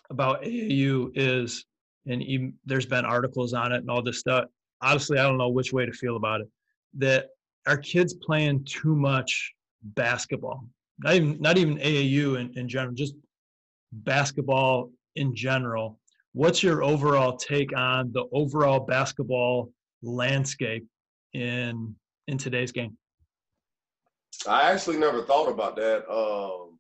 about 0.10 0.44
AAU 0.44 1.12
is, 1.14 1.66
and 2.08 2.22
even, 2.24 2.54
there's 2.66 2.86
been 2.86 3.06
articles 3.06 3.54
on 3.54 3.72
it 3.72 3.78
and 3.78 3.90
all 3.90 4.02
this 4.02 4.20
stuff. 4.20 4.46
Honestly, 4.82 5.20
I 5.20 5.24
don't 5.24 5.38
know 5.38 5.50
which 5.50 5.74
way 5.74 5.86
to 5.86 5.92
feel 5.92 6.16
about 6.16 6.42
it. 6.42 6.50
That 6.98 7.28
our 7.68 7.78
kids 7.78 8.14
playing 8.14 8.66
too 8.66 8.96
much 8.96 9.54
basketball? 9.84 10.66
Not 11.00 11.16
even 11.16 11.42
not 11.42 11.58
even 11.58 11.78
AAU 11.78 12.40
in, 12.40 12.58
in 12.58 12.68
general, 12.68 12.94
just 12.94 13.16
basketball 13.92 14.92
in 15.16 15.36
general. 15.36 16.00
What's 16.34 16.64
your 16.64 16.84
overall 16.84 17.36
take 17.36 17.76
on 17.78 18.12
the 18.14 18.26
overall 18.32 18.80
basketball 18.80 19.72
landscape 20.02 20.86
in 21.34 21.96
in 22.28 22.38
today's 22.38 22.72
game? 22.72 22.98
I 24.48 24.72
actually 24.72 24.98
never 24.98 25.24
thought 25.24 25.50
about 25.50 25.76
that. 25.76 26.10
Um, 26.10 26.71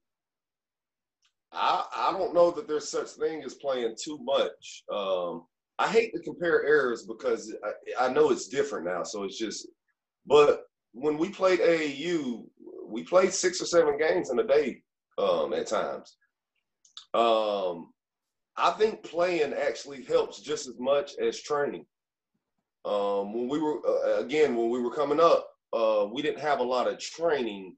I 1.53 1.85
I 1.95 2.11
don't 2.17 2.33
know 2.33 2.51
that 2.51 2.67
there's 2.67 2.89
such 2.89 3.09
thing 3.09 3.43
as 3.43 3.55
playing 3.55 3.95
too 4.01 4.19
much. 4.21 4.83
Um, 4.91 5.45
I 5.79 5.87
hate 5.87 6.13
to 6.13 6.19
compare 6.19 6.65
eras 6.65 7.05
because 7.05 7.53
I, 7.99 8.05
I 8.05 8.13
know 8.13 8.29
it's 8.31 8.47
different 8.47 8.85
now. 8.85 9.03
So 9.03 9.23
it's 9.23 9.37
just, 9.37 9.67
but 10.27 10.65
when 10.93 11.17
we 11.17 11.29
played 11.29 11.59
AAU, 11.59 12.45
we 12.85 13.03
played 13.03 13.33
six 13.33 13.61
or 13.61 13.65
seven 13.65 13.97
games 13.97 14.29
in 14.29 14.37
a 14.39 14.43
day 14.43 14.83
um, 15.17 15.53
at 15.53 15.67
times. 15.67 16.17
Um, 17.13 17.91
I 18.57 18.71
think 18.77 19.03
playing 19.03 19.53
actually 19.53 20.03
helps 20.03 20.41
just 20.41 20.67
as 20.67 20.75
much 20.79 21.13
as 21.19 21.41
training. 21.41 21.85
Um, 22.85 23.33
when 23.33 23.47
we 23.47 23.59
were 23.59 23.79
uh, 23.87 24.19
again 24.19 24.55
when 24.55 24.69
we 24.69 24.81
were 24.81 24.93
coming 24.93 25.19
up, 25.19 25.47
uh, 25.73 26.07
we 26.11 26.21
didn't 26.21 26.41
have 26.41 26.59
a 26.59 26.63
lot 26.63 26.87
of 26.87 26.99
training. 26.99 27.75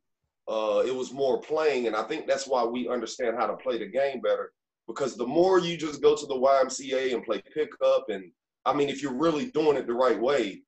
Uh, 0.48 0.84
it 0.86 0.94
was 0.94 1.14
more 1.14 1.40
playing, 1.40 1.88
and 1.88 1.96
I 1.96 2.04
think 2.04 2.28
that's 2.28 2.48
why 2.48 2.64
we 2.64 2.90
understand 2.90 3.38
how 3.38 3.48
to 3.48 3.56
play 3.56 3.78
the 3.78 3.88
game 3.88 4.22
better. 4.22 4.52
Because 4.88 5.16
the 5.16 5.26
more 5.26 5.60
you 5.60 5.78
just 5.78 6.02
go 6.02 6.16
to 6.16 6.26
the 6.26 6.36
YMCA 6.36 7.14
and 7.14 7.24
play 7.24 7.42
pickup, 7.54 8.06
and 8.10 8.30
I 8.66 8.74
mean, 8.74 8.90
if 8.90 9.02
you're 9.02 9.18
really 9.18 9.52
doing 9.52 9.78
it 9.78 9.88
the 9.88 9.94
right 9.94 10.20
way, 10.20 10.62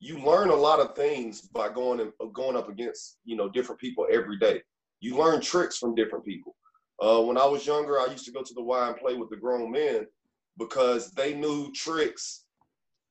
you 0.00 0.18
learn 0.18 0.50
a 0.50 0.54
lot 0.54 0.80
of 0.80 0.94
things 0.94 1.42
by 1.42 1.70
going 1.70 2.00
and 2.00 2.12
going 2.34 2.56
up 2.56 2.68
against 2.68 3.18
you 3.24 3.36
know 3.36 3.48
different 3.48 3.80
people 3.80 4.06
every 4.10 4.38
day. 4.38 4.60
You 5.00 5.16
learn 5.16 5.40
tricks 5.40 5.78
from 5.78 5.94
different 5.94 6.24
people. 6.24 6.54
Uh, 7.00 7.22
when 7.22 7.36
I 7.36 7.44
was 7.44 7.66
younger, 7.66 7.98
I 7.98 8.06
used 8.06 8.24
to 8.26 8.32
go 8.32 8.42
to 8.42 8.54
the 8.54 8.62
Y 8.62 8.88
and 8.88 8.96
play 8.96 9.14
with 9.14 9.30
the 9.30 9.36
grown 9.36 9.70
men 9.70 10.06
because 10.58 11.10
they 11.12 11.34
knew 11.34 11.72
tricks. 11.72 12.44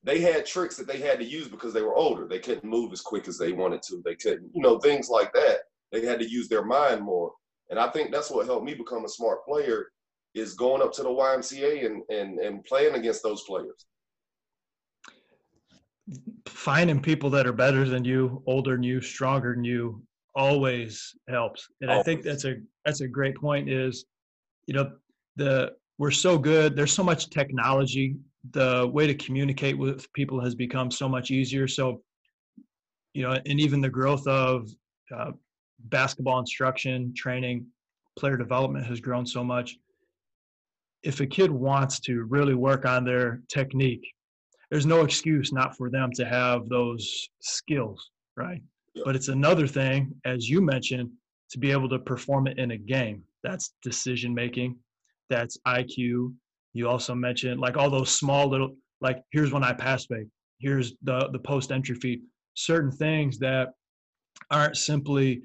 They 0.04 0.20
had 0.20 0.46
tricks 0.46 0.78
that 0.78 0.88
they 0.88 1.00
had 1.00 1.20
to 1.20 1.26
use 1.26 1.48
because 1.48 1.74
they 1.74 1.82
were 1.82 1.96
older. 1.96 2.28
They 2.28 2.40
couldn't 2.40 2.64
move 2.64 2.94
as 2.94 3.02
quick 3.02 3.28
as 3.28 3.38
they 3.38 3.52
wanted 3.52 3.82
to. 3.84 4.02
They 4.06 4.16
couldn't, 4.16 4.52
you 4.54 4.62
know, 4.62 4.78
things 4.78 5.10
like 5.10 5.34
that. 5.34 5.60
They 5.92 6.06
had 6.06 6.20
to 6.20 6.30
use 6.30 6.48
their 6.48 6.66
mind 6.66 7.02
more. 7.02 7.32
And 7.70 7.80
I 7.80 7.90
think 7.90 8.12
that's 8.12 8.30
what 8.30 8.46
helped 8.46 8.66
me 8.66 8.74
become 8.74 9.06
a 9.06 9.10
smart 9.10 9.46
player 9.46 9.88
is 10.34 10.54
going 10.54 10.82
up 10.82 10.94
to 10.94 11.04
the 11.04 11.10
YMCA 11.10 11.86
and 11.86 12.04
and 12.10 12.40
and 12.40 12.64
playing 12.66 12.96
against 12.96 13.24
those 13.24 13.44
players 13.44 13.86
finding 16.48 17.02
people 17.02 17.30
that 17.32 17.48
are 17.48 17.54
better 17.54 17.88
than 17.88 18.06
you, 18.06 18.42
older 18.46 18.72
than 18.74 18.84
you, 18.84 19.02
stronger 19.02 19.54
than 19.56 19.64
you 19.64 20.02
always 20.36 21.16
helps. 21.30 21.68
And 21.82 21.90
always. 21.90 22.02
I 22.02 22.04
think 22.04 22.24
that's 22.24 22.46
a 22.46 22.56
that's 22.84 23.02
a 23.02 23.08
great 23.08 23.36
point 23.36 23.70
is 23.70 24.06
you 24.68 24.74
know 24.74 24.92
the 25.36 25.72
we're 25.98 26.12
so 26.12 26.38
good 26.38 26.76
there's 26.76 26.92
so 26.92 27.04
much 27.04 27.30
technology 27.30 28.18
the 28.52 28.90
way 28.94 29.08
to 29.08 29.16
communicate 29.16 29.78
with 29.78 30.12
people 30.14 30.44
has 30.44 30.54
become 30.54 30.92
so 30.92 31.08
much 31.08 31.32
easier 31.32 31.68
so 31.68 32.02
you 33.14 33.24
know 33.24 33.32
and 33.32 33.60
even 33.60 33.82
the 33.82 33.90
growth 33.90 34.26
of 34.28 34.70
uh, 35.16 35.32
basketball 35.90 36.40
instruction 36.40 37.14
training 37.16 37.66
player 38.18 38.38
development 38.38 38.86
has 38.86 39.00
grown 39.00 39.26
so 39.26 39.44
much 39.44 39.78
if 41.04 41.20
a 41.20 41.26
kid 41.26 41.52
wants 41.52 42.00
to 42.00 42.24
really 42.24 42.56
work 42.56 42.86
on 42.86 43.04
their 43.04 43.42
technique 43.50 44.16
there's 44.72 44.86
no 44.86 45.02
excuse 45.02 45.52
not 45.52 45.78
for 45.78 45.90
them 45.90 46.12
to 46.14 46.26
have 46.26 46.68
those 46.70 47.30
skills, 47.40 48.10
right? 48.36 48.62
But 49.04 49.16
it's 49.16 49.28
another 49.28 49.68
thing, 49.68 50.14
as 50.26 50.50
you 50.50 50.62
mentioned, 50.62 51.12
to 51.52 51.60
be 51.60 51.72
able 51.72 51.90
to 51.90 52.00
perform 52.00 52.48
it 52.48 52.58
in 52.58 52.72
a 52.72 52.78
game. 52.78 53.24
That's 53.44 53.74
decision 53.84 54.34
making, 54.34 54.78
that's 55.30 55.58
IQ. 55.68 56.34
You 56.74 56.90
also 56.90 57.14
mentioned 57.14 57.60
like 57.60 57.78
all 57.78 57.90
those 57.90 58.12
small 58.12 58.50
little 58.50 58.76
like 59.02 59.22
here's 59.32 59.52
when 59.52 59.64
I 59.64 59.74
pass 59.74 60.06
fake, 60.06 60.28
here's 60.60 60.94
the 61.04 61.30
the 61.32 61.40
post 61.40 61.72
entry 61.72 61.96
feed, 61.96 62.22
certain 62.56 62.92
things 62.92 63.38
that 63.40 63.74
aren't 64.50 64.78
simply 64.78 65.42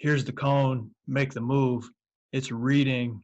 here's 0.00 0.24
the 0.24 0.32
cone, 0.32 0.90
make 1.06 1.32
the 1.32 1.40
move. 1.40 1.88
It's 2.32 2.50
reading 2.50 3.22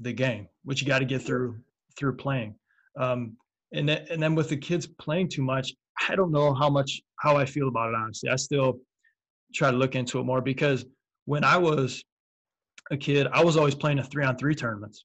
the 0.00 0.12
game, 0.12 0.48
which 0.64 0.82
you 0.82 0.86
got 0.86 0.98
to 0.98 1.04
get 1.04 1.22
through 1.22 1.56
through 1.96 2.16
playing. 2.16 2.54
Um, 2.98 3.36
and 3.72 3.88
then, 3.88 4.06
and 4.10 4.22
then 4.22 4.34
with 4.34 4.48
the 4.48 4.56
kids 4.56 4.86
playing 4.86 5.28
too 5.28 5.42
much, 5.42 5.72
I 6.08 6.16
don't 6.16 6.32
know 6.32 6.54
how 6.54 6.68
much 6.68 7.00
how 7.20 7.36
I 7.36 7.44
feel 7.44 7.68
about 7.68 7.90
it 7.90 7.94
honestly. 7.94 8.30
I 8.30 8.36
still 8.36 8.78
try 9.54 9.70
to 9.70 9.76
look 9.76 9.94
into 9.94 10.18
it 10.18 10.24
more 10.24 10.40
because 10.40 10.84
when 11.24 11.44
I 11.44 11.56
was 11.56 12.02
a 12.90 12.96
kid, 12.96 13.28
I 13.32 13.44
was 13.44 13.56
always 13.56 13.74
playing 13.74 13.98
a 13.98 14.04
three 14.04 14.24
on 14.24 14.36
three 14.36 14.54
tournaments. 14.54 15.04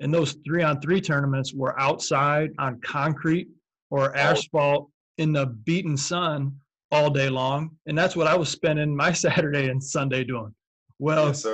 And 0.00 0.12
those 0.12 0.36
three 0.44 0.62
on 0.62 0.80
three 0.80 1.00
tournaments 1.00 1.54
were 1.54 1.78
outside 1.78 2.50
on 2.58 2.80
concrete 2.80 3.48
or 3.90 4.10
oh. 4.10 4.20
asphalt 4.20 4.90
in 5.18 5.32
the 5.32 5.46
beaten 5.46 5.96
sun 5.96 6.54
all 6.94 7.10
day 7.10 7.28
long. 7.28 7.70
And 7.86 7.98
that's 7.98 8.16
what 8.16 8.26
I 8.26 8.36
was 8.36 8.48
spending 8.48 8.96
my 8.96 9.12
Saturday 9.26 9.68
and 9.68 9.82
Sunday 9.82 10.24
doing. 10.24 10.54
Well, 10.98 11.28
yes, 11.28 11.46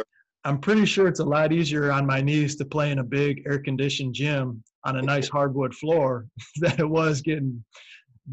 I'm 0.44 0.58
pretty 0.58 0.86
sure 0.86 1.08
it's 1.08 1.20
a 1.20 1.24
lot 1.24 1.52
easier 1.52 1.90
on 1.92 2.06
my 2.06 2.20
knees 2.20 2.56
to 2.56 2.64
play 2.64 2.90
in 2.90 2.98
a 2.98 3.04
big 3.04 3.42
air 3.46 3.58
conditioned 3.58 4.14
gym 4.14 4.62
on 4.84 4.96
a 4.96 5.02
nice 5.02 5.28
hardwood 5.36 5.74
floor 5.74 6.26
than 6.56 6.74
it 6.78 6.88
was 6.88 7.20
getting 7.20 7.64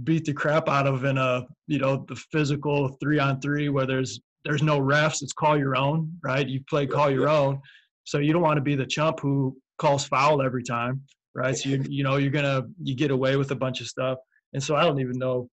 beat 0.03 0.25
the 0.25 0.33
crap 0.33 0.69
out 0.69 0.85
of 0.85 1.05
in 1.05 1.17
a 1.17 1.45
you 1.65 1.79
know 1.79 2.05
the 2.07 2.15
physical 2.31 2.89
three 3.01 3.17
on 3.17 3.41
three 3.41 3.67
where 3.69 3.87
there's 3.87 4.19
there's 4.45 4.61
no 4.61 4.79
refs 4.79 5.23
it's 5.23 5.33
call 5.33 5.57
your 5.57 5.75
own 5.75 6.11
right? 6.23 6.47
You 6.47 6.61
play 6.69 6.85
call 6.85 7.09
your 7.09 7.29
own. 7.29 7.59
So 8.03 8.19
you 8.19 8.31
don't 8.31 8.41
want 8.41 8.57
to 8.57 8.61
be 8.61 8.75
the 8.75 8.85
chump 8.85 9.19
who 9.19 9.57
calls 9.79 10.05
foul 10.05 10.41
every 10.41 10.63
time 10.63 11.01
right? 11.35 11.57
So 11.57 11.69
you 11.69 11.83
you 11.89 12.03
know 12.03 12.17
you're 12.17 12.31
gonna 12.31 12.63
you 12.81 12.95
get 12.95 13.11
away 13.11 13.37
with 13.37 13.51
a 13.51 13.55
bunch 13.55 13.81
of 13.81 13.87
stuff. 13.87 14.17
And 14.53 14.63
so 14.63 14.75
i 14.75 14.83
don't 14.83 14.99
even 14.99 15.17
know 15.17 15.49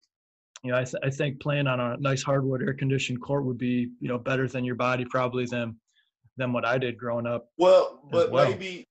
you 0.63 0.71
know 0.71 0.77
i, 0.77 0.83
th- 0.83 1.01
I 1.03 1.09
think 1.09 1.39
playing 1.39 1.67
on 1.67 1.79
a 1.79 1.97
nice 1.97 2.23
hardwood 2.23 2.61
air 2.61 2.73
conditioned 2.73 3.21
court 3.21 3.45
would 3.45 3.57
be 3.57 3.89
you 3.99 4.07
know 4.07 4.17
better 4.17 4.47
than 4.47 4.63
your 4.63 4.75
body 4.75 5.05
probably 5.05 5.45
than 5.45 5.75
than 6.37 6.53
what 6.53 6.65
i 6.65 6.77
did 6.77 6.97
growing 6.97 7.27
up 7.27 7.49
well 7.57 8.01
but 8.11 8.31
well. 8.31 8.49
maybe 8.49 8.87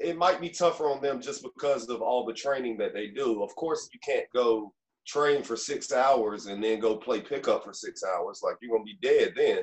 it 0.00 0.16
might 0.16 0.40
be 0.40 0.50
tougher 0.50 0.84
on 0.90 1.00
them 1.00 1.20
just 1.20 1.42
because 1.42 1.88
of 1.88 2.02
all 2.02 2.24
the 2.24 2.32
training 2.32 2.76
that 2.78 2.92
they 2.92 3.08
do. 3.08 3.42
Of 3.42 3.54
course, 3.54 3.88
you 3.92 4.00
can't 4.04 4.26
go 4.34 4.72
train 5.06 5.42
for 5.42 5.56
six 5.56 5.92
hours 5.92 6.46
and 6.46 6.62
then 6.62 6.80
go 6.80 6.96
play 6.96 7.20
pickup 7.20 7.64
for 7.64 7.72
six 7.72 8.02
hours. 8.02 8.40
Like 8.42 8.56
you're 8.60 8.76
gonna 8.76 8.84
be 8.84 8.98
dead 9.00 9.34
then. 9.36 9.58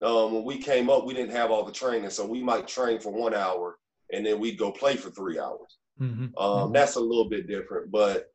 Um, 0.00 0.32
when 0.32 0.44
we 0.44 0.58
came 0.58 0.88
up, 0.88 1.04
we 1.04 1.14
didn't 1.14 1.34
have 1.34 1.50
all 1.50 1.64
the 1.64 1.72
training, 1.72 2.10
so 2.10 2.24
we 2.24 2.42
might 2.42 2.68
train 2.68 3.00
for 3.00 3.12
one 3.12 3.34
hour 3.34 3.78
and 4.12 4.24
then 4.24 4.38
we'd 4.38 4.58
go 4.58 4.70
play 4.70 4.96
for 4.96 5.10
three 5.10 5.38
hours. 5.38 5.78
Mm-hmm. 6.00 6.22
Um, 6.22 6.30
mm-hmm. 6.38 6.72
That's 6.72 6.94
a 6.94 7.00
little 7.00 7.28
bit 7.28 7.48
different, 7.48 7.90
but 7.90 8.32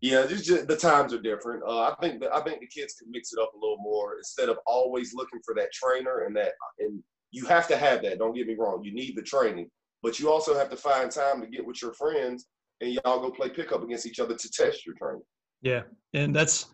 yeah, 0.00 0.26
just, 0.26 0.66
the 0.66 0.76
times 0.76 1.12
are 1.12 1.20
different. 1.20 1.62
Uh, 1.62 1.80
I 1.90 1.94
think 2.00 2.20
that 2.20 2.34
I 2.34 2.40
think 2.40 2.60
the 2.60 2.66
kids 2.66 2.94
can 2.94 3.10
mix 3.10 3.32
it 3.32 3.38
up 3.38 3.52
a 3.54 3.58
little 3.58 3.78
more 3.78 4.16
instead 4.16 4.48
of 4.48 4.58
always 4.66 5.14
looking 5.14 5.40
for 5.44 5.54
that 5.54 5.72
trainer 5.72 6.24
and 6.24 6.34
that. 6.36 6.52
And 6.78 7.02
you 7.32 7.44
have 7.46 7.68
to 7.68 7.76
have 7.76 8.02
that. 8.02 8.18
Don't 8.18 8.34
get 8.34 8.46
me 8.46 8.56
wrong. 8.58 8.82
You 8.82 8.94
need 8.94 9.14
the 9.14 9.22
training, 9.22 9.70
but 10.02 10.18
you 10.18 10.30
also 10.30 10.56
have 10.56 10.70
to 10.70 10.76
find 10.76 11.10
time 11.10 11.40
to 11.42 11.46
get 11.46 11.66
with 11.66 11.82
your 11.82 11.92
friends 11.92 12.46
and 12.80 12.92
y'all 12.92 13.20
go 13.20 13.30
play 13.30 13.50
pickup 13.50 13.82
against 13.82 14.06
each 14.06 14.20
other 14.20 14.34
to 14.34 14.50
test 14.50 14.86
your 14.86 14.94
training. 14.94 15.22
Yeah, 15.60 15.82
and 16.14 16.34
that's 16.34 16.66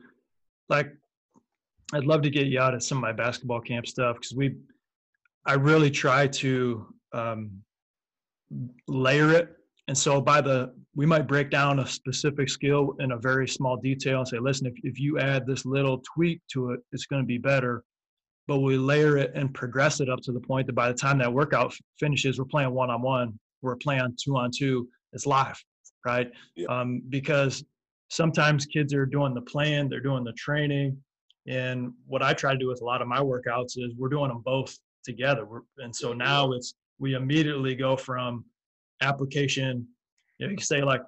like 0.69 0.93
I'd 1.95 2.05
love 2.05 2.23
to 2.23 2.31
get 2.31 2.47
you 2.47 2.61
out 2.61 2.75
at 2.75 2.83
some 2.85 2.99
of 2.99 3.03
my 3.03 3.13
basketball 3.13 3.61
camp 3.61 3.89
stuff 3.89 4.17
because 4.17 4.35
we, 4.35 4.55
I 5.45 5.55
really 5.55 5.91
try 5.91 6.29
to 6.29 6.95
um, 7.13 7.63
layer 8.87 9.33
it 9.33 9.57
and 9.89 9.97
so 9.97 10.21
by 10.21 10.41
the 10.41 10.75
we 10.97 11.07
might 11.07 11.29
break 11.29 11.51
down 11.51 11.79
a 11.79 11.87
specific 11.87 12.49
skill 12.49 12.97
in 13.01 13.13
a 13.13 13.19
very 13.19 13.47
small 13.47 13.77
detail 13.77 14.19
and 14.21 14.29
say 14.29 14.39
listen 14.39 14.67
if, 14.67 14.75
if 14.83 14.99
you 14.99 15.19
add 15.19 15.47
this 15.47 15.65
little 15.65 16.03
tweak 16.15 16.41
to 16.51 16.73
it 16.73 16.81
it's 16.93 17.07
going 17.07 17.23
to 17.23 17.27
be 17.27 17.39
better. 17.39 17.85
But 18.49 18.61
we 18.61 18.79
layer 18.79 19.17
it 19.19 19.33
and 19.35 19.53
progress 19.53 20.01
it 20.01 20.09
up 20.09 20.21
to 20.21 20.33
the 20.33 20.41
point 20.41 20.69
that 20.69 20.75
by 20.75 20.89
the 20.89 20.95
time 20.95 21.19
that 21.19 21.33
workout 21.33 21.75
finishes 22.01 22.39
we're 22.39 22.47
playing 22.47 22.73
one-on-one 22.73 23.39
we're 23.63 23.77
playing 23.77 24.17
two-on-two 24.23 24.89
it's 25.13 25.27
live 25.27 25.63
right? 26.05 26.31
Yeah. 26.55 26.69
um, 26.69 27.03
because 27.09 27.65
sometimes 28.11 28.67
kids 28.67 28.95
are 28.95 29.07
doing 29.07 29.35
the 29.35 29.43
plan 29.43 29.89
they're 29.89 30.01
doing 30.01 30.23
the 30.23 30.33
training 30.35 30.97
and 31.49 31.93
what 32.07 32.23
i 32.23 32.33
try 32.33 32.53
to 32.53 32.59
do 32.59 32.69
with 32.69 32.81
a 32.81 32.85
lot 32.85 33.03
of 33.03 33.09
my 33.09 33.19
workouts 33.19 33.77
is 33.77 33.93
we're 33.97 34.09
doing 34.09 34.29
them 34.29 34.43
both 34.45 34.79
together. 35.07 35.47
We're, 35.47 35.61
and 35.79 35.95
so 35.95 36.13
now 36.13 36.53
it's 36.53 36.75
we 36.99 37.15
immediately 37.15 37.75
go 37.75 37.97
from 37.97 38.45
application, 39.01 39.87
you, 40.39 40.47
know, 40.47 40.53
you 40.53 40.59
say 40.59 40.83
like 40.83 41.03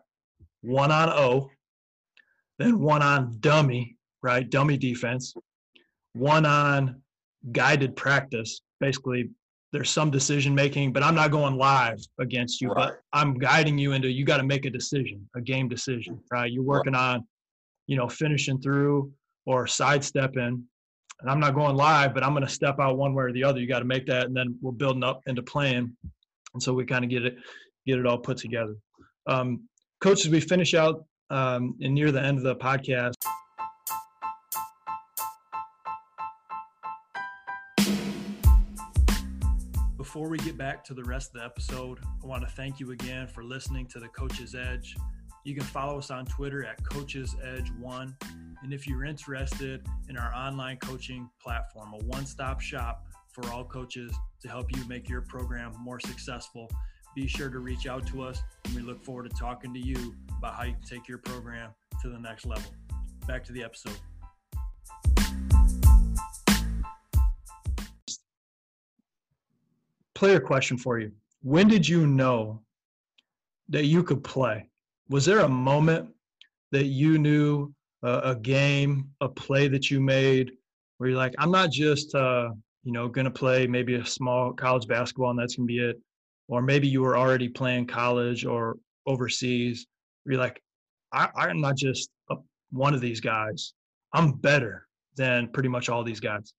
one 0.63 0.91
on 0.91 1.09
O, 1.11 1.51
then 2.59 2.81
one 2.81 3.03
on 3.03 3.37
dummy, 3.41 3.97
right? 4.23 4.49
Dummy 4.49 4.77
defense, 4.77 5.35
one 6.15 6.47
on 6.47 7.03
guided 7.53 7.97
practice. 7.97 8.61
Basically, 8.81 9.31
there's 9.73 9.91
some 9.91 10.11
decision 10.11 10.55
making, 10.55 10.93
but 10.93 11.03
I'm 11.03 11.15
not 11.15 11.31
going 11.31 11.57
live 11.57 12.01
against 12.19 12.61
you, 12.61 12.71
right. 12.71 12.89
but 12.89 13.01
I'm 13.13 13.35
guiding 13.35 13.79
you 13.79 13.93
into 13.93 14.11
you 14.11 14.25
got 14.25 14.39
to 14.39 14.43
make 14.43 14.65
a 14.65 14.71
decision, 14.71 15.29
a 15.37 15.41
game 15.41 15.69
decision, 15.69 16.21
right? 16.33 16.51
You're 16.51 16.63
working 16.63 16.95
right. 16.95 17.15
on, 17.15 17.27
you 17.87 17.97
know, 17.97 18.09
finishing 18.09 18.61
through 18.61 19.13
or 19.47 19.67
sidestepping. 19.67 20.65
And 21.21 21.31
I'm 21.31 21.41
not 21.41 21.55
going 21.55 21.77
live, 21.77 22.15
but 22.15 22.23
I'm 22.23 22.33
going 22.33 22.47
to 22.47 22.53
step 22.53 22.79
out 22.81 22.97
one 22.97 23.13
way 23.15 23.25
or 23.25 23.33
the 23.33 23.45
other. 23.45 23.61
You 23.61 23.67
got 23.67 23.81
to 23.81 23.85
make 23.85 24.07
that, 24.07 24.27
and 24.27 24.37
then 24.37 24.57
we're 24.63 24.73
building 24.73 25.03
up 25.03 25.21
into 25.27 25.43
playing. 25.43 25.95
And 26.55 26.63
so 26.63 26.73
we 26.73 26.85
kind 26.85 27.05
of 27.05 27.11
get 27.11 27.25
it 27.25 27.37
get 27.87 27.99
it 27.99 28.07
all 28.07 28.19
put 28.19 28.37
together. 28.37 28.77
Um, 29.29 29.69
coach, 30.01 30.25
as 30.25 30.31
we 30.31 30.41
finish 30.41 30.73
out 30.73 31.05
um, 31.29 31.77
and 31.83 31.95
near 31.95 32.11
the 32.11 32.23
end 32.23 32.39
of 32.39 32.45
the 32.45 32.57
podcast, 32.57 33.15
Before 39.99 40.31
we 40.31 40.39
get 40.39 40.57
back 40.57 40.83
to 40.85 40.95
the 40.95 41.05
rest 41.05 41.35
of 41.35 41.41
the 41.41 41.45
episode, 41.45 41.99
I 42.25 42.27
want 42.27 42.43
to 42.43 42.49
thank 42.49 42.81
you 42.81 42.93
again 42.93 43.29
for 43.29 43.45
listening 43.45 43.87
to 43.89 44.01
the 44.01 44.09
Coach's 44.09 44.55
Edge. 44.55 44.97
You 45.45 45.55
can 45.55 45.65
follow 45.65 45.99
us 45.99 46.11
on 46.11 46.25
Twitter 46.25 46.65
at 46.65 46.83
Coach's 46.83 47.37
Edge 47.45 47.71
One. 47.79 48.17
And 48.63 48.73
if 48.73 48.87
you're 48.87 49.05
interested 49.05 49.87
in 50.09 50.17
our 50.17 50.35
online 50.35 50.79
coaching 50.79 51.29
platform, 51.43 51.93
a 51.93 52.05
one 52.07 52.25
stop 52.25 52.63
shop 52.63 53.05
for 53.29 53.47
all 53.51 53.65
coaches 53.65 54.11
to 54.41 54.49
help 54.49 54.75
you 54.75 54.83
make 54.89 55.11
your 55.11 55.21
program 55.21 55.75
more 55.79 56.01
successful, 56.01 56.71
be 57.19 57.27
sure 57.27 57.49
to 57.49 57.59
reach 57.59 57.89
out 57.89 58.07
to 58.07 58.23
us 58.23 58.45
and 58.65 58.77
we 58.77 58.81
look 58.81 59.03
forward 59.05 59.29
to 59.29 59.37
talking 59.37 59.75
to 59.75 59.81
you 59.81 60.15
about 60.39 60.55
how 60.55 60.63
you 60.63 60.73
can 60.73 60.83
take 60.83 61.09
your 61.09 61.19
program 61.19 61.71
to 62.01 62.09
the 62.09 62.19
next 62.19 62.47
level. 62.47 62.71
Back 63.27 63.43
to 63.47 63.53
the 63.53 63.65
episode. 63.65 63.99
Player 70.15 70.39
question 70.39 70.79
for 70.79 71.01
you. 71.01 71.11
When 71.43 71.67
did 71.67 71.89
you 71.89 72.07
know 72.07 72.63
that 73.69 73.87
you 73.87 74.05
could 74.05 74.23
play? 74.23 74.69
Was 75.09 75.25
there 75.25 75.41
a 75.41 75.49
moment 75.49 76.11
that 76.71 76.85
you 76.85 77.19
knew 77.19 77.75
uh, 78.05 78.21
a 78.23 78.37
game, 78.37 79.11
a 79.21 79.29
play 79.29 79.67
that 79.67 79.91
you 79.91 80.01
made 80.01 80.53
where 80.99 81.11
you're 81.11 81.19
like, 81.19 81.35
I'm 81.39 81.51
not 81.51 81.73
just, 81.73 82.15
uh, 82.15 82.51
you 82.85 82.93
know, 82.93 83.09
going 83.09 83.25
to 83.25 83.31
play 83.31 83.67
maybe 83.67 83.97
a 83.97 84.07
small 84.07 84.53
college 84.53 84.87
basketball 84.87 85.31
and 85.31 85.39
that's 85.39 85.57
going 85.57 85.67
to 85.67 85.73
be 85.73 85.81
it 85.81 86.01
or 86.49 86.63
maybe 86.63 86.89
you 86.89 87.03
were 87.03 87.17
already 87.17 87.49
playing 87.49 87.87
college 87.87 88.45
or 88.45 88.77
overseas. 89.07 89.87
You're 90.25 90.39
like, 90.39 90.61
I, 91.13 91.29
I'm 91.37 91.61
not 91.61 91.77
just 91.77 92.11
a, 92.31 92.37
one 92.71 92.95
of 92.95 93.01
these 93.01 93.21
guys. 93.21 93.75
I'm 94.13 94.33
better 94.33 94.87
than 95.17 95.49
pretty 95.49 95.69
much 95.69 95.89
all 95.89 96.03
these 96.03 96.21
guys. 96.21 96.53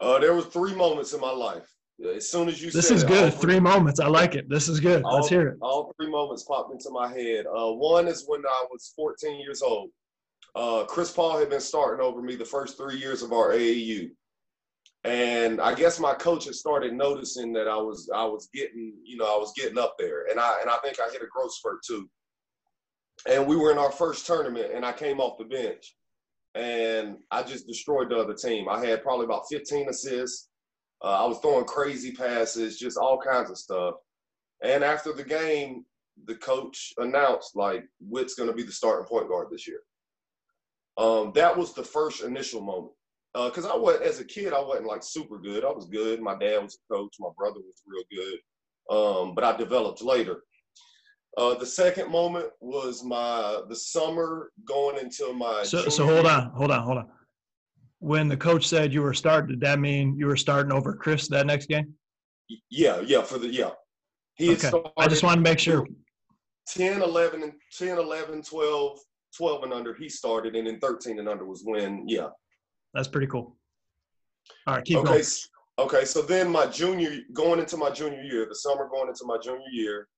Uh, 0.00 0.18
there 0.18 0.32
were 0.32 0.42
three 0.42 0.74
moments 0.74 1.12
in 1.12 1.20
my 1.20 1.30
life. 1.30 1.68
As 2.14 2.30
soon 2.30 2.48
as 2.48 2.62
you 2.62 2.70
this 2.70 2.92
is 2.92 3.02
good. 3.02 3.34
Three, 3.34 3.54
three, 3.54 3.60
moments. 3.60 3.98
I 3.98 4.06
like 4.06 4.36
it. 4.36 4.48
This 4.48 4.68
is 4.68 4.78
good. 4.78 5.02
All, 5.02 5.16
Let's 5.16 5.28
hear 5.28 5.48
it. 5.48 5.58
All 5.60 5.92
three 5.96 6.08
moments 6.08 6.44
popped 6.44 6.72
into 6.72 6.90
my 6.90 7.08
head. 7.08 7.46
Uh, 7.46 7.72
one 7.72 8.06
is 8.06 8.24
when 8.28 8.46
I 8.46 8.66
was 8.70 8.92
14 8.94 9.40
years 9.40 9.62
old. 9.62 9.90
Uh, 10.54 10.84
Chris 10.84 11.10
Paul 11.10 11.38
had 11.38 11.50
been 11.50 11.60
starting 11.60 12.04
over 12.04 12.22
me 12.22 12.36
the 12.36 12.44
first 12.44 12.76
three 12.76 12.96
years 12.96 13.22
of 13.22 13.32
our 13.32 13.50
AAU 13.50 14.10
and 15.04 15.60
I 15.60 15.74
guess 15.74 16.00
my 16.00 16.14
coach 16.14 16.46
had 16.46 16.54
started 16.54 16.92
noticing 16.92 17.52
that 17.52 17.68
I 17.68 17.76
was 17.76 18.10
I 18.14 18.24
was 18.24 18.48
getting 18.52 18.94
you 19.04 19.16
know 19.16 19.24
I 19.24 19.38
was 19.38 19.52
getting 19.56 19.78
up 19.78 19.94
there, 19.98 20.26
and 20.30 20.40
I 20.40 20.60
and 20.60 20.70
I 20.70 20.76
think 20.78 20.98
I 21.00 21.10
hit 21.10 21.22
a 21.22 21.26
growth 21.26 21.54
spurt 21.54 21.82
too. 21.86 22.08
And 23.28 23.46
we 23.46 23.56
were 23.56 23.72
in 23.72 23.78
our 23.78 23.92
first 23.92 24.26
tournament, 24.26 24.72
and 24.74 24.84
I 24.84 24.92
came 24.92 25.20
off 25.20 25.38
the 25.38 25.44
bench, 25.44 25.94
and 26.54 27.16
I 27.30 27.42
just 27.42 27.66
destroyed 27.66 28.10
the 28.10 28.16
other 28.16 28.34
team. 28.34 28.68
I 28.68 28.84
had 28.84 29.02
probably 29.02 29.24
about 29.24 29.48
15 29.50 29.88
assists. 29.88 30.48
Uh, 31.02 31.24
I 31.24 31.26
was 31.26 31.38
throwing 31.38 31.64
crazy 31.64 32.12
passes, 32.12 32.78
just 32.78 32.96
all 32.96 33.18
kinds 33.18 33.50
of 33.50 33.58
stuff. 33.58 33.94
And 34.62 34.84
after 34.84 35.12
the 35.12 35.24
game, 35.24 35.84
the 36.26 36.36
coach 36.36 36.92
announced 36.98 37.54
like 37.54 37.84
Whit's 38.00 38.34
going 38.34 38.48
to 38.48 38.54
be 38.54 38.62
the 38.64 38.72
starting 38.72 39.06
point 39.06 39.28
guard 39.28 39.48
this 39.50 39.66
year. 39.66 39.80
Um, 40.96 41.32
that 41.34 41.56
was 41.56 41.74
the 41.74 41.84
first 41.84 42.22
initial 42.22 42.60
moment 42.60 42.92
because 43.46 43.64
uh, 43.64 43.74
I 43.74 43.76
was 43.76 44.00
as 44.00 44.20
a 44.20 44.24
kid, 44.24 44.52
I 44.52 44.60
wasn't 44.60 44.86
like 44.86 45.02
super 45.02 45.38
good. 45.38 45.64
I 45.64 45.70
was 45.70 45.86
good. 45.86 46.20
My 46.20 46.34
dad 46.34 46.62
was 46.62 46.78
a 46.78 46.94
coach. 46.94 47.14
My 47.20 47.28
brother 47.36 47.60
was 47.60 47.82
real 47.86 48.04
good. 48.10 48.38
Um, 48.94 49.34
but 49.34 49.44
I 49.44 49.56
developed 49.56 50.02
later. 50.02 50.42
Uh, 51.36 51.54
the 51.54 51.66
second 51.66 52.10
moment 52.10 52.46
was 52.60 53.04
my 53.04 53.62
the 53.68 53.76
summer 53.76 54.50
going 54.64 54.98
into 54.98 55.32
my. 55.32 55.62
So, 55.62 55.88
so 55.88 56.06
hold 56.06 56.26
on, 56.26 56.50
hold 56.50 56.70
on, 56.70 56.82
hold 56.82 56.98
on. 56.98 57.08
When 58.00 58.28
the 58.28 58.36
coach 58.36 58.66
said 58.66 58.92
you 58.92 59.02
were 59.02 59.14
starting, 59.14 59.50
did 59.50 59.60
that 59.60 59.78
mean 59.78 60.16
you 60.16 60.26
were 60.26 60.36
starting 60.36 60.72
over 60.72 60.94
Chris 60.94 61.28
that 61.28 61.46
next 61.46 61.66
game? 61.66 61.94
Yeah, 62.70 63.00
yeah, 63.00 63.22
for 63.22 63.38
the 63.38 63.48
yeah. 63.48 63.70
He 64.34 64.52
okay. 64.52 64.70
I 64.96 65.08
just 65.08 65.22
wanted 65.22 65.36
to 65.36 65.42
make 65.42 65.58
sure. 65.58 65.86
10, 66.68 67.02
11, 67.02 67.42
and 67.42 67.52
10, 67.76 67.98
11, 67.98 68.42
12, 68.42 68.98
12 69.36 69.62
and 69.64 69.72
under, 69.72 69.94
he 69.94 70.08
started, 70.08 70.54
and 70.54 70.66
then 70.66 70.78
13 70.80 71.18
and 71.18 71.28
under 71.28 71.46
was 71.46 71.62
when, 71.64 72.06
yeah, 72.06 72.28
that's 72.94 73.08
pretty 73.08 73.26
cool. 73.26 73.56
All 74.66 74.74
right, 74.74 74.84
keep 74.84 74.98
okay, 74.98 75.06
going. 75.06 75.24
Okay, 75.78 76.04
so 76.04 76.22
then 76.22 76.50
my 76.50 76.66
junior, 76.66 77.18
going 77.32 77.60
into 77.60 77.76
my 77.76 77.90
junior 77.90 78.22
year, 78.22 78.46
the 78.48 78.54
summer 78.54 78.88
going 78.88 79.08
into 79.08 79.24
my 79.24 79.38
junior 79.38 79.68
year, 79.70 80.08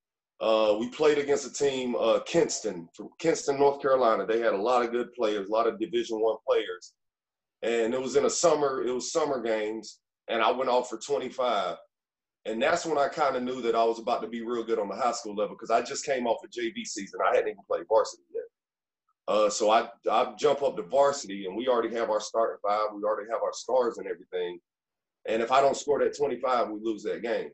uh, 0.41 0.75
we 0.81 0.89
played 0.89 1.19
against 1.19 1.47
a 1.47 1.53
team, 1.53 1.95
uh, 1.97 2.21
Kinston, 2.21 2.89
from 2.95 3.11
Kinston, 3.19 3.59
North 3.59 3.83
Carolina. 3.83 4.25
They 4.25 4.41
had 4.41 4.55
a 4.55 4.63
lot 4.63 4.83
of 4.83 4.91
good 4.91 5.13
players, 5.13 5.49
a 5.49 5.53
lot 5.53 5.67
of 5.67 5.79
Division 5.79 6.19
One 6.19 6.39
players, 6.49 6.95
and 7.63 7.93
it 7.93 8.01
was 8.01 8.17
in 8.17 8.25
a 8.25 8.31
summer. 8.31 8.83
It 8.83 8.91
was 8.91 9.13
summer 9.13 9.43
games, 9.43 10.01
and 10.29 10.41
I 10.41 10.51
went 10.51 10.71
off 10.71 10.89
for 10.89 10.97
25, 10.97 11.77
and 12.47 12.63
that's 12.63 12.87
when 12.87 12.97
I 12.97 13.09
kind 13.09 13.37
of 13.37 13.43
knew 13.43 13.61
that 13.61 13.75
I 13.75 13.85
was 13.85 13.99
about 13.99 14.23
to 14.23 14.29
be 14.29 14.41
real 14.41 14.65
good 14.65 14.79
on 14.79 14.89
the 14.89 14.97
high 14.97 15.13
school 15.13 15.35
level 15.35 15.57
because 15.57 15.71
I 15.71 15.83
just 15.83 16.07
came 16.07 16.27
off 16.27 16.41
a 16.43 16.49
JV 16.49 16.87
season. 16.87 17.21
I 17.23 17.35
hadn't 17.35 17.51
even 17.51 17.65
played 17.69 17.85
varsity. 17.87 18.23
Uh, 19.31 19.49
so 19.49 19.71
I 19.71 19.89
I 20.11 20.35
jump 20.37 20.61
up 20.61 20.77
to 20.77 20.83
varsity, 20.83 21.47
and 21.47 21.57
we 21.57 21.69
already 21.69 21.95
have 21.95 22.11
our 22.11 22.21
starting 22.21 22.59
five. 22.67 22.89
We 22.93 23.05
already 23.05 23.31
have 23.31 23.43
our 23.45 23.53
stars 23.53 23.99
and 23.99 24.09
everything. 24.09 24.59
And 25.29 25.41
if 25.41 25.53
I 25.53 25.61
don't 25.61 25.77
score 25.77 26.01
that 26.01 26.17
25, 26.17 26.71
we 26.71 26.81
lose 26.83 27.05
that 27.05 27.23
game. 27.23 27.51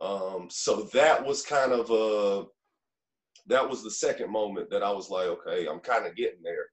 Um, 0.00 0.48
so 0.50 0.88
that 0.92 1.24
was 1.24 1.42
kind 1.42 1.70
of 1.70 1.90
a 1.92 2.46
that 3.46 3.68
was 3.70 3.84
the 3.84 3.90
second 3.90 4.32
moment 4.32 4.68
that 4.70 4.82
I 4.82 4.90
was 4.90 5.10
like, 5.10 5.26
okay, 5.28 5.68
I'm 5.68 5.78
kind 5.78 6.06
of 6.06 6.16
getting 6.16 6.42
there. 6.42 6.66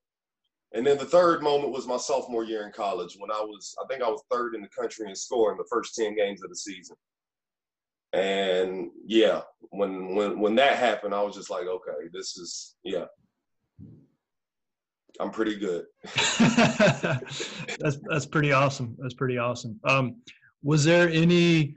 And 0.74 0.86
then 0.86 0.98
the 0.98 1.06
third 1.06 1.44
moment 1.44 1.72
was 1.72 1.86
my 1.86 1.98
sophomore 1.98 2.44
year 2.44 2.66
in 2.66 2.72
college 2.72 3.16
when 3.20 3.32
I 3.32 3.40
was, 3.40 3.74
I 3.82 3.88
think 3.88 4.04
I 4.04 4.10
was 4.10 4.24
third 4.32 4.54
in 4.54 4.62
the 4.62 4.68
country 4.70 5.08
in 5.08 5.16
scoring 5.16 5.58
the 5.58 5.68
first 5.72 5.96
10 5.96 6.16
games 6.16 6.44
of 6.44 6.50
the 6.50 6.56
season. 6.56 6.96
And 8.14 8.90
yeah, 9.06 9.42
when 9.70 10.16
when 10.16 10.40
when 10.40 10.56
that 10.56 10.78
happened, 10.78 11.14
I 11.14 11.22
was 11.22 11.36
just 11.36 11.50
like, 11.50 11.68
okay, 11.68 12.08
this 12.12 12.38
is 12.38 12.76
yeah, 12.84 13.06
I'm 15.20 15.32
pretty 15.32 15.56
good. 15.56 15.86
that's 17.80 18.00
that's 18.10 18.26
pretty 18.26 18.52
awesome. 18.52 18.96
That's 19.00 19.14
pretty 19.14 19.38
awesome. 19.38 19.80
Um, 19.84 20.18
was 20.64 20.84
there 20.84 21.10
any 21.10 21.76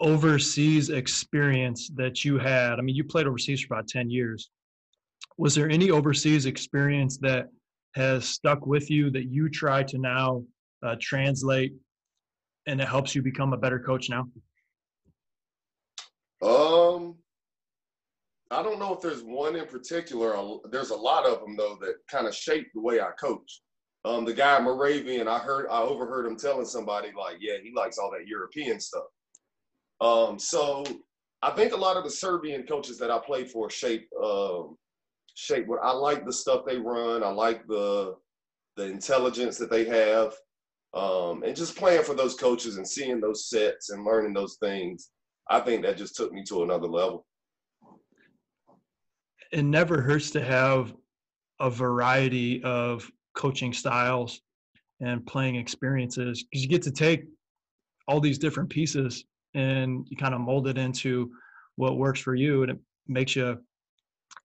overseas 0.00 0.90
experience 0.90 1.90
that 1.96 2.24
you 2.24 2.38
had? 2.38 2.78
I 2.78 2.82
mean, 2.82 2.94
you 2.94 3.04
played 3.04 3.26
overseas 3.26 3.60
for 3.60 3.74
about 3.74 3.88
ten 3.88 4.10
years. 4.10 4.50
Was 5.36 5.54
there 5.54 5.68
any 5.68 5.90
overseas 5.90 6.46
experience 6.46 7.18
that 7.18 7.48
has 7.94 8.28
stuck 8.28 8.66
with 8.66 8.90
you 8.90 9.10
that 9.10 9.26
you 9.26 9.48
try 9.48 9.82
to 9.82 9.98
now 9.98 10.44
uh, 10.82 10.96
translate, 11.00 11.72
and 12.66 12.80
it 12.80 12.88
helps 12.88 13.14
you 13.14 13.22
become 13.22 13.52
a 13.52 13.56
better 13.56 13.78
coach 13.78 14.08
now? 14.08 14.28
Um, 16.40 16.87
I 18.50 18.62
don't 18.62 18.78
know 18.78 18.94
if 18.94 19.00
there's 19.00 19.22
one 19.22 19.56
in 19.56 19.66
particular. 19.66 20.34
There's 20.70 20.90
a 20.90 20.96
lot 20.96 21.26
of 21.26 21.40
them 21.40 21.56
though 21.56 21.76
that 21.80 21.96
kind 22.10 22.26
of 22.26 22.34
shape 22.34 22.68
the 22.74 22.80
way 22.80 23.00
I 23.00 23.10
coach. 23.20 23.62
Um, 24.04 24.24
the 24.24 24.32
guy 24.32 24.58
Moravian, 24.60 25.28
I 25.28 25.38
heard, 25.38 25.66
I 25.70 25.82
overheard 25.82 26.26
him 26.26 26.36
telling 26.36 26.64
somebody 26.64 27.10
like, 27.16 27.36
"Yeah, 27.40 27.58
he 27.62 27.72
likes 27.74 27.98
all 27.98 28.10
that 28.12 28.26
European 28.26 28.80
stuff." 28.80 29.04
Um, 30.00 30.38
so 30.38 30.84
I 31.42 31.50
think 31.50 31.72
a 31.72 31.76
lot 31.76 31.96
of 31.96 32.04
the 32.04 32.10
Serbian 32.10 32.64
coaches 32.64 32.98
that 32.98 33.10
I 33.10 33.18
played 33.18 33.50
for 33.50 33.68
shape 33.70 34.08
um, 34.22 34.76
shape 35.34 35.66
what 35.66 35.80
I 35.82 35.92
like 35.92 36.24
the 36.24 36.32
stuff 36.32 36.62
they 36.66 36.78
run. 36.78 37.22
I 37.22 37.30
like 37.30 37.66
the 37.66 38.16
the 38.76 38.84
intelligence 38.84 39.58
that 39.58 39.70
they 39.70 39.84
have, 39.84 40.34
um, 40.94 41.42
and 41.42 41.56
just 41.56 41.76
playing 41.76 42.04
for 42.04 42.14
those 42.14 42.34
coaches 42.34 42.76
and 42.76 42.88
seeing 42.88 43.20
those 43.20 43.48
sets 43.48 43.90
and 43.90 44.04
learning 44.04 44.32
those 44.32 44.56
things. 44.60 45.10
I 45.50 45.60
think 45.60 45.82
that 45.82 45.96
just 45.96 46.16
took 46.16 46.32
me 46.32 46.44
to 46.44 46.62
another 46.62 46.86
level. 46.86 47.26
It 49.50 49.62
never 49.62 50.00
hurts 50.00 50.30
to 50.32 50.44
have 50.44 50.94
a 51.60 51.70
variety 51.70 52.62
of 52.62 53.10
coaching 53.34 53.72
styles 53.72 54.40
and 55.00 55.24
playing 55.26 55.56
experiences 55.56 56.44
because 56.44 56.62
you 56.62 56.68
get 56.68 56.82
to 56.82 56.90
take 56.90 57.24
all 58.06 58.20
these 58.20 58.38
different 58.38 58.68
pieces 58.68 59.24
and 59.54 60.06
you 60.08 60.16
kind 60.16 60.34
of 60.34 60.40
mold 60.40 60.68
it 60.68 60.78
into 60.78 61.30
what 61.76 61.98
works 61.98 62.20
for 62.20 62.34
you 62.34 62.62
and 62.62 62.72
it 62.72 62.78
makes 63.06 63.36
you 63.36 63.58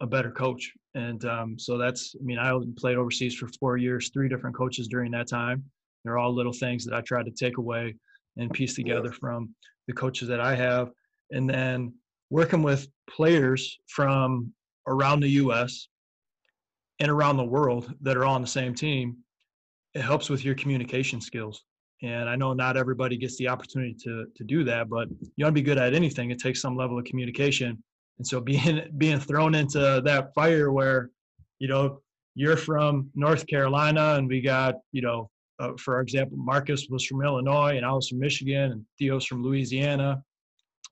a 0.02 0.08
better 0.08 0.32
coach. 0.32 0.72
And 0.96 1.24
um, 1.26 1.58
so 1.58 1.78
that's 1.78 2.16
i 2.20 2.24
mean 2.24 2.38
i 2.38 2.58
played 2.78 2.98
overseas 2.98 3.36
for 3.36 3.48
four 3.60 3.78
years 3.78 4.12
three 4.14 4.30
different 4.30 4.56
coaches 4.56 4.88
during 4.88 5.12
that 5.12 5.28
time. 5.28 5.64
They're 6.04 6.18
all 6.18 6.34
little 6.34 6.54
things 6.54 6.86
that 6.86 6.94
i 6.94 7.02
tried 7.02 7.26
to 7.26 7.32
take 7.32 7.58
away 7.58 7.96
and 8.38 8.52
piece 8.52 8.76
together 8.76 9.12
from 9.12 9.54
the 9.88 9.94
coaches 9.94 10.28
that 10.28 10.40
i 10.40 10.56
have. 10.56 10.92
And 11.32 11.50
then 11.50 11.94
working 12.30 12.62
with 12.62 12.88
players 13.10 13.80
from 13.88 14.54
around 14.88 15.20
the 15.20 15.30
us 15.30 15.88
and 17.00 17.10
around 17.10 17.38
the 17.38 17.44
world 17.44 17.94
that 18.02 18.18
are 18.18 18.26
on 18.26 18.42
the 18.42 18.48
same 18.48 18.74
team 18.74 19.18
it 19.94 20.02
helps 20.02 20.30
with 20.30 20.44
your 20.44 20.56
communication 20.56 21.22
skills 21.22 21.64
and 22.04 22.30
I 22.30 22.36
know 22.36 22.54
not 22.54 22.76
everybody 22.76 23.18
gets 23.18 23.38
the 23.38 23.48
opportunity 23.48 23.96
to 24.04 24.28
to 24.36 24.44
do 24.44 24.64
that, 24.66 24.90
but 24.90 25.08
you 25.10 25.46
want 25.46 25.56
to 25.56 25.62
be 25.62 25.62
good 25.62 25.78
at 25.78 25.94
anything. 25.94 26.30
It 26.30 26.40
takes 26.40 26.62
some 26.62 26.76
level 26.76 27.00
of 27.00 27.06
communication. 27.06 27.82
And 28.18 28.28
so 28.28 28.40
being 28.52 28.82
being 28.98 29.20
thrown 29.20 29.56
into 29.56 30.02
that 30.04 30.34
fire 30.36 30.72
where, 30.72 31.10
you 31.60 31.68
know, 31.68 32.02
you're 32.36 32.58
from 32.58 33.10
North 33.16 33.48
Carolina 33.48 34.16
and 34.16 34.28
we 34.28 34.42
got, 34.42 34.76
you 34.92 35.02
know, 35.02 35.30
uh, 35.60 35.72
for 35.78 36.02
example, 36.02 36.38
Marcus 36.38 36.88
was 36.90 37.06
from 37.06 37.24
Illinois 37.24 37.78
and 37.78 37.86
I 37.86 37.94
was 37.94 38.10
from 38.10 38.20
Michigan 38.20 38.72
and 38.72 38.86
Theo's 39.00 39.26
from 39.26 39.44
Louisiana, 39.44 40.22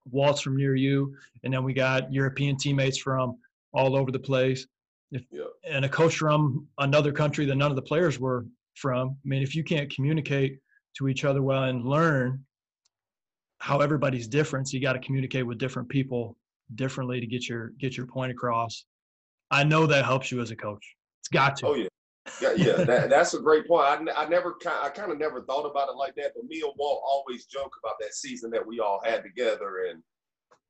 Walt's 0.09 0.41
from 0.41 0.55
near 0.55 0.75
you, 0.75 1.15
and 1.43 1.53
then 1.53 1.63
we 1.63 1.73
got 1.73 2.13
European 2.13 2.57
teammates 2.57 2.97
from 2.97 3.37
all 3.73 3.95
over 3.95 4.11
the 4.11 4.19
place. 4.19 4.67
If, 5.11 5.23
yeah. 5.31 5.43
And 5.69 5.85
a 5.85 5.89
coach 5.89 6.17
from 6.17 6.67
another 6.77 7.11
country 7.11 7.45
that 7.45 7.55
none 7.55 7.71
of 7.71 7.75
the 7.75 7.81
players 7.81 8.19
were 8.19 8.45
from. 8.75 9.09
I 9.09 9.27
mean, 9.27 9.41
if 9.41 9.55
you 9.55 9.63
can't 9.63 9.93
communicate 9.93 10.59
to 10.97 11.07
each 11.07 11.25
other 11.25 11.41
well 11.41 11.63
and 11.63 11.85
learn 11.85 12.45
how 13.59 13.79
everybody's 13.79 14.27
different. 14.27 14.69
So 14.69 14.77
you 14.77 14.81
got 14.81 14.93
to 14.93 14.99
communicate 14.99 15.45
with 15.45 15.57
different 15.57 15.89
people 15.89 16.35
differently 16.75 17.19
to 17.19 17.27
get 17.27 17.47
your 17.47 17.71
get 17.79 17.97
your 17.97 18.07
point 18.07 18.31
across. 18.31 18.85
I 19.51 19.63
know 19.63 19.85
that 19.85 20.05
helps 20.05 20.31
you 20.31 20.41
as 20.41 20.51
a 20.51 20.55
coach. 20.55 20.95
It's 21.21 21.29
got 21.29 21.57
to. 21.57 21.67
Oh 21.67 21.73
yeah. 21.75 21.87
Yeah, 22.39 22.53
yeah, 22.55 22.83
that, 22.83 23.09
that's 23.09 23.33
a 23.33 23.39
great 23.39 23.67
point. 23.67 23.83
I, 23.83 24.23
I 24.23 24.29
never, 24.29 24.55
I 24.65 24.89
kind 24.89 25.11
of 25.11 25.17
never 25.17 25.41
thought 25.41 25.65
about 25.65 25.89
it 25.89 25.95
like 25.95 26.13
that. 26.15 26.33
But 26.35 26.45
me 26.45 26.61
and 26.61 26.71
Walt 26.77 27.01
always 27.03 27.45
joke 27.45 27.73
about 27.83 27.95
that 27.99 28.13
season 28.13 28.51
that 28.51 28.65
we 28.65 28.79
all 28.79 29.01
had 29.03 29.23
together, 29.23 29.87
and 29.89 30.03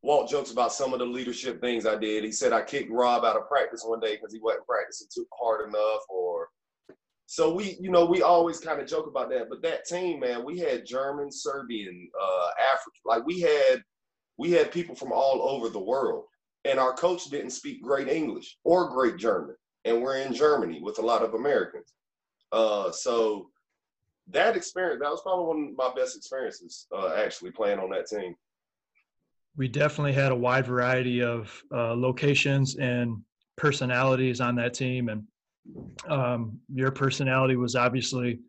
Walt 0.04 0.30
jokes 0.30 0.52
about 0.52 0.74
some 0.74 0.94
of 0.94 1.00
the 1.00 1.06
leadership 1.06 1.62
things 1.62 1.86
I 1.86 1.96
did. 1.96 2.24
He 2.24 2.32
said 2.32 2.54
I 2.54 2.64
kicked 2.64 2.92
Rob 2.92 3.24
out 3.24 3.36
of 3.36 3.48
practice 3.48 3.84
one 3.86 4.00
day 4.00 4.16
because 4.16 4.34
he 4.34 4.40
wasn't 4.40 4.66
practicing 4.66 5.08
too 5.14 5.28
hard 5.40 5.68
enough, 5.68 6.02
or 6.10 6.50
so 7.28 7.54
we, 7.54 7.78
you 7.80 7.92
know, 7.92 8.06
we 8.06 8.22
always 8.24 8.60
kind 8.60 8.82
of 8.82 8.88
joke 8.88 9.08
about 9.08 9.30
that. 9.30 9.48
But 9.50 9.62
that 9.62 9.86
team, 9.86 10.20
man, 10.20 10.44
we 10.44 10.60
had 10.60 10.86
German, 10.86 11.32
Serbian, 11.32 12.10
uh, 12.20 12.50
African. 12.74 13.02
Like 13.06 13.26
we 13.26 13.40
had, 13.40 13.84
we 14.38 14.52
had 14.52 14.72
people 14.72 14.96
from 14.96 15.12
all 15.12 15.42
over 15.42 15.70
the 15.70 15.80
world, 15.80 16.26
and 16.66 16.80
our 16.80 16.94
coach 16.94 17.26
didn't 17.26 17.52
speak 17.52 17.84
great 17.84 18.08
English 18.08 18.58
or 18.64 18.90
great 18.90 19.18
German, 19.18 19.56
and 19.86 20.02
we're 20.02 20.18
in 20.18 20.34
Germany 20.34 20.82
with 20.82 20.98
a 20.98 21.06
lot 21.06 21.22
of 21.22 21.36
Americans. 21.36 21.94
Uh, 22.52 22.92
so 22.92 23.50
that 24.28 24.58
experience, 24.58 25.00
that 25.02 25.12
was 25.12 25.22
probably 25.22 25.46
one 25.46 25.70
of 25.70 25.78
my 25.78 25.94
best 25.96 26.18
experiences, 26.18 26.88
uh, 26.94 27.14
actually 27.16 27.52
playing 27.52 27.80
on 27.80 27.92
that 27.92 28.08
team. 28.08 28.36
We 29.58 29.68
definitely 29.68 30.14
had 30.14 30.32
a 30.32 30.36
wide 30.36 30.66
variety 30.66 31.22
of 31.22 31.52
uh, 31.74 31.94
locations 31.94 32.78
and 32.78 33.18
personalities 33.58 34.42
on 34.42 34.56
that 34.56 34.74
team, 34.74 35.10
and 35.10 35.24
um, 36.08 36.60
your 36.74 36.92
personality 36.92 37.56
was 37.56 37.76
obviously 37.76 38.40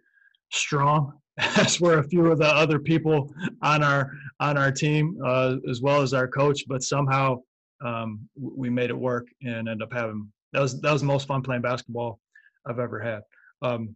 strong, 0.51 1.13
as 1.39 1.81
were 1.81 1.99
a 1.99 2.05
few 2.05 2.31
of 2.31 2.39
the 2.39 2.47
other 2.47 2.79
people 2.79 3.33
on 3.63 3.83
our 3.83 4.11
on 4.41 4.57
our 4.57 4.71
team, 4.71 5.19
uh, 5.25 5.57
as 5.69 5.81
well 5.81 6.03
as 6.03 6.15
our 6.15 6.29
coach. 6.29 6.63
But 6.69 6.83
somehow 6.83 7.43
um, 7.85 8.29
we 8.41 8.71
made 8.71 8.91
it 8.91 8.99
work 8.99 9.27
and 9.43 9.69
ended 9.69 9.83
up 9.83 9.93
having 9.93 10.31
that 10.53 10.61
was 10.61 10.81
that 10.81 10.93
was 10.93 11.03
the 11.03 11.07
most 11.07 11.27
fun 11.27 11.43
playing 11.43 11.63
basketball 11.63 12.21
I've 12.67 12.79
ever 12.79 13.01
had. 13.01 13.23
Um, 13.63 13.95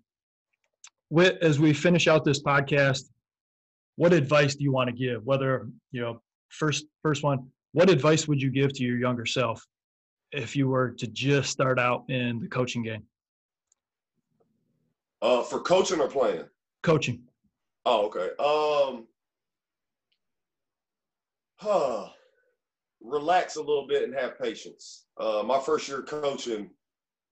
Whit, 1.09 1.39
as 1.41 1.61
we 1.61 1.73
finish 1.73 2.09
out 2.09 2.25
this 2.25 2.43
podcast, 2.43 3.05
what 3.95 4.13
advice 4.13 4.57
do 4.57 4.65
you 4.65 4.73
want 4.73 4.89
to 4.91 4.97
give? 4.97 5.25
Whether 5.25 5.69
you 5.93 6.01
know 6.01 6.21
first 6.49 6.87
first 7.03 7.23
one, 7.23 7.49
what 7.73 7.91
advice 7.91 8.27
would 8.27 8.41
you 8.41 8.51
give 8.51 8.73
to 8.75 8.85
your 8.85 8.99
younger 8.99 9.27
self 9.27 9.65
if 10.33 10.57
you 10.57 10.69
were 10.69 10.91
to 10.91 11.07
just 11.07 11.51
start 11.51 11.79
out 11.79 12.05
in 12.09 12.41
the 12.41 12.49
coaching 12.49 12.83
game? 12.83 13.03
Uh, 15.23 15.43
for 15.43 15.61
coaching 15.61 16.01
or 16.01 16.09
playing? 16.09 16.45
Coaching. 16.83 17.23
Oh, 17.85 18.07
okay. 18.07 18.31
Um, 18.43 19.07
huh. 21.57 22.09
Relax 23.01 23.57
a 23.57 23.61
little 23.61 23.87
bit 23.87 24.03
and 24.03 24.15
have 24.15 24.39
patience. 24.41 25.07
Uh, 25.19 25.43
my 25.45 25.61
first 25.61 25.89
year 25.89 26.03
coaching, 26.03 26.71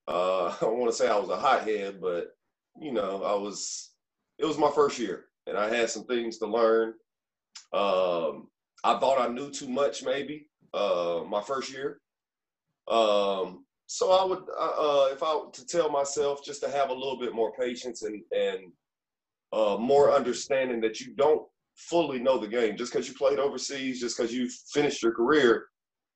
uh, 0.09 0.47
I 0.49 0.57
don't 0.61 0.79
want 0.79 0.91
to 0.91 0.97
say 0.97 1.09
I 1.09 1.19
was 1.19 1.31
a 1.31 1.37
hothead, 1.37 2.01
but 2.01 2.37
you 2.81 2.93
know, 2.93 3.23
I 3.23 3.35
was. 3.35 3.91
It 4.39 4.45
was 4.45 4.59
my 4.59 4.71
first 4.71 4.99
year, 4.99 5.27
and 5.47 5.57
I 5.57 5.73
had 5.73 5.91
some 5.91 6.05
things 6.05 6.39
to 6.39 6.47
learn. 6.47 6.95
Um, 7.73 8.49
I 8.85 8.99
thought 8.99 9.19
I 9.19 9.33
knew 9.33 9.51
too 9.51 9.69
much, 9.69 10.05
maybe. 10.05 10.49
Uh, 10.75 11.23
my 11.29 11.41
first 11.41 11.73
year, 11.73 12.01
um, 12.89 13.65
so 13.87 14.11
I 14.11 14.25
would, 14.25 14.41
uh, 14.59 15.09
if 15.13 15.23
I 15.23 15.41
to 15.53 15.67
tell 15.67 15.89
myself 15.89 16.45
just 16.45 16.63
to 16.63 16.71
have 16.71 16.91
a 16.91 16.95
little 16.95 17.19
bit 17.19 17.33
more 17.33 17.53
patience 17.53 18.03
and 18.03 18.23
and 18.37 18.73
uh, 19.53 19.77
more 19.79 20.13
understanding 20.13 20.81
that 20.81 21.01
you 21.01 21.15
don't 21.15 21.47
fully 21.77 22.19
know 22.19 22.39
the 22.39 22.49
game 22.49 22.77
just 22.77 22.93
because 22.93 23.09
you 23.09 23.15
played 23.15 23.39
overseas, 23.39 24.01
just 24.01 24.17
because 24.17 24.35
you 24.35 24.49
finished 24.73 25.03
your 25.03 25.15
career, 25.15 25.67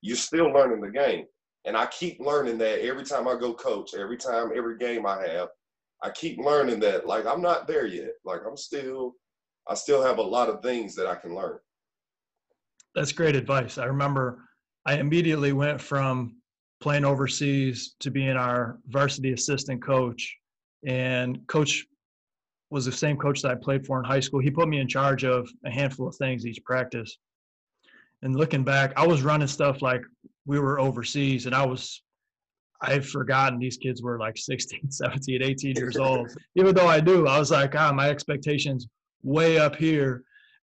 you're 0.00 0.16
still 0.16 0.52
learning 0.52 0.80
the 0.80 0.90
game. 0.90 1.24
And 1.64 1.76
I 1.76 1.86
keep 1.86 2.20
learning 2.20 2.58
that 2.58 2.80
every 2.80 3.04
time 3.04 3.28
I 3.28 3.36
go 3.38 3.54
coach, 3.54 3.94
every 3.94 4.16
time, 4.16 4.50
every 4.56 4.76
game 4.76 5.06
I 5.06 5.26
have, 5.28 5.48
I 6.02 6.10
keep 6.10 6.38
learning 6.38 6.80
that 6.80 7.06
like 7.06 7.26
I'm 7.26 7.42
not 7.42 7.66
there 7.66 7.86
yet. 7.86 8.12
Like 8.24 8.40
I'm 8.48 8.56
still, 8.56 9.14
I 9.68 9.74
still 9.74 10.02
have 10.02 10.18
a 10.18 10.22
lot 10.22 10.48
of 10.48 10.62
things 10.62 10.94
that 10.96 11.06
I 11.06 11.14
can 11.14 11.34
learn. 11.34 11.58
That's 12.94 13.12
great 13.12 13.36
advice. 13.36 13.78
I 13.78 13.84
remember 13.84 14.44
I 14.86 14.94
immediately 14.94 15.52
went 15.52 15.80
from 15.80 16.36
playing 16.80 17.04
overseas 17.04 17.94
to 18.00 18.10
being 18.10 18.36
our 18.36 18.78
varsity 18.86 19.32
assistant 19.32 19.82
coach. 19.82 20.36
And 20.86 21.46
coach 21.48 21.84
was 22.70 22.84
the 22.84 22.92
same 22.92 23.16
coach 23.16 23.42
that 23.42 23.50
I 23.50 23.54
played 23.56 23.86
for 23.86 23.98
in 23.98 24.04
high 24.04 24.20
school. 24.20 24.40
He 24.40 24.50
put 24.50 24.68
me 24.68 24.78
in 24.78 24.88
charge 24.88 25.24
of 25.24 25.48
a 25.64 25.70
handful 25.70 26.08
of 26.08 26.16
things 26.16 26.46
each 26.46 26.62
practice. 26.64 27.18
And 28.22 28.36
looking 28.36 28.64
back, 28.64 28.92
I 28.96 29.06
was 29.06 29.22
running 29.22 29.48
stuff 29.48 29.82
like 29.82 30.02
we 30.46 30.58
were 30.58 30.80
overseas 30.80 31.46
and 31.46 31.54
I 31.54 31.64
was 31.66 32.02
I've 32.80 33.08
forgotten 33.08 33.58
these 33.58 33.76
kids 33.76 34.02
were 34.02 34.18
like 34.18 34.36
16, 34.36 34.90
17, 34.90 35.42
18 35.42 35.76
years 35.76 35.96
old. 35.96 36.30
Even 36.54 36.74
though 36.74 36.86
I 36.86 37.00
knew, 37.00 37.26
I 37.26 37.38
was 37.38 37.50
like, 37.50 37.74
ah, 37.74 37.92
my 37.92 38.08
expectations 38.08 38.86
way 39.22 39.58
up 39.58 39.74
here. 39.74 40.22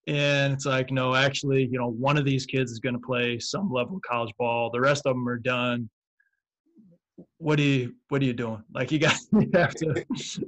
And 0.08 0.54
it's 0.54 0.66
like, 0.66 0.92
no, 0.92 1.16
actually, 1.16 1.66
you 1.72 1.80
know, 1.80 1.90
one 1.90 2.18
of 2.18 2.26
these 2.26 2.46
kids 2.46 2.72
is 2.72 2.80
going 2.80 2.96
to 2.96 3.00
play 3.00 3.40
some 3.40 3.72
level 3.72 3.96
of 3.96 4.02
college 4.02 4.34
ball. 4.38 4.70
The 4.70 4.82
rest 4.82 5.06
of 5.06 5.16
them 5.16 5.28
are 5.30 5.38
done. 5.38 5.90
What 7.38 7.60
are 7.60 7.64
you 7.64 7.94
what 8.10 8.22
are 8.22 8.26
you 8.26 8.34
doing? 8.34 8.64
Like 8.74 8.92
you 8.92 9.00
got 9.00 9.16
you 9.32 9.50
have 9.54 9.76
to 9.76 10.06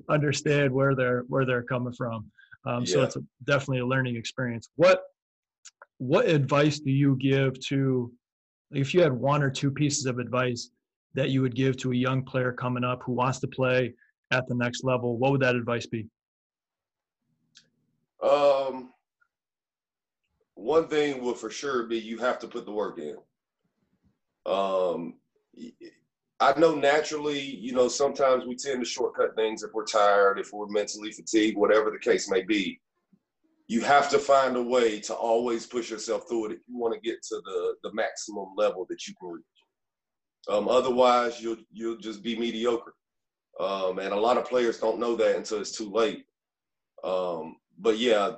understand 0.10 0.72
where 0.72 0.96
they're 0.96 1.24
where 1.28 1.46
they're 1.46 1.64
coming 1.64 1.94
from. 1.94 2.26
Um, 2.66 2.84
yeah. 2.84 2.94
so 2.94 3.04
it's 3.04 3.16
a, 3.16 3.24
definitely 3.46 3.80
a 3.80 3.86
learning 3.86 4.16
experience. 4.16 4.70
What 4.76 5.04
what 6.00 6.28
advice 6.28 6.80
do 6.80 6.92
you 6.92 7.16
give 7.18 7.58
to 7.68 8.12
if 8.72 8.94
you 8.94 9.02
had 9.02 9.14
one 9.14 9.42
or 9.42 9.50
two 9.50 9.72
pieces 9.72 10.06
of 10.06 10.20
advice 10.20 10.70
that 11.14 11.30
you 11.30 11.42
would 11.42 11.56
give 11.56 11.78
to 11.78 11.94
a 11.94 11.96
young 11.96 12.24
player 12.24 12.52
coming 12.52 12.84
up 12.84 13.02
who 13.04 13.14
wants 13.14 13.40
to 13.40 13.48
play 13.48 13.94
at 14.32 14.46
the 14.48 14.56
next 14.56 14.84
level 14.84 15.18
what 15.18 15.32
would 15.32 15.42
that 15.42 15.56
advice 15.56 15.86
be? 15.86 16.08
Um 18.22 18.90
one 20.66 20.88
thing 20.88 21.22
will 21.24 21.36
for 21.36 21.50
sure 21.50 21.84
be 21.88 21.98
you 22.00 22.18
have 22.18 22.40
to 22.40 22.48
put 22.48 22.66
the 22.66 22.72
work 22.72 22.98
in 23.00 23.18
um 24.46 25.14
I 26.40 26.58
know 26.60 26.76
naturally, 26.76 27.40
you 27.40 27.72
know, 27.74 27.88
sometimes 27.88 28.46
we 28.46 28.56
tend 28.58 28.82
to 28.84 28.86
shortcut 28.86 29.36
things 29.36 29.64
if 29.64 29.72
we're 29.74 29.86
tired, 29.86 30.38
if 30.38 30.52
we're 30.52 30.68
mentally 30.68 31.12
fatigued, 31.12 31.58
whatever 31.58 31.90
the 31.92 32.00
case 32.00 32.30
may 32.30 32.42
be. 32.44 32.80
you 33.68 33.82
have 33.82 34.10
to 34.10 34.20
find 34.20 34.56
a 34.56 34.62
way 34.62 35.00
to 35.02 35.14
always 35.14 35.66
push 35.66 35.90
yourself 35.90 36.28
through 36.28 36.46
it 36.48 36.52
if 36.54 36.60
you 36.68 36.78
want 36.78 36.94
to 36.94 37.00
get 37.00 37.24
to 37.24 37.36
the 37.46 37.76
the 37.84 37.94
maximum 37.94 38.48
level 38.58 38.86
that 38.90 39.08
you 39.08 39.14
can 39.20 39.30
reach. 39.32 39.46
Um, 40.50 40.68
otherwise, 40.70 41.42
you'll 41.42 41.58
you'll 41.72 41.98
just 41.98 42.24
be 42.24 42.38
mediocre. 42.38 42.94
Um, 43.60 44.00
and 44.00 44.14
a 44.14 44.20
lot 44.20 44.38
of 44.38 44.46
players 44.50 44.80
don't 44.80 45.00
know 45.00 45.16
that 45.16 45.36
until 45.38 45.60
it's 45.62 45.78
too 45.78 45.92
late. 45.92 46.26
Um, 47.04 47.58
but 47.80 47.98
yeah, 47.98 48.32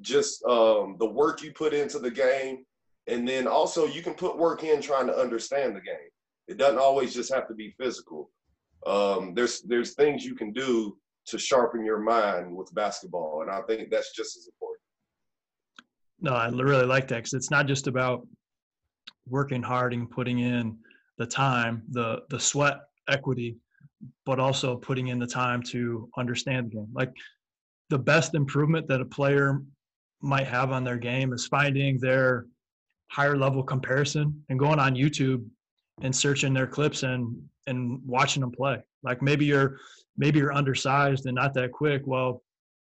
just 0.00 0.44
um, 0.44 0.96
the 0.98 1.08
work 1.08 1.42
you 1.42 1.52
put 1.52 1.74
into 1.74 1.98
the 1.98 2.10
game, 2.10 2.64
and 3.06 3.26
then 3.26 3.46
also 3.46 3.86
you 3.86 4.02
can 4.02 4.14
put 4.14 4.38
work 4.38 4.64
in 4.64 4.80
trying 4.80 5.06
to 5.06 5.16
understand 5.16 5.74
the 5.74 5.80
game. 5.80 5.96
It 6.46 6.56
doesn't 6.56 6.78
always 6.78 7.14
just 7.14 7.32
have 7.32 7.48
to 7.48 7.54
be 7.54 7.74
physical. 7.78 8.30
Um, 8.86 9.34
there's 9.34 9.62
there's 9.62 9.94
things 9.94 10.24
you 10.24 10.34
can 10.34 10.52
do 10.52 10.96
to 11.26 11.38
sharpen 11.38 11.84
your 11.84 11.98
mind 11.98 12.54
with 12.54 12.74
basketball, 12.74 13.42
and 13.42 13.50
I 13.50 13.60
think 13.62 13.90
that's 13.90 14.14
just 14.14 14.36
as 14.36 14.46
important. 14.46 14.82
No, 16.20 16.32
I 16.32 16.48
really 16.48 16.86
like 16.86 17.08
that 17.08 17.16
because 17.16 17.34
it's 17.34 17.50
not 17.50 17.66
just 17.66 17.86
about 17.86 18.26
working 19.28 19.62
hard 19.62 19.92
and 19.92 20.10
putting 20.10 20.38
in 20.40 20.78
the 21.18 21.26
time, 21.26 21.82
the 21.90 22.22
the 22.30 22.40
sweat 22.40 22.78
equity, 23.08 23.56
but 24.24 24.38
also 24.38 24.76
putting 24.76 25.08
in 25.08 25.18
the 25.18 25.26
time 25.26 25.62
to 25.64 26.08
understand 26.16 26.70
the 26.70 26.76
game. 26.76 26.88
Like 26.92 27.12
the 27.90 27.98
best 27.98 28.34
improvement 28.34 28.86
that 28.88 29.00
a 29.00 29.04
player 29.04 29.60
might 30.20 30.46
have 30.46 30.72
on 30.72 30.84
their 30.84 30.98
game 30.98 31.32
is 31.32 31.46
finding 31.46 31.98
their 31.98 32.46
higher 33.10 33.36
level 33.36 33.62
comparison 33.62 34.44
and 34.48 34.58
going 34.58 34.78
on 34.78 34.94
YouTube 34.94 35.44
and 36.02 36.14
searching 36.14 36.52
their 36.52 36.66
clips 36.66 37.02
and 37.02 37.36
and 37.66 38.00
watching 38.06 38.40
them 38.40 38.50
play. 38.50 38.82
Like 39.02 39.22
maybe 39.22 39.44
you're 39.44 39.78
maybe 40.16 40.38
you're 40.38 40.52
undersized 40.52 41.26
and 41.26 41.34
not 41.34 41.54
that 41.54 41.72
quick. 41.72 42.02
Well, 42.06 42.42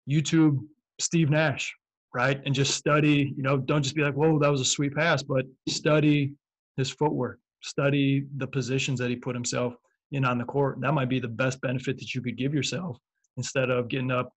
YouTube 0.08 0.58
Steve 0.98 1.30
Nash, 1.30 1.74
right? 2.14 2.40
And 2.44 2.54
just 2.54 2.74
study, 2.74 3.32
you 3.36 3.42
know, 3.42 3.56
don't 3.56 3.82
just 3.82 3.94
be 3.94 4.02
like, 4.02 4.14
whoa, 4.14 4.38
that 4.38 4.50
was 4.50 4.60
a 4.60 4.64
sweet 4.64 4.94
pass, 4.94 5.22
but 5.22 5.46
study 5.68 6.34
his 6.76 6.90
footwork, 6.90 7.38
study 7.62 8.26
the 8.36 8.46
positions 8.46 8.98
that 8.98 9.10
he 9.10 9.16
put 9.16 9.34
himself 9.34 9.74
in 10.12 10.24
on 10.24 10.38
the 10.38 10.44
court. 10.44 10.80
That 10.80 10.92
might 10.92 11.08
be 11.08 11.20
the 11.20 11.28
best 11.28 11.60
benefit 11.60 11.98
that 11.98 12.14
you 12.14 12.20
could 12.20 12.36
give 12.36 12.54
yourself 12.54 12.98
instead 13.36 13.70
of 13.70 13.88
getting 13.88 14.10
up, 14.10 14.32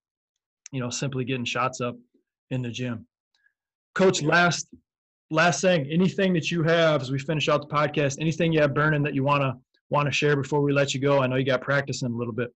you 0.71 0.79
know, 0.79 0.89
simply 0.89 1.25
getting 1.25 1.45
shots 1.45 1.81
up 1.81 1.95
in 2.53 2.61
the 2.61 2.69
gym. 2.69 3.05
Coach, 3.93 4.21
last 4.21 4.67
last 5.29 5.61
thing, 5.61 5.87
anything 5.91 6.33
that 6.33 6.51
you 6.51 6.63
have 6.63 7.01
as 7.01 7.11
we 7.11 7.19
finish 7.19 7.49
out 7.49 7.67
the 7.67 7.75
podcast, 7.75 8.17
anything 8.21 8.53
you 8.53 8.61
have 8.61 8.73
burning 8.73 9.03
that 9.03 9.13
you 9.13 9.23
wanna 9.23 9.57
wanna 9.89 10.11
share 10.11 10.35
before 10.35 10.61
we 10.61 10.71
let 10.71 10.93
you 10.93 10.99
go? 10.99 11.19
I 11.19 11.27
know 11.27 11.35
you 11.35 11.45
got 11.45 11.61
practicing 11.61 12.11
a 12.11 12.15
little 12.15 12.33
bit. 12.33 12.53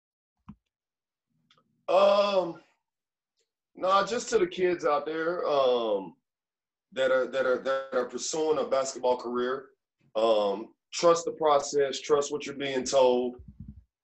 Um, 1.87 2.61
no, 3.75 4.05
just 4.05 4.29
to 4.29 4.37
the 4.39 4.47
kids 4.47 4.85
out 4.85 5.05
there 5.05 5.47
um, 5.47 6.15
that 6.93 7.11
are 7.11 7.27
that 7.27 7.45
are 7.45 7.59
that 7.59 7.89
are 7.93 8.05
pursuing 8.05 8.59
a 8.59 8.65
basketball 8.65 9.17
career. 9.17 9.65
Um, 10.15 10.69
trust 10.91 11.25
the 11.25 11.31
process. 11.31 11.99
Trust 11.99 12.31
what 12.31 12.45
you're 12.45 12.55
being 12.55 12.83
told. 12.83 13.35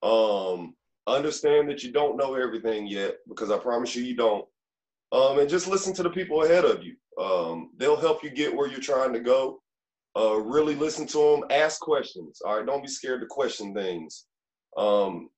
Um, 0.02 0.76
understand 1.08 1.70
that 1.70 1.84
you 1.84 1.92
don't 1.92 2.18
know 2.18 2.36
everything 2.36 2.88
yet, 2.88 3.18
because 3.28 3.52
I 3.52 3.58
promise 3.58 3.96
you, 3.96 4.04
you 4.04 4.16
don't. 4.16 4.46
Um, 5.12 5.40
and 5.40 5.50
just 5.50 5.68
listen 5.68 5.94
to 5.96 6.04
the 6.04 6.10
people 6.10 6.44
ahead 6.44 6.66
of 6.66 6.84
you. 6.84 6.96
Um, 7.22 7.72
they'll 7.78 8.00
help 8.00 8.24
you 8.24 8.30
get 8.30 8.56
where 8.56 8.68
you're 8.68 8.80
trying 8.80 9.14
to 9.14 9.20
go. 9.20 9.62
Uh, 10.18 10.36
really 10.36 10.76
listen 10.76 11.08
to 11.08 11.18
them. 11.18 11.44
Ask 11.50 11.80
questions. 11.82 12.42
All 12.46 12.58
right, 12.58 12.66
don't 12.66 12.82
be 12.84 12.88
scared 12.88 13.22
to 13.22 13.28
question 13.28 13.74
things. 13.74 14.26
Um, 14.78 15.30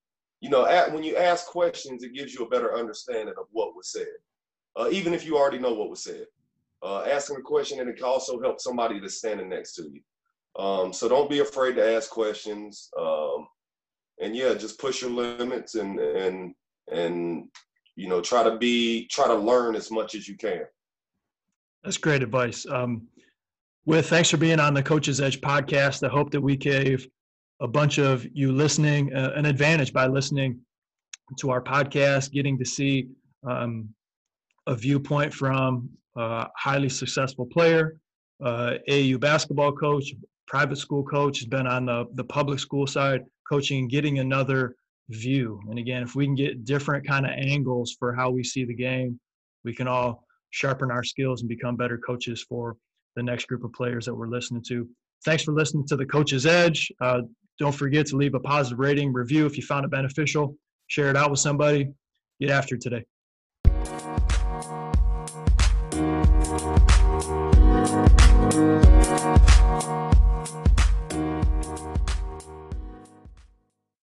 you 0.42 0.50
know, 0.50 0.66
at, 0.66 0.92
when 0.92 1.04
you 1.04 1.18
ask 1.18 1.48
questions, 1.48 2.04
it 2.04 2.14
gives 2.14 2.34
you 2.34 2.46
a 2.46 2.50
better 2.50 2.76
understanding 2.76 3.36
of 3.38 3.46
what 3.52 3.76
was 3.76 3.92
said, 3.92 4.08
uh, 4.76 4.90
even 4.92 5.14
if 5.14 5.26
you 5.26 5.38
already 5.38 5.60
know 5.60 5.74
what 5.74 5.90
was 5.90 6.04
said. 6.04 6.26
Uh, 6.84 7.04
asking 7.04 7.38
a 7.38 7.42
question 7.42 7.80
and 7.80 7.88
it 7.88 7.96
can 7.96 8.06
also 8.06 8.42
help 8.42 8.60
somebody 8.60 9.00
that's 9.00 9.18
standing 9.18 9.50
next 9.50 9.76
to 9.76 9.84
you. 9.84 10.02
Um, 10.62 10.92
so 10.92 11.08
don't 11.08 11.30
be 11.30 11.40
afraid 11.40 11.76
to 11.76 11.96
ask 11.96 12.10
questions. 12.10 12.90
Um, 13.00 13.48
and 14.20 14.36
yeah, 14.36 14.54
just 14.56 14.80
push 14.80 15.02
your 15.02 15.12
limits 15.12 15.76
and 15.76 16.00
and 16.00 16.54
and 16.92 17.50
you 18.02 18.08
know 18.08 18.20
try 18.20 18.42
to 18.42 18.58
be 18.58 19.06
try 19.08 19.28
to 19.28 19.36
learn 19.36 19.76
as 19.76 19.92
much 19.92 20.16
as 20.16 20.28
you 20.28 20.36
can. 20.36 20.64
That's 21.84 21.98
great 21.98 22.24
advice. 22.24 22.66
Um, 22.68 23.08
Whit 23.86 24.06
thanks 24.06 24.30
for 24.30 24.38
being 24.38 24.60
on 24.60 24.74
the 24.74 24.82
Coach's 24.82 25.22
Edge 25.22 25.40
podcast. 25.40 26.04
I 26.04 26.12
hope 26.12 26.32
that 26.32 26.42
we 26.42 26.56
gave 26.56 27.08
a 27.60 27.68
bunch 27.68 28.00
of 28.00 28.26
you 28.34 28.52
listening 28.52 29.14
uh, 29.14 29.34
an 29.36 29.46
advantage 29.46 29.94
by 29.94 30.08
listening 30.08 30.60
to 31.40 31.52
our 31.52 31.62
podcast, 31.62 32.32
getting 32.32 32.58
to 32.58 32.66
see 32.66 33.10
um, 33.48 33.90
a 34.66 34.76
viewpoint 34.76 35.32
from 35.32 35.88
a 36.18 36.48
highly 36.58 36.90
successful 36.90 37.46
player, 37.46 37.98
uh, 38.44 38.74
AAU 38.90 39.20
basketball 39.20 39.74
coach, 39.74 40.12
private 40.48 40.78
school 40.78 41.04
coach, 41.04 41.38
has 41.40 41.48
been 41.48 41.68
on 41.68 41.86
the, 41.86 42.06
the 42.16 42.24
public 42.24 42.58
school 42.58 42.88
side 42.88 43.22
coaching, 43.48 43.88
getting 43.88 44.20
another 44.20 44.76
view. 45.14 45.60
And 45.70 45.80
again, 45.80 46.04
if 46.04 46.16
we 46.16 46.26
can 46.26 46.36
get 46.36 46.66
different 46.66 47.08
kind 47.08 47.26
of 47.26 47.32
angles 47.32 47.96
for 47.98 48.14
how 48.14 48.30
we 48.30 48.44
see 48.44 48.66
the 48.66 48.74
game, 48.74 49.20
we 49.64 49.74
can 49.74 49.88
all 49.88 50.24
sharpen 50.52 50.92
our 50.92 51.04
skills 51.04 51.42
and 51.42 51.50
become 51.50 51.76
better 51.76 51.98
coaches 51.98 52.44
for 52.48 52.78
the 53.16 53.24
next 53.24 53.48
group 53.48 53.64
of 53.64 53.74
players 53.74 54.06
that 54.06 54.16
we're 54.16 54.28
listening 54.28 54.64
to. 54.68 54.88
Thanks 55.26 55.44
for 55.44 55.54
listening 55.54 55.86
to 55.88 55.96
the 55.96 56.06
Coach's 56.06 56.46
Edge. 56.46 56.92
Uh, 57.00 57.22
don't 57.60 57.76
forget 57.76 58.08
to 58.08 58.16
leave 58.16 58.34
a 58.34 58.40
positive 58.40 58.80
rating, 58.80 59.14
review 59.14 59.46
if 59.46 59.56
you 59.56 59.64
found 59.64 59.86
it 59.86 59.92
beneficial. 59.92 60.56
Share 60.88 61.10
it 61.10 61.18
out 61.18 61.30
with 61.30 61.40
somebody. 61.40 61.90
Get 62.40 62.50
after 62.50 62.76
today. 62.76 63.06